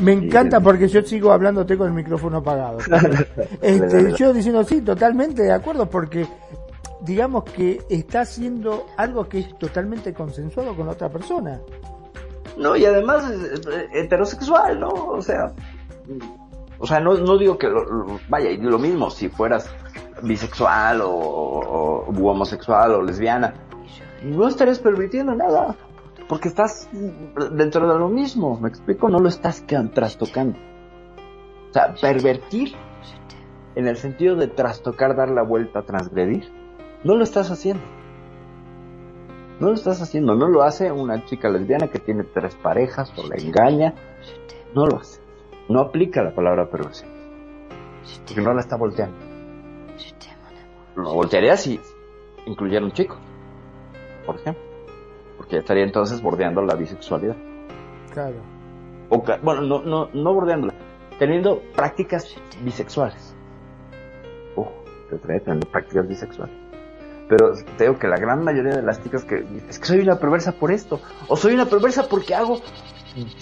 [0.00, 2.78] Me encanta porque yo sigo hablándote con el micrófono apagado.
[3.60, 6.26] Este, yo diciendo sí, totalmente de acuerdo, porque
[7.02, 11.60] digamos que está haciendo algo que es totalmente consensuado con otra persona.
[12.56, 13.62] No, y además es,
[13.92, 14.88] heterosexual, ¿no?
[14.88, 15.52] O sea,
[16.78, 19.68] o sea, no, no digo que lo, vaya, y lo mismo si fueras
[20.22, 23.54] bisexual o, o, homosexual o lesbiana,
[24.22, 25.76] no estarías permitiendo nada,
[26.28, 26.88] porque estás
[27.52, 30.58] dentro de lo mismo, me explico, no lo estás trastocando.
[31.70, 32.74] O sea, pervertir
[33.74, 36.50] en el sentido de trastocar, dar la vuelta, transgredir,
[37.02, 37.82] no lo estás haciendo.
[39.60, 43.26] No lo estás haciendo, no lo hace una chica lesbiana que tiene tres parejas o
[43.26, 43.94] la engaña,
[44.74, 45.20] no lo hace.
[45.68, 47.10] No aplica la palabra perversión.
[48.26, 49.16] Porque no la está volteando.
[50.96, 51.80] Lo voltearía si
[52.46, 53.16] incluyera un chico,
[54.26, 54.62] por ejemplo.
[55.36, 57.36] Porque estaría entonces bordeando la bisexualidad.
[58.12, 58.36] Claro.
[59.10, 60.74] O, bueno, no, no, no bordeándola,
[61.18, 63.36] teniendo prácticas bisexuales.
[64.56, 64.72] Ojo,
[65.10, 66.56] te trae teniendo prácticas bisexuales.
[67.28, 70.18] Pero te digo que la gran mayoría de las chicas que es que soy una
[70.18, 72.60] perversa por esto, o soy una perversa porque hago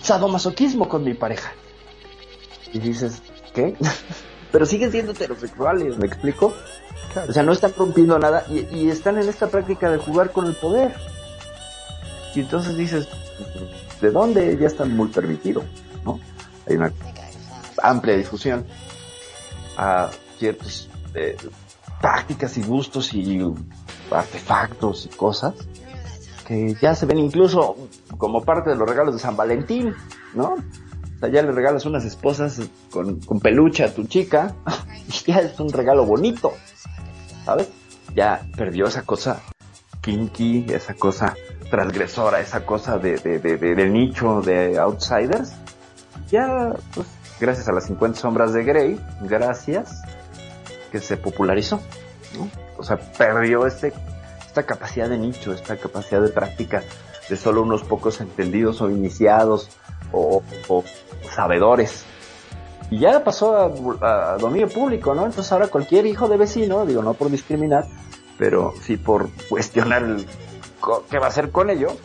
[0.00, 1.52] sadomasoquismo con mi pareja.
[2.72, 3.22] Y dices,
[3.54, 3.76] ¿qué?
[4.52, 6.54] Pero siguen siendo heterosexuales, ¿me explico?
[7.28, 10.54] O sea, no están rompiendo nada y, están en esta práctica de jugar con el
[10.54, 10.94] poder.
[12.34, 13.08] Y entonces dices,
[14.00, 14.56] ¿de dónde?
[14.58, 15.64] Ya están muy permitidos,
[16.04, 16.20] ¿no?
[16.68, 16.92] Hay una
[17.82, 18.64] amplia difusión
[19.76, 21.36] a ciertas eh,
[22.02, 23.40] prácticas y gustos y
[24.10, 25.54] artefactos y cosas
[26.46, 27.76] que ya se ven incluso
[28.18, 29.94] como parte de los regalos de San Valentín,
[30.34, 30.56] ¿no?
[31.28, 32.60] ya le regalas unas esposas
[32.90, 34.54] con, con peluche a tu chica
[35.08, 36.52] y ya es un regalo bonito,
[37.44, 37.68] ¿sabes?
[38.14, 39.40] Ya perdió esa cosa
[40.00, 41.34] kinky, esa cosa
[41.70, 45.52] transgresora, esa cosa de, de, de, nicho de outsiders.
[46.28, 47.06] Ya, pues,
[47.40, 50.02] gracias a las 50 sombras de Grey, gracias,
[50.92, 51.80] que se popularizó,
[52.36, 52.48] ¿no?
[52.76, 53.92] O sea, perdió este,
[54.46, 56.82] esta capacidad de nicho, esta capacidad de práctica
[57.30, 59.70] de solo unos pocos entendidos o iniciados
[60.12, 60.42] o,
[61.34, 62.04] sabedores.
[62.90, 63.56] Y ya pasó
[64.02, 65.24] a, dominio público, ¿no?
[65.24, 67.86] Entonces ahora cualquier hijo de vecino, digo, no por discriminar,
[68.36, 70.04] pero sí por cuestionar
[71.08, 71.96] qué va a hacer con ello,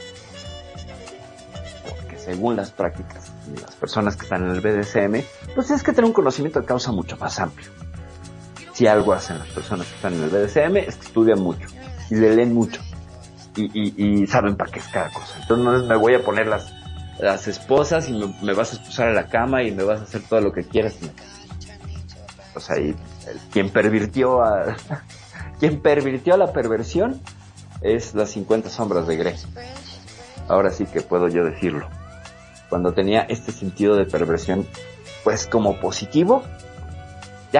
[1.89, 5.91] porque según las prácticas y las personas que están en el BDSM, pues es que
[5.91, 7.69] tener un conocimiento de causa mucho más amplio.
[8.77, 11.67] Si algo hacen las personas que están en el BDSM es que estudian mucho
[12.11, 12.79] y le leen mucho
[13.55, 15.39] y, y saben para qué es cada cosa.
[15.41, 16.71] Entonces no me voy a poner las
[17.19, 20.21] las esposas y me, vas a expulsar a la cama y me vas a hacer
[20.21, 20.97] todo lo que quieras.
[22.55, 22.95] O sea, y
[23.51, 24.75] quien pervirtió a,
[25.59, 27.19] quien pervirtió la perversión
[27.81, 29.35] es las 50 sombras de Grey.
[30.47, 31.89] Ahora sí que puedo yo decirlo.
[32.69, 34.67] Cuando tenía este sentido de perversión,
[35.23, 36.43] pues como positivo,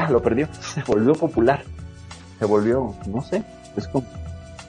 [0.02, 0.48] ya lo perdió.
[0.54, 1.64] Se volvió popular.
[2.40, 3.44] Se volvió, no sé,
[3.76, 4.06] es como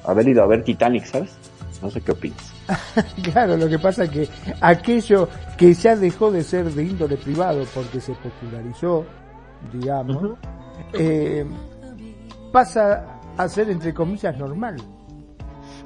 [0.05, 1.37] haber ido a ver Titanic, ¿sabes?
[1.83, 2.53] No sé qué opinas.
[3.23, 4.29] claro, lo que pasa es que
[4.61, 9.05] aquello que ya dejó de ser de índole privado porque se popularizó,
[9.73, 10.39] digamos,
[10.95, 11.45] eh,
[12.53, 14.77] pasa a ser entre comillas normal.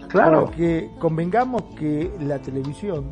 [0.09, 0.47] Claro.
[0.47, 3.10] Porque convengamos que la televisión,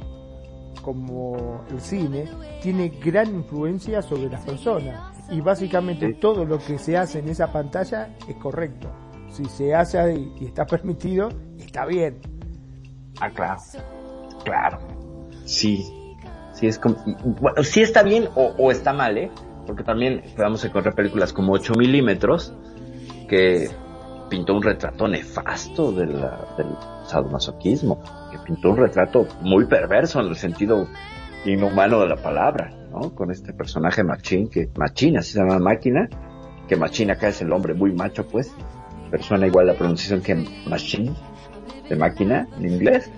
[0.82, 2.28] como el cine,
[2.62, 5.09] tiene gran influencia sobre las personas.
[5.30, 8.90] Y básicamente todo lo que se hace en esa pantalla es correcto.
[9.30, 11.28] Si se hace ahí y está permitido,
[11.58, 12.20] está bien
[13.20, 13.60] Ah, claro.
[14.44, 14.78] Claro.
[15.44, 15.84] Sí.
[16.54, 16.96] Sí, es como,
[17.40, 19.30] bueno, sí está bien o, está mal, ¿eh?
[19.66, 22.54] Porque también podemos encontrar películas como 8 milímetros
[23.28, 23.70] que
[24.28, 26.16] pintó un retrato nefasto del
[27.04, 30.88] sadomasoquismo, que pintó un retrato muy perverso en el sentido
[31.44, 33.14] inhumano de la palabra, ¿no?
[33.14, 36.08] Con este personaje machín, que machín, así se llama máquina,
[36.68, 38.52] que machín acá es el hombre muy macho, pues,
[39.10, 40.34] persona igual la pronunciación que
[40.66, 41.12] machine,
[41.88, 43.10] de máquina en inglés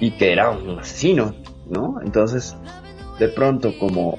[0.00, 1.34] y que era un asesino,
[1.70, 2.00] ¿no?
[2.04, 2.56] Entonces,
[3.18, 4.18] de pronto como,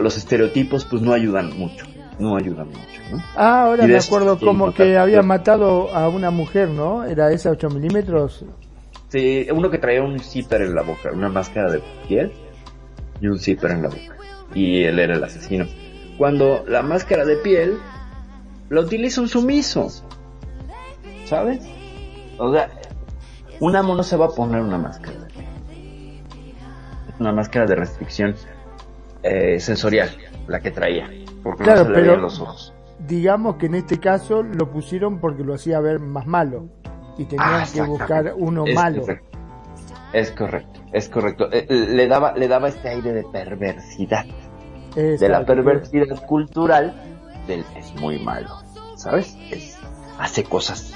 [0.00, 1.86] los estereotipos pues no ayudan mucho,
[2.18, 3.18] no ayudan mucho, ¿no?
[3.36, 7.04] Ah, ahora me acuerdo como que había matado a una mujer, ¿no?
[7.04, 8.44] Era esa 8 milímetros.
[9.08, 12.32] Sí, uno que traía un zipper en la boca, una máscara de piel
[13.20, 14.16] y un zipper en la boca.
[14.54, 15.66] Y él era el asesino.
[16.18, 17.78] Cuando la máscara de piel
[18.70, 19.88] la utiliza un sumiso,
[21.26, 21.60] ¿sabes?
[22.38, 22.70] O sea,
[23.60, 25.16] un amo no se va a poner una máscara.
[27.18, 28.34] Una máscara de restricción
[29.22, 30.10] eh, sensorial,
[30.48, 31.08] la que traía.
[31.42, 32.74] Porque claro, no se pero los ojos.
[33.06, 36.68] digamos que en este caso lo pusieron porque lo hacía ver más malo.
[37.16, 39.04] Y tenían ah, que buscar uno malo.
[40.14, 41.48] Es correcto, es correcto.
[41.50, 44.24] Eh, le daba, le daba este aire de perversidad.
[44.94, 46.94] de la perversidad cultural
[47.48, 48.48] del es muy malo.
[48.96, 49.36] ¿Sabes?
[50.18, 50.94] hace cosas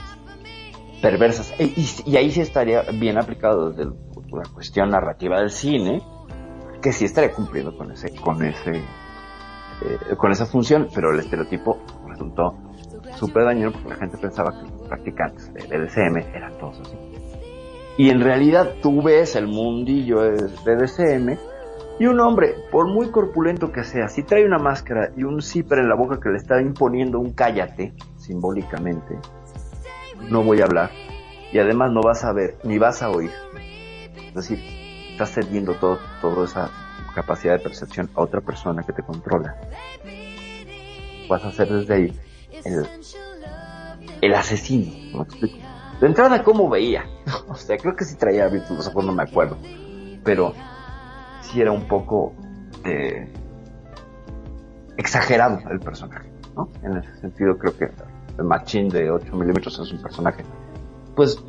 [1.02, 1.52] perversas.
[1.58, 1.72] E,
[2.06, 3.90] y, ahí sí estaría bien aplicado desde
[4.30, 6.00] la cuestión narrativa del cine,
[6.80, 11.78] que sí estaría cumpliendo con ese, con ese, eh, con esa función, pero el estereotipo
[12.06, 12.56] resultó
[13.16, 17.07] súper dañino porque la gente pensaba que los practicantes de DCM eran todos así.
[17.98, 21.36] Y en realidad tú ves el mundillo de DCM
[21.98, 25.80] y un hombre, por muy corpulento que sea, si trae una máscara y un zipper
[25.80, 29.18] en la boca que le está imponiendo un cállate, simbólicamente,
[30.30, 30.90] no voy a hablar.
[31.52, 33.32] Y además no vas a ver, ni vas a oír.
[34.28, 34.60] Es decir,
[35.10, 36.70] estás cediendo todo, toda esa
[37.16, 39.56] capacidad de percepción a otra persona que te controla.
[41.28, 42.12] Vas a ser desde ahí
[42.64, 42.86] el,
[44.20, 45.26] el asesino.
[46.00, 47.04] De entrada, ¿cómo veía?
[47.48, 49.56] o sea, creo que sí traía virtudes, no me acuerdo.
[50.24, 50.52] Pero
[51.42, 52.34] sí era un poco
[52.84, 53.32] eh,
[54.96, 56.68] exagerado el personaje, ¿no?
[56.82, 57.90] En ese sentido creo que
[58.38, 60.44] el machín de 8 milímetros es un personaje,
[61.16, 61.42] pues,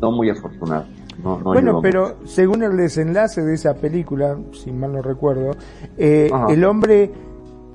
[0.00, 0.84] no muy afortunado.
[1.22, 5.52] bueno, pero según el desenlace de esa película, si mal no recuerdo,
[5.96, 7.10] eh, el hombre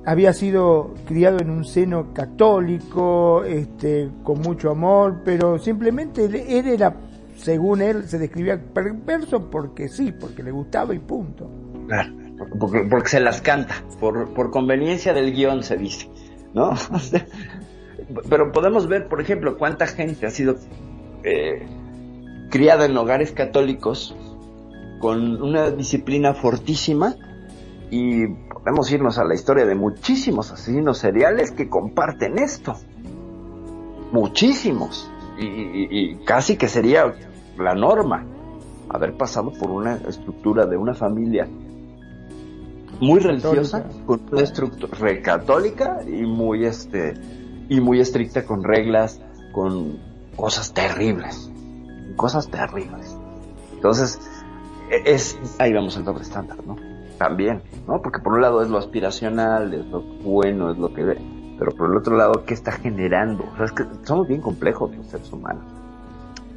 [0.04, 6.96] había sido criado en un seno católico, este, con mucho amor, pero simplemente él era,
[7.36, 11.50] según él, se describía perverso porque sí, porque le gustaba y punto.
[11.86, 12.12] Claro,
[12.58, 16.08] porque, porque se las canta, por, por conveniencia del guion se dice,
[16.54, 16.72] ¿no?
[18.28, 20.56] Pero podemos ver, por ejemplo, cuánta gente ha sido
[21.22, 21.66] eh,
[22.50, 24.16] criada en hogares católicos
[24.98, 27.16] con una disciplina fortísima
[27.90, 32.76] y podemos irnos a la historia de muchísimos asesinos seriales que comparten esto.
[34.12, 35.10] Muchísimos.
[35.38, 37.14] y casi que sería
[37.56, 38.26] la norma
[38.90, 41.48] haber pasado por una estructura de una familia
[43.00, 47.14] muy religiosa, con una estructura católica y muy este
[47.68, 49.20] y muy estricta con reglas,
[49.52, 49.98] con
[50.36, 51.50] cosas terribles,
[52.16, 53.16] cosas terribles.
[53.72, 54.20] Entonces,
[54.90, 56.76] e, es ahí vamos al doble estándar, ¿no?
[57.20, 58.00] También, ¿no?
[58.00, 61.18] Porque por un lado es lo aspiracional, es lo bueno, es lo que
[61.58, 63.44] pero por el otro lado, ¿qué está generando?
[63.52, 65.62] O sea, es que somos bien complejos los seres humanos.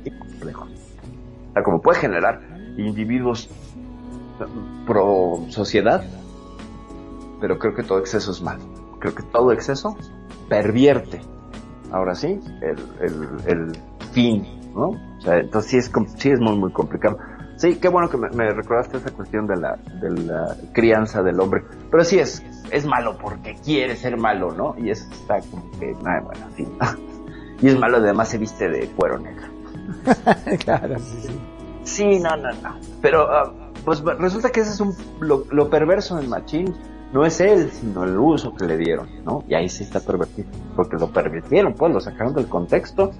[0.05, 0.69] Bien complejos.
[1.49, 2.39] O sea, como puede generar
[2.77, 3.49] individuos
[4.87, 6.01] pro sociedad,
[7.41, 8.63] pero creo que todo exceso es malo.
[9.01, 9.97] Creo que todo exceso
[10.47, 11.19] pervierte,
[11.91, 13.77] ahora sí, el,
[14.13, 14.91] fin, ¿no?
[14.91, 17.17] O sea, entonces sí es, sí es muy, muy complicado.
[17.63, 21.63] Sí, qué bueno que me, recordaste esa cuestión de la, de la crianza del hombre.
[21.89, 24.75] Pero sí es, es malo porque quiere ser malo, ¿no?
[24.77, 26.67] Y eso está como que, nada, bueno, sí.
[27.61, 29.47] y es malo, además se viste de cuero negro.
[30.65, 31.39] claro, sí, sí.
[31.83, 32.75] Sí, no, no, no.
[33.01, 33.53] Pero, ah,
[33.85, 36.75] pues resulta que ese es un, lo, lo perverso del machín
[37.13, 39.45] no es él, sino el uso que le dieron, ¿no?
[39.47, 43.11] Y ahí sí está pervertido, porque lo permitieron, pues lo sacaron del contexto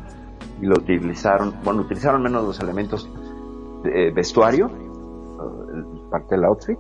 [0.62, 3.10] y lo utilizaron, bueno, utilizaron menos los elementos
[3.84, 4.70] de vestuario,
[6.10, 6.80] parte del outfit,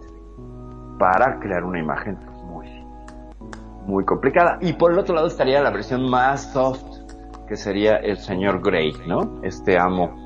[0.97, 2.67] para crear una imagen muy,
[3.85, 4.57] muy complicada.
[4.61, 6.83] Y por el otro lado estaría la versión más soft,
[7.47, 9.41] que sería el señor Grey, ¿no?
[9.43, 10.21] Este amo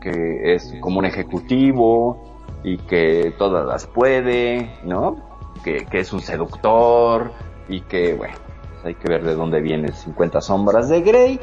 [0.00, 2.22] que es como un ejecutivo
[2.62, 5.28] y que todas las puede, ¿no?
[5.62, 7.30] que, es un seductor
[7.68, 8.34] y que, bueno,
[8.72, 11.40] pues hay que ver de dónde vienen 50 sombras de Grey.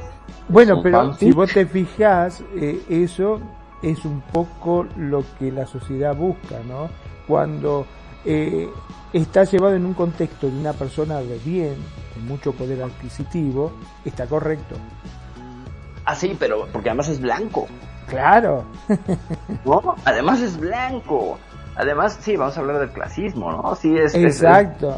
[0.50, 3.40] Bueno, pero si vos te fijas, eh, eso
[3.86, 6.90] es un poco lo que la sociedad busca, ¿no?
[7.28, 7.86] Cuando
[8.26, 8.68] eh,
[9.14, 11.76] está llevado en un contexto de una persona de bien,
[12.14, 13.72] con mucho poder adquisitivo,
[14.04, 14.76] está correcto.
[16.04, 17.68] Ah, sí, pero porque además es blanco.
[18.08, 18.66] Claro.
[19.66, 21.38] no, además es blanco.
[21.76, 23.76] Además, sí, vamos a hablar del clasismo, ¿no?
[23.76, 24.16] Sí, es.
[24.16, 24.96] Exacto.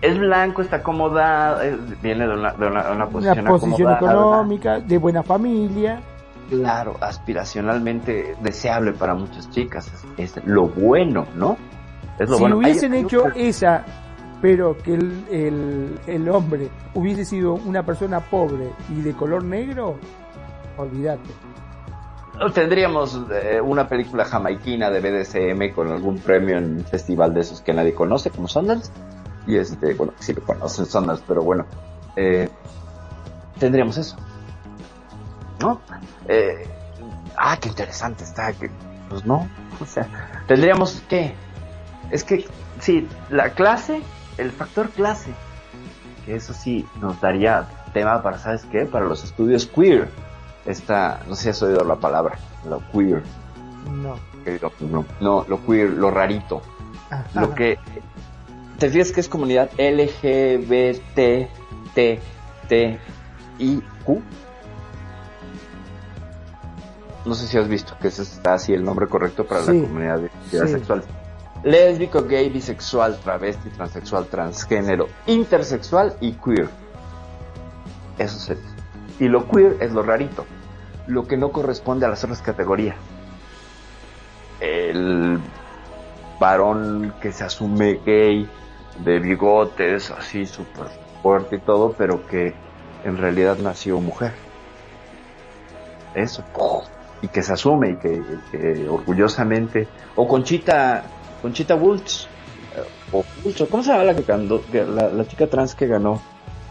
[0.00, 1.60] Es, blanco, está acomodado,
[2.02, 6.00] viene de una, de una, posición, una posición económica, de buena familia.
[6.48, 9.90] Claro, aspiracionalmente deseable para muchas chicas.
[10.16, 11.56] Es, lo bueno, ¿no?
[12.18, 13.84] Es lo si hubiesen hecho esa,
[14.40, 19.96] pero que el, el, el hombre hubiese sido una persona pobre y de color negro,
[20.76, 21.30] olvídate.
[22.52, 27.62] Tendríamos eh, una película jamaiquina de BDSM con algún premio en un festival de esos
[27.62, 28.92] que nadie conoce, como Sundance.
[29.46, 31.64] Y este, bueno, sí lo conocen Sundance, pero bueno,
[32.14, 32.50] eh,
[33.58, 34.16] tendríamos eso.
[35.60, 35.80] ¿No?
[36.28, 36.66] Eh,
[37.36, 38.52] ah, qué interesante está.
[38.52, 38.70] Que,
[39.08, 39.48] pues no,
[39.80, 40.08] o sea,
[40.46, 41.34] tendríamos que,
[42.10, 42.46] es que,
[42.80, 44.02] sí, la clase,
[44.38, 45.30] el factor clase,
[46.24, 48.84] que eso sí nos daría tema para, ¿sabes qué?
[48.84, 50.08] Para los estudios queer
[50.66, 52.38] esta, no sé si has oído la palabra,
[52.68, 53.22] lo queer.
[53.90, 54.16] No.
[54.80, 56.62] No, no lo queer, lo rarito.
[57.34, 57.78] Lo que,
[58.78, 61.06] ¿te fijas que es comunidad LGBTTIQ?
[67.26, 69.80] No sé si has visto que ese está así el nombre correcto para Sí.
[69.80, 70.72] la comunidad de identidad Sí.
[70.72, 71.02] sexual.
[71.64, 76.68] Lésbico, gay, bisexual, travesti, transexual, transgénero, intersexual y queer.
[78.18, 78.58] Eso es
[79.18, 80.44] Y lo queer es lo rarito,
[81.06, 82.96] lo que no corresponde a las otras categorías.
[84.60, 85.40] El
[86.38, 88.48] varón que se asume gay,
[89.04, 90.86] de bigotes, así súper
[91.22, 92.54] fuerte y todo, pero que
[93.04, 94.32] en realidad nació mujer.
[96.14, 96.42] Eso.
[97.22, 99.88] Y que se asume y que, que orgullosamente.
[100.16, 101.02] O Conchita,
[101.42, 102.24] Conchita Wultz.
[102.76, 102.80] eh,
[103.12, 106.20] O Wultz, ¿cómo se llama la que ganó, la, la chica trans que ganó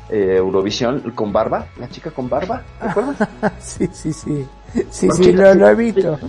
[0.10, 1.66] eh, Eurovisión con barba?
[1.80, 3.18] La chica con barba, ¿te acuerdas?
[3.60, 4.46] sí, sí, sí.
[4.74, 5.60] Sí, sí, Conchita, lo, sí.
[5.60, 6.20] lo he visto.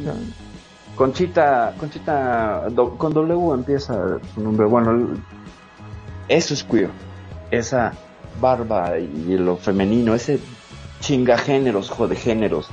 [0.94, 4.66] Conchita, Conchita, do- con W empieza su nombre.
[4.66, 5.08] Bueno,
[6.28, 6.88] eso es queer.
[7.50, 7.92] Esa
[8.40, 10.40] barba y lo femenino, ese
[11.00, 12.70] chingagéneros, jodegéneros.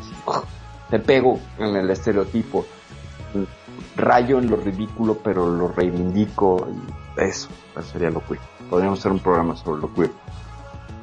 [0.93, 2.67] Te pego en el estereotipo.
[3.95, 6.67] Rayo en lo ridículo, pero lo reivindico.
[6.69, 8.39] Y eso, eso sería lo queer.
[8.69, 10.11] Podríamos hacer un programa sobre lo queer.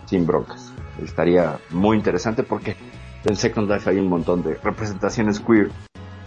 [0.07, 0.73] Sin broncas.
[1.03, 2.77] Estaría muy interesante porque
[3.25, 5.73] en Second Life hay un montón de representaciones queer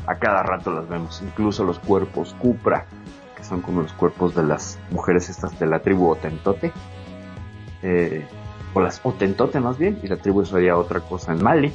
[0.08, 2.86] a cada rato las vemos, incluso los cuerpos Cupra,
[3.38, 6.74] que son como los cuerpos de las mujeres estas de la tribu Otentote,
[7.82, 8.28] eh,
[8.74, 11.74] o las Otentote más bien, y la tribu sería otra cosa en Mali,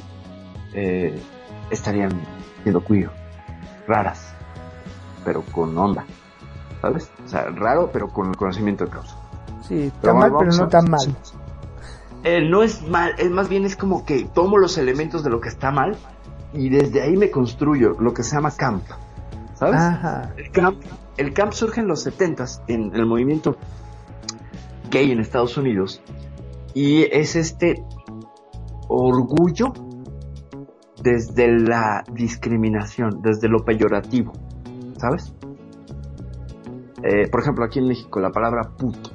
[0.73, 1.19] eh,
[1.69, 2.11] estarían
[2.63, 3.09] siendo queer,
[3.87, 4.33] raras,
[5.25, 6.05] pero con onda,
[6.81, 7.09] ¿sabes?
[7.25, 9.15] O sea, raro, pero con conocimiento de causa.
[9.67, 11.15] Sí, está Pero mal, pero no a- tan mal.
[12.23, 15.39] Eh, no es mal, es más bien es como que tomo los elementos de lo
[15.39, 15.95] que está mal
[16.53, 18.83] y desde ahí me construyo lo que se llama camp,
[19.55, 19.79] ¿sabes?
[19.79, 20.33] Ajá.
[20.35, 20.81] El camp,
[21.17, 23.55] el camp surge en los 70s en el movimiento
[24.91, 26.01] gay en Estados Unidos
[26.73, 27.83] y es este
[28.87, 29.71] orgullo
[31.01, 34.33] desde la discriminación, desde lo peyorativo,
[34.97, 35.33] ¿sabes?
[37.03, 39.11] Eh, por ejemplo, aquí en México la palabra puto.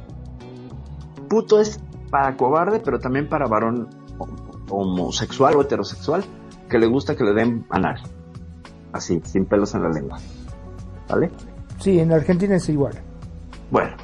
[1.28, 1.80] Puto es
[2.10, 3.88] para cobarde, pero también para varón
[4.70, 6.24] homosexual o heterosexual
[6.68, 8.00] que le gusta que le den anal.
[8.92, 10.18] Así, sin pelos en la lengua.
[11.08, 11.30] ¿Vale?
[11.80, 12.94] Sí, en Argentina es igual.
[13.70, 13.96] Bueno.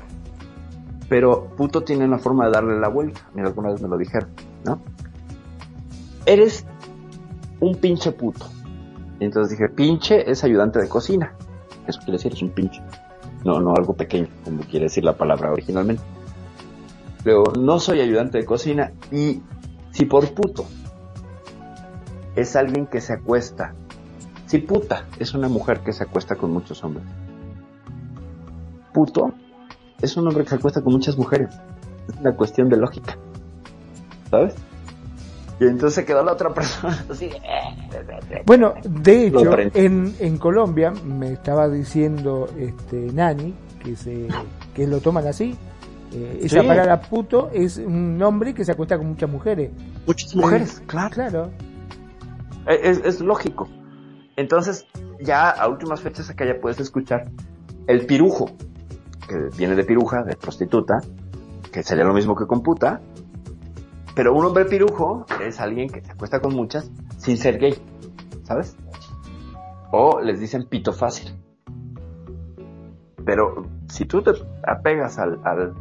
[1.08, 3.20] Pero puto tiene una forma de darle la vuelta.
[3.34, 4.30] Mira, alguna vez me lo dijeron,
[4.64, 4.80] ¿no?
[6.26, 6.66] Eres
[7.60, 8.46] un pinche puto.
[9.20, 11.34] Entonces dije, pinche es ayudante de cocina.
[11.86, 12.82] Eso quiere decir, es un pinche.
[13.44, 16.02] No, no algo pequeño, como quiere decir la palabra originalmente.
[17.22, 19.42] Pero no soy ayudante de cocina y
[19.92, 20.64] si por puto
[22.34, 23.74] es alguien que se acuesta,
[24.46, 27.04] si puta es una mujer que se acuesta con muchos hombres,
[28.92, 29.34] puto
[30.00, 31.50] es un hombre que se acuesta con muchas mujeres.
[32.08, 33.18] Es una cuestión de lógica.
[34.30, 34.54] ¿Sabes?
[35.60, 37.26] Y entonces quedó la otra persona así.
[37.26, 43.54] eh, Bueno, de hecho, en, en Colombia me estaba diciendo este Nani
[43.84, 44.26] que se
[44.74, 45.56] que lo toman así.
[46.12, 46.66] Eh, esa Sí.
[46.66, 49.70] palabra puto es un nombre que se acuesta con muchas mujeres.
[50.06, 51.10] Muchas mujeres, claro.
[51.14, 51.50] Claro.
[52.66, 53.68] Es, es lógico.
[54.36, 54.86] Entonces,
[55.20, 57.28] ya a últimas fechas acá ya puedes escuchar
[57.86, 58.50] el pirujo,
[59.28, 61.00] que viene de piruja, de prostituta,
[61.72, 63.00] que sería lo mismo que con puta.
[64.14, 67.74] Pero un hombre pirujo es alguien que se acuesta con muchas sin ser gay,
[68.42, 68.76] ¿sabes?
[69.92, 71.34] O les dicen pito fácil.
[73.24, 74.32] Pero si tú te
[74.66, 75.74] apegas al, al-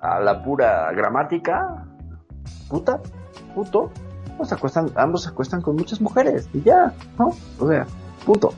[0.00, 1.84] a la pura gramática,
[2.68, 3.00] puta,
[3.54, 3.90] puto,
[4.36, 7.32] pues se acuestan, ambos se acuestan con muchas mujeres y ya, ¿no?
[7.58, 7.86] O sea,
[8.24, 8.54] punto.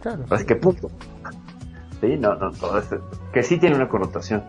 [0.00, 0.24] Claro.
[0.30, 0.90] Es que punto.
[2.00, 3.00] Sí, no, no, todo esto,
[3.32, 4.44] que sí tiene una connotación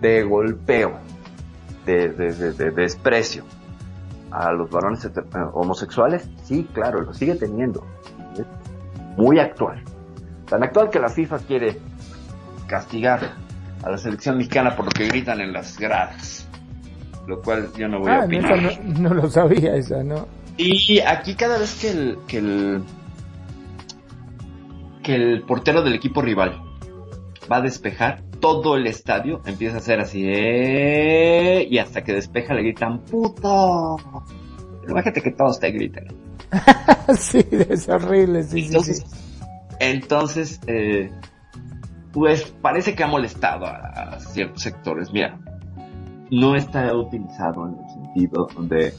[0.00, 0.94] de golpeo,
[1.86, 3.44] de, de, de- de desprecio
[4.30, 5.10] a los varones eh,
[5.54, 7.84] homosexuales, sí, claro, lo sigue teniendo.
[8.34, 8.44] Es
[9.16, 9.82] muy actual.
[10.48, 11.78] Tan actual que la FIFA quiere
[12.66, 13.32] castigar
[13.82, 16.46] a la selección mexicana por lo que gritan en las gradas.
[17.26, 18.52] Lo cual yo no voy a Ah, opinar.
[18.58, 20.26] esa no, no lo sabía esa, ¿no?
[20.56, 22.82] Y aquí cada vez que el, que el
[25.02, 26.60] que el portero del equipo rival
[27.50, 32.54] va a despejar, todo el estadio empieza a hacer así, "Eh", y hasta que despeja
[32.54, 33.96] le gritan ¡Puto!
[34.88, 36.08] Imagínate que todos te griten.
[37.16, 39.44] sí, es horrible, sí, sí, Entonces, sí.
[39.78, 41.10] entonces eh,
[42.12, 43.76] pues parece que ha molestado a,
[44.14, 45.12] a ciertos sectores.
[45.12, 45.38] Mira,
[46.30, 48.92] no está utilizado en el sentido de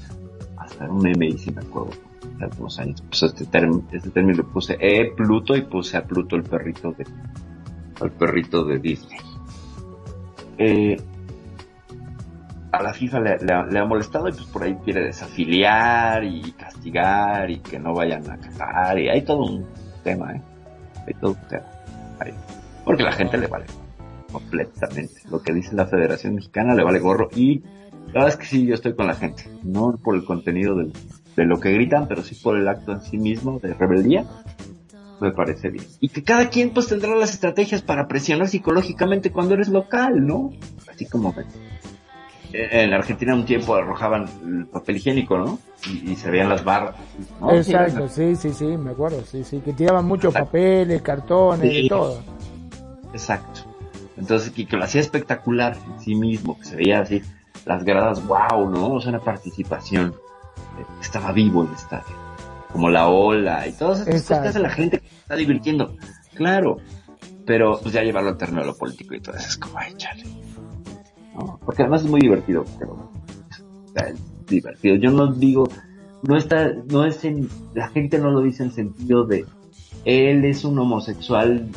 [0.58, 1.90] hasta un meme hice, me acuerdo,
[2.36, 3.04] hace algunos años.
[3.10, 6.92] Pues este, term- este término le puse eh, Pluto y puse a Pluto el perrito
[6.94, 7.06] de
[8.00, 9.20] al perrito de Disney.
[10.64, 10.96] Eh,
[12.72, 17.60] a la FIFA le, ha molestado y pues por ahí quiere desafiliar y castigar y
[17.60, 19.66] que no vayan a Qatar y hay todo un
[20.04, 20.42] tema, ¿eh?
[21.08, 21.66] Hay todo un tema.
[22.86, 23.66] Porque la gente le vale
[24.32, 25.16] completamente.
[25.32, 27.62] Lo que dice la Federación Mexicana le vale gorro y
[28.08, 29.44] la verdad es que sí, yo estoy con la gente.
[29.64, 33.18] No por el contenido de lo que gritan, pero sí por el acto en sí
[33.18, 34.26] mismo de rebeldía.
[35.22, 35.86] Me parece bien.
[36.00, 40.52] Y que cada quien pues tendrá las estrategias para presionar psicológicamente cuando eres local, ¿no?
[40.90, 41.34] Así como
[42.54, 45.60] en Argentina un tiempo arrojaban el papel higiénico, ¿no?
[45.88, 46.96] Y, se veían las barras.
[47.52, 52.22] Exacto, sí, sí, sí, me acuerdo, sí, sí, que tiraban muchos papeles, cartones, y todo.
[53.14, 53.62] Exacto.
[54.18, 57.22] Entonces, que, lo hacía espectacular en sí mismo, que se veía así,
[57.66, 58.94] las gradas, wow, ¿no?
[58.94, 60.16] O sea, una participación.
[60.80, 62.21] Eh, estaba vivo el estadio.
[62.72, 65.96] Como la ola y todas esas cosas que hace la gente que está divirtiendo.
[66.36, 66.78] Claro.
[67.46, 69.94] Pero, pues ya llevarlo al terreno de lo político y todo eso es como, ay,
[69.98, 70.24] chale.
[71.66, 73.12] Porque además es muy divertido, pero
[74.48, 74.96] divertido.
[74.96, 75.68] Yo no digo,
[76.24, 79.46] no está, no es en, la gente no lo dice en sentido de
[80.06, 81.68] él es un homosexual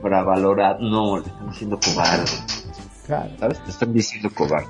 [0.00, 2.26] para valorar, no, le están diciendo cobarde.
[3.06, 3.62] ¿Sabes?
[3.64, 4.68] Te están diciendo cobarde.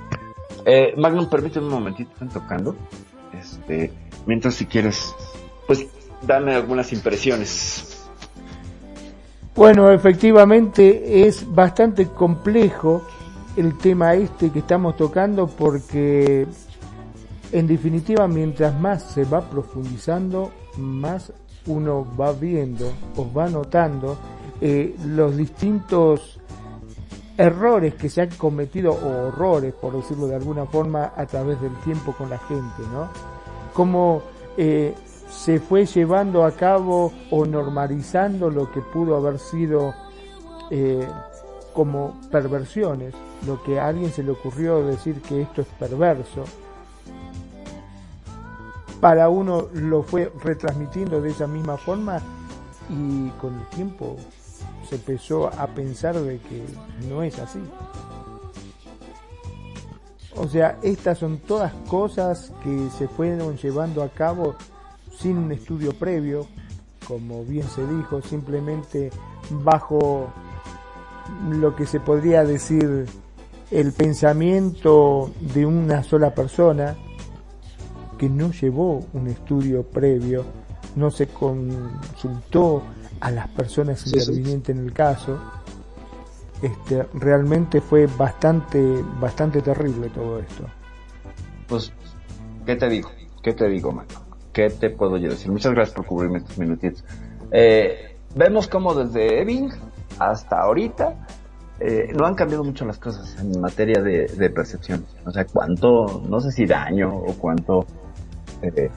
[0.64, 2.76] Eh, Magnum, permíteme un momentito, están tocando.
[3.38, 3.92] Este,
[4.26, 5.14] mientras si quieres,
[5.66, 5.86] pues
[6.26, 8.06] dame algunas impresiones.
[9.54, 13.02] Bueno, efectivamente es bastante complejo
[13.56, 16.46] el tema este que estamos tocando porque
[17.52, 21.32] en definitiva mientras más se va profundizando, más
[21.66, 24.16] uno va viendo o va notando
[24.60, 26.40] eh, los distintos
[27.36, 31.74] errores que se han cometido o horrores, por decirlo de alguna forma, a través del
[31.84, 33.08] tiempo con la gente, ¿no?
[33.74, 34.22] Cómo
[34.56, 34.94] eh,
[35.32, 39.94] se fue llevando a cabo o normalizando lo que pudo haber sido
[40.70, 41.08] eh,
[41.72, 43.14] como perversiones,
[43.46, 46.44] lo que a alguien se le ocurrió decir que esto es perverso,
[49.00, 52.20] para uno lo fue retransmitiendo de esa misma forma
[52.88, 54.16] y con el tiempo
[54.88, 56.64] se empezó a pensar de que
[57.08, 57.60] no es así.
[60.36, 64.54] O sea, estas son todas cosas que se fueron llevando a cabo
[65.22, 66.46] sin un estudio previo,
[67.06, 69.10] como bien se dijo, simplemente
[69.50, 70.32] bajo
[71.50, 73.06] lo que se podría decir
[73.70, 76.96] el pensamiento de una sola persona
[78.18, 80.44] que no llevó un estudio previo,
[80.96, 82.82] no se consultó
[83.20, 85.38] a las personas intervinientes en el caso.
[86.60, 88.80] Este, realmente fue bastante,
[89.20, 90.64] bastante terrible todo esto.
[91.68, 91.92] Pues,
[92.66, 93.10] ¿qué te digo?
[93.42, 94.21] ¿Qué te digo, Mato?
[94.52, 95.50] ¿Qué te puedo yo decir?
[95.50, 97.04] Muchas gracias por cubrirme estos minutitos.
[97.50, 99.70] Eh, vemos como desde Eving
[100.18, 101.16] hasta ahorita
[101.84, 105.04] eh, no han cambiado mucho las cosas en materia de, percepción.
[105.24, 107.84] O sea, cuánto, no sé si daño o cuánto,
[108.62, 108.88] eh,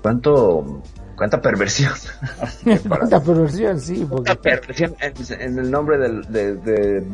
[0.00, 0.80] cuánto,
[1.14, 1.92] cuánta perversión.
[2.88, 4.06] cuánta perversión, sí.
[4.08, 4.34] Porque...
[4.36, 7.04] perversión en, el nombre de, de,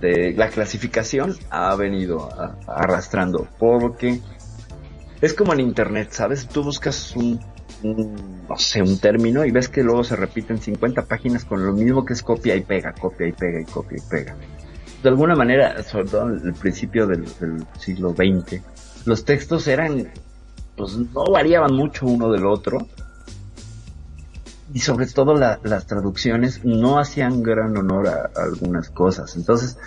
[0.00, 2.30] de, la clasificación ha venido
[2.66, 3.46] arrastrando.
[3.58, 4.22] Porque
[5.20, 6.48] es como en internet, ¿sabes?
[6.48, 7.40] Tú buscas un
[7.82, 12.04] no sé, un término y ves que luego se repiten 50 páginas con lo mismo
[12.04, 14.36] que es copia y pega, copia y pega y copia y pega.
[15.02, 17.24] De alguna manera, sobre todo en el principio del,
[17.78, 18.60] siglo XX,
[19.04, 20.10] los textos eran,
[20.76, 22.78] pues no variaban mucho uno del otro
[24.74, 29.36] y sobre todo las traducciones no hacían gran honor a algunas cosas.
[29.36, 29.78] Entonces,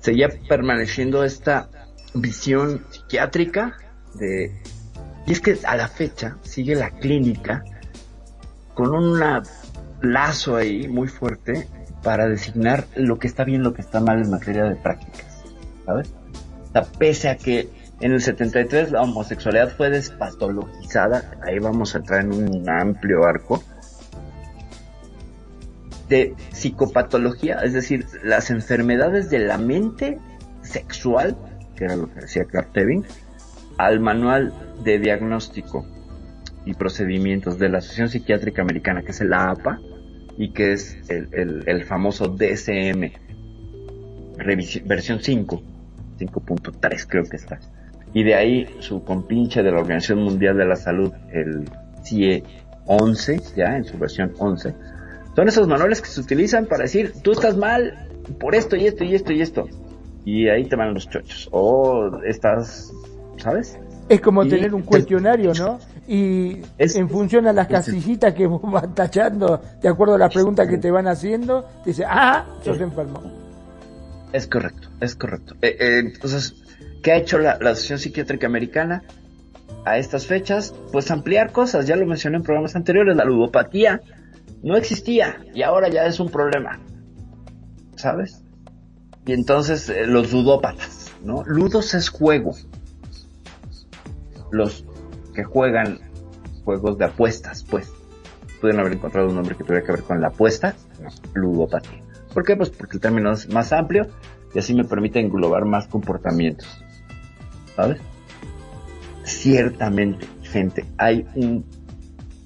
[0.00, 1.68] seguía permaneciendo esta
[2.14, 3.76] visión psiquiátrica
[4.14, 4.62] de
[5.26, 7.64] y es que a la fecha sigue la clínica
[8.74, 9.20] con un
[10.00, 11.68] lazo ahí muy fuerte
[12.02, 15.44] para designar lo que está bien, lo que está mal en materia de prácticas,
[15.84, 16.10] ¿sabes?
[16.68, 17.68] O sea, pese a que
[18.00, 23.62] en el 73 la homosexualidad fue despatologizada, ahí vamos a entrar en un amplio arco
[26.08, 30.18] de psicopatología, es decir, las enfermedades de la mente
[30.62, 31.36] sexual,
[31.76, 33.04] que era lo que decía Tevin,
[33.86, 34.52] al Manual
[34.84, 35.86] de Diagnóstico
[36.66, 39.80] y Procedimientos de la Asociación Psiquiátrica Americana, que es el APA,
[40.36, 43.10] y que es el, famoso DSM,
[44.84, 45.62] versión 5,
[46.18, 47.58] 5.3 creo que está.
[48.12, 51.64] Y de ahí su compinche de la Organización Mundial de la Salud, el
[52.04, 52.42] CIE
[52.86, 54.74] 11, ya en su versión 11.
[55.36, 58.08] Son esos manuales que se utilizan para decir, tú estás mal
[58.38, 59.68] por esto y esto y esto y esto.
[60.24, 61.48] Y ahí te van los chochos.
[61.52, 62.92] O estás
[63.40, 63.78] ¿sabes?
[64.08, 65.78] Es como tener un cuestionario, ¿no?
[66.08, 70.68] Y en función a las casillitas que vos vas tachando, de acuerdo a las preguntas
[70.68, 73.22] que te van haciendo, te dice, ah, sos enfermo.
[74.32, 75.54] Es correcto, es correcto.
[75.62, 76.54] Eh, eh, entonces,
[77.02, 79.02] ¿qué ha hecho la, la Asociación Psiquiátrica Americana
[79.84, 80.74] a estas fechas?
[80.90, 84.00] Pues ampliar cosas, ya lo mencioné en programas anteriores, la ludopatía
[84.62, 86.80] no existía y ahora ya es un problema,
[87.96, 88.42] ¿sabes?
[89.26, 91.42] Y entonces eh, los ludópatas, ¿no?
[91.44, 92.54] Ludos es juego.
[94.50, 94.84] Los
[95.34, 96.00] que juegan
[96.64, 97.92] juegos de apuestas, pues,
[98.60, 100.74] pueden haber encontrado un nombre que tuviera que ver con la apuesta,
[101.34, 102.02] ludopatía.
[102.32, 102.56] ¿Por qué?
[102.56, 104.06] Pues porque el término es más amplio
[104.54, 106.84] y así me permite englobar más comportamientos.
[107.74, 108.00] ¿Sabes?
[109.24, 111.64] Ciertamente, gente, hay un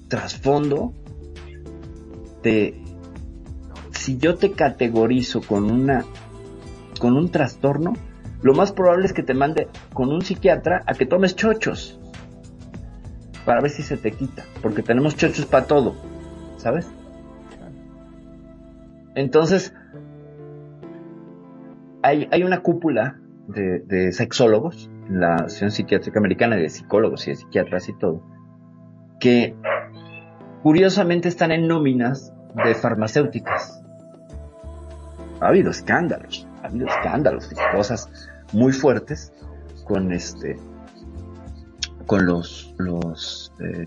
[0.07, 0.93] trasfondo
[2.41, 2.81] de
[3.91, 6.05] si yo te categorizo con una
[6.99, 7.93] con un trastorno,
[8.41, 11.94] lo más probable es que te mande con un psiquiatra a que tomes chochos
[13.45, 15.95] para ver si se te quita, porque tenemos chochos para todo,
[16.57, 16.89] ¿sabes?
[19.13, 19.73] Entonces,
[22.01, 27.31] hay, hay una cúpula de, de sexólogos en la Asociación Psiquiátrica Americana, de psicólogos y
[27.31, 28.23] de psiquiatras y todo,
[29.19, 29.55] que
[30.63, 33.83] curiosamente están en nóminas de farmacéuticas.
[35.39, 39.31] Ha habido escándalos, ha habido escándalos y cosas muy fuertes
[39.85, 40.57] con este
[42.05, 43.85] con los los eh,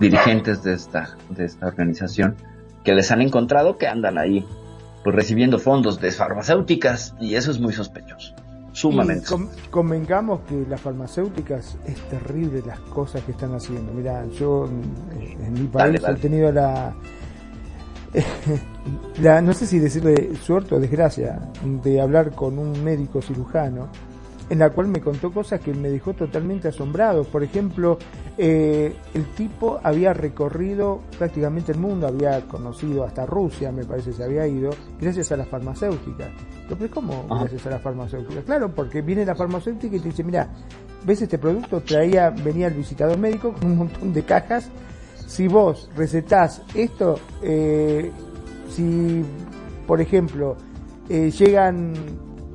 [0.00, 2.36] dirigentes de esta de esta organización
[2.84, 4.46] que les han encontrado que andan ahí
[5.04, 8.34] pues recibiendo fondos de farmacéuticas y eso es muy sospechoso
[8.72, 13.92] sumamente Y convengamos que las farmacéuticas es terrible las cosas que están haciendo.
[13.92, 16.18] Mira, yo en mi país Dale, dale.
[16.18, 16.94] he tenido la,
[19.22, 21.40] la, no sé si decirle suerte o desgracia,
[21.82, 23.88] de hablar con un médico cirujano,
[24.50, 27.24] en la cual me contó cosas que me dejó totalmente asombrado.
[27.24, 27.98] Por ejemplo,
[28.36, 34.24] eh, el tipo había recorrido prácticamente el mundo, había conocido hasta Rusia, me parece se
[34.24, 34.70] había ido,
[35.00, 36.28] gracias a las farmacéuticas.
[36.68, 37.40] Pero ¿cómo Ajá.
[37.40, 38.44] gracias a las farmacéuticas?
[38.44, 40.48] Claro, porque viene la farmacéutica y te dice, mira,
[41.04, 41.80] ¿ves este producto?
[41.80, 44.70] Traía, venía el visitador médico con un montón de cajas.
[45.26, 48.10] Si vos recetás esto, eh,
[48.70, 49.22] si,
[49.86, 50.56] por ejemplo,
[51.10, 51.92] eh, llegan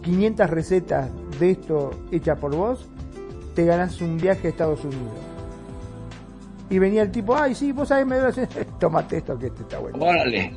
[0.02, 2.88] 500 recetas de esto hecha por vos,
[3.56, 5.14] te ganás un viaje a Estados Unidos.
[6.70, 8.18] Y venía el tipo, ay, sí, vos sabés, me
[8.80, 9.98] Tómate esto que este está bueno.
[10.04, 10.52] órale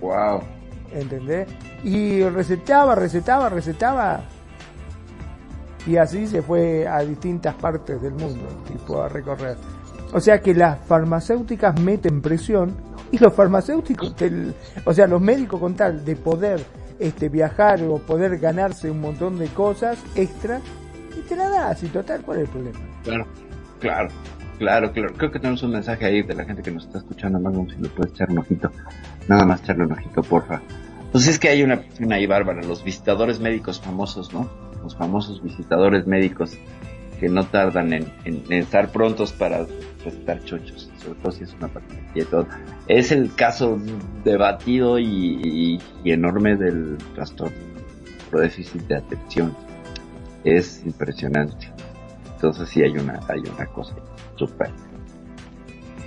[0.00, 0.40] wow
[0.92, 1.48] ¿entendés?
[1.82, 4.20] Y recetaba, recetaba, recetaba.
[5.86, 9.56] Y así se fue a distintas partes del mundo, tipo a recorrer.
[10.12, 12.74] O sea que las farmacéuticas meten presión
[13.10, 16.64] y los farmacéuticos, del- o sea, los médicos con tal de poder
[16.98, 20.60] este, viajar o poder ganarse un montón de cosas extra,
[21.16, 22.78] y te la das, y total, ¿cuál es el problema?
[23.04, 23.26] Claro,
[23.80, 24.08] claro,
[24.58, 25.14] claro, claro.
[25.16, 27.76] Creo que tenemos un mensaje ahí de la gente que nos está escuchando, Magnum, si
[27.80, 28.70] le puedes echar un ojito.
[29.28, 30.60] Nada más echarle un ojito, porfa.
[31.12, 34.50] Pues es que hay una, una ahí bárbara, los visitadores médicos famosos, ¿no?
[34.82, 36.58] Los famosos visitadores médicos
[37.20, 39.64] que no tardan en, en- estar prontos para
[40.04, 40.90] recetar chochos,
[41.40, 42.46] es una patología y todo.
[42.88, 43.78] Es el caso
[44.24, 47.56] debatido y enorme del trastorno
[48.30, 49.54] por déficit de atención.
[50.44, 51.72] Es impresionante.
[52.34, 53.94] Entonces sí hay una, hay una cosa
[54.36, 54.70] súper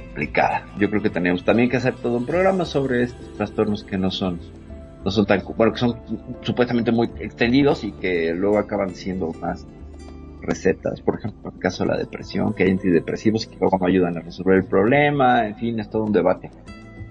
[0.05, 0.65] complicada.
[0.77, 4.11] Yo creo que tenemos también que hacer todo un programa sobre estos trastornos que no
[4.11, 4.39] son,
[5.03, 5.95] no son tan, bueno, que son
[6.41, 9.65] supuestamente muy extendidos y que luego acaban siendo más
[10.47, 11.01] recetas.
[11.01, 14.17] Por ejemplo, en el caso de la depresión, que hay antidepresivos que luego no ayudan
[14.17, 16.49] a resolver el problema, en fin, es todo un debate.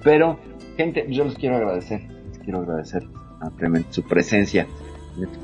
[0.02, 0.38] Pero,
[0.76, 3.06] gente, yo les quiero agradecer, les quiero agradecer
[3.40, 4.66] ampliamente su presencia.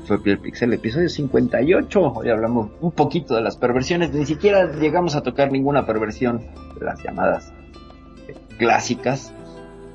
[0.05, 2.13] Fue Piel Pixel, episodio 58.
[2.13, 4.13] Hoy hablamos un poquito de las perversiones.
[4.13, 6.45] Ni siquiera llegamos a tocar ninguna perversión
[6.79, 7.51] las llamadas
[8.27, 9.33] eh, clásicas.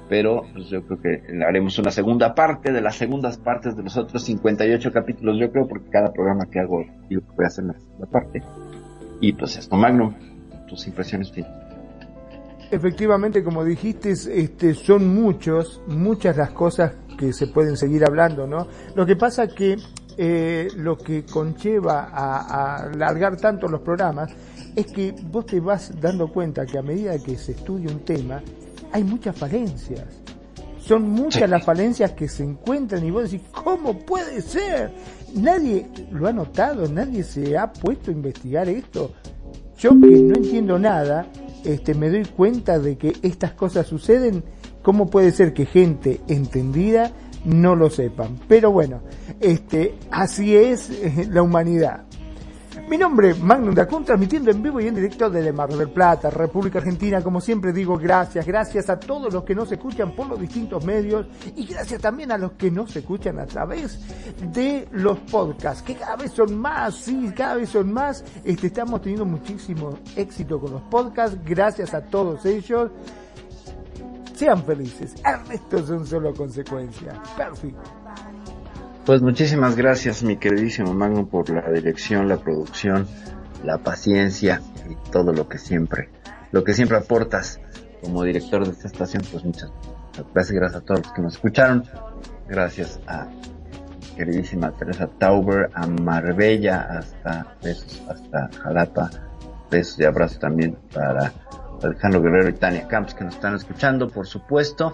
[0.08, 3.96] Pero pues, yo creo que haremos una segunda parte de las segundas partes de los
[3.96, 5.36] otros 58 capítulos.
[5.38, 8.42] Yo creo porque cada programa que hago, que voy a hacer la segunda parte.
[9.20, 10.14] Y pues esto, Magnum,
[10.68, 11.56] tus impresiones finales.
[12.70, 18.66] Efectivamente, como dijiste, este, son muchos, muchas las cosas que se pueden seguir hablando, ¿no?
[18.94, 19.76] Lo que pasa que
[20.18, 24.30] eh, lo que conlleva a, a alargar tanto los programas
[24.76, 28.42] es que vos te vas dando cuenta que a medida que se estudia un tema,
[28.92, 30.04] hay muchas falencias.
[30.78, 31.48] Son muchas Sí.
[31.50, 34.90] las falencias que se encuentran y vos decís, ¿cómo puede ser?
[35.34, 39.12] Nadie lo ha notado, nadie se ha puesto a investigar esto.
[39.78, 41.26] Yo que no entiendo nada,
[41.64, 44.42] este, me doy cuenta de que estas cosas suceden.
[44.82, 47.12] ¿Cómo puede ser que gente entendida
[47.44, 48.38] no lo sepan?
[48.48, 49.02] Pero bueno,
[49.40, 52.04] este, así es eh, la humanidad.
[52.88, 56.30] Mi nombre es Magnum Dacun, transmitiendo en vivo y en directo desde Mar del Plata,
[56.30, 57.20] República Argentina.
[57.22, 61.26] Como siempre digo, gracias, gracias a todos los que nos escuchan por los distintos medios
[61.54, 64.00] y gracias también a los que nos escuchan a través
[64.54, 68.24] de los podcasts, que cada vez son más, sí, cada vez son más.
[68.42, 72.90] Este, estamos teniendo muchísimo éxito con los podcasts, gracias a todos ellos.
[74.34, 77.18] Sean felices, el resto son solo consecuencias.
[77.36, 77.97] Perfecto.
[79.08, 83.06] Pues muchísimas gracias, mi queridísimo Magnum, por la dirección, la producción,
[83.64, 86.10] la paciencia y todo lo que siempre,
[86.52, 87.58] lo que siempre aportas
[88.02, 89.22] como director de esta estación.
[89.32, 89.72] Pues muchas
[90.34, 91.84] gracias, gracias a todos los que nos escucharon.
[92.50, 93.28] Gracias a
[94.14, 99.08] queridísima Teresa Tauber, a Marbella, hasta besos, hasta Jalapa.
[99.70, 101.32] Besos y abrazos también para
[101.82, 104.92] Alejandro Guerrero y Tania Camps que nos están escuchando, por supuesto.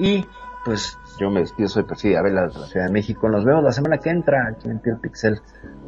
[0.00, 0.26] Y
[0.64, 3.28] pues yo me despido, soy Percy Abela de la Ciudad de México.
[3.28, 5.40] Nos vemos la semana que entra aquí en Piel Pixel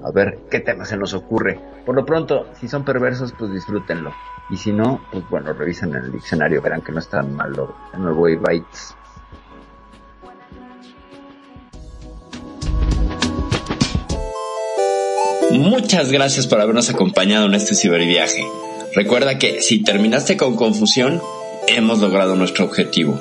[0.02, 1.60] a ver qué tema se nos ocurre.
[1.86, 4.12] Por lo pronto, si son perversos, pues disfrútenlo.
[4.50, 7.74] Y si no, pues bueno, revisen en el diccionario, verán que no es tan malo
[7.94, 8.96] el nuevo bytes.
[15.52, 18.44] Muchas gracias por habernos acompañado en este ciberviaje.
[18.96, 21.22] Recuerda que si terminaste con confusión,
[21.68, 23.20] hemos logrado nuestro objetivo.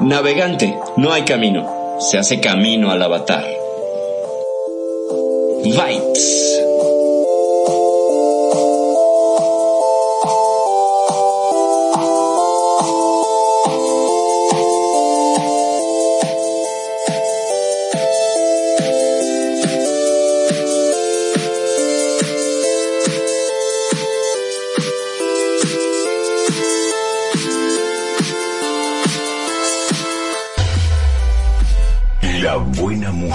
[0.00, 3.44] navegante, no hay camino, se hace camino al avatar.
[5.64, 6.67] Bytes.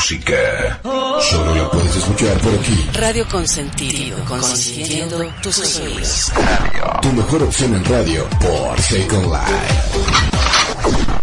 [0.04, 0.82] música.
[1.22, 2.90] Solo la puedes escuchar por aquí.
[2.94, 6.30] Radio Consentido, consintiendo tus oídos.
[7.02, 11.23] Tu mejor opción en radio por Second Life.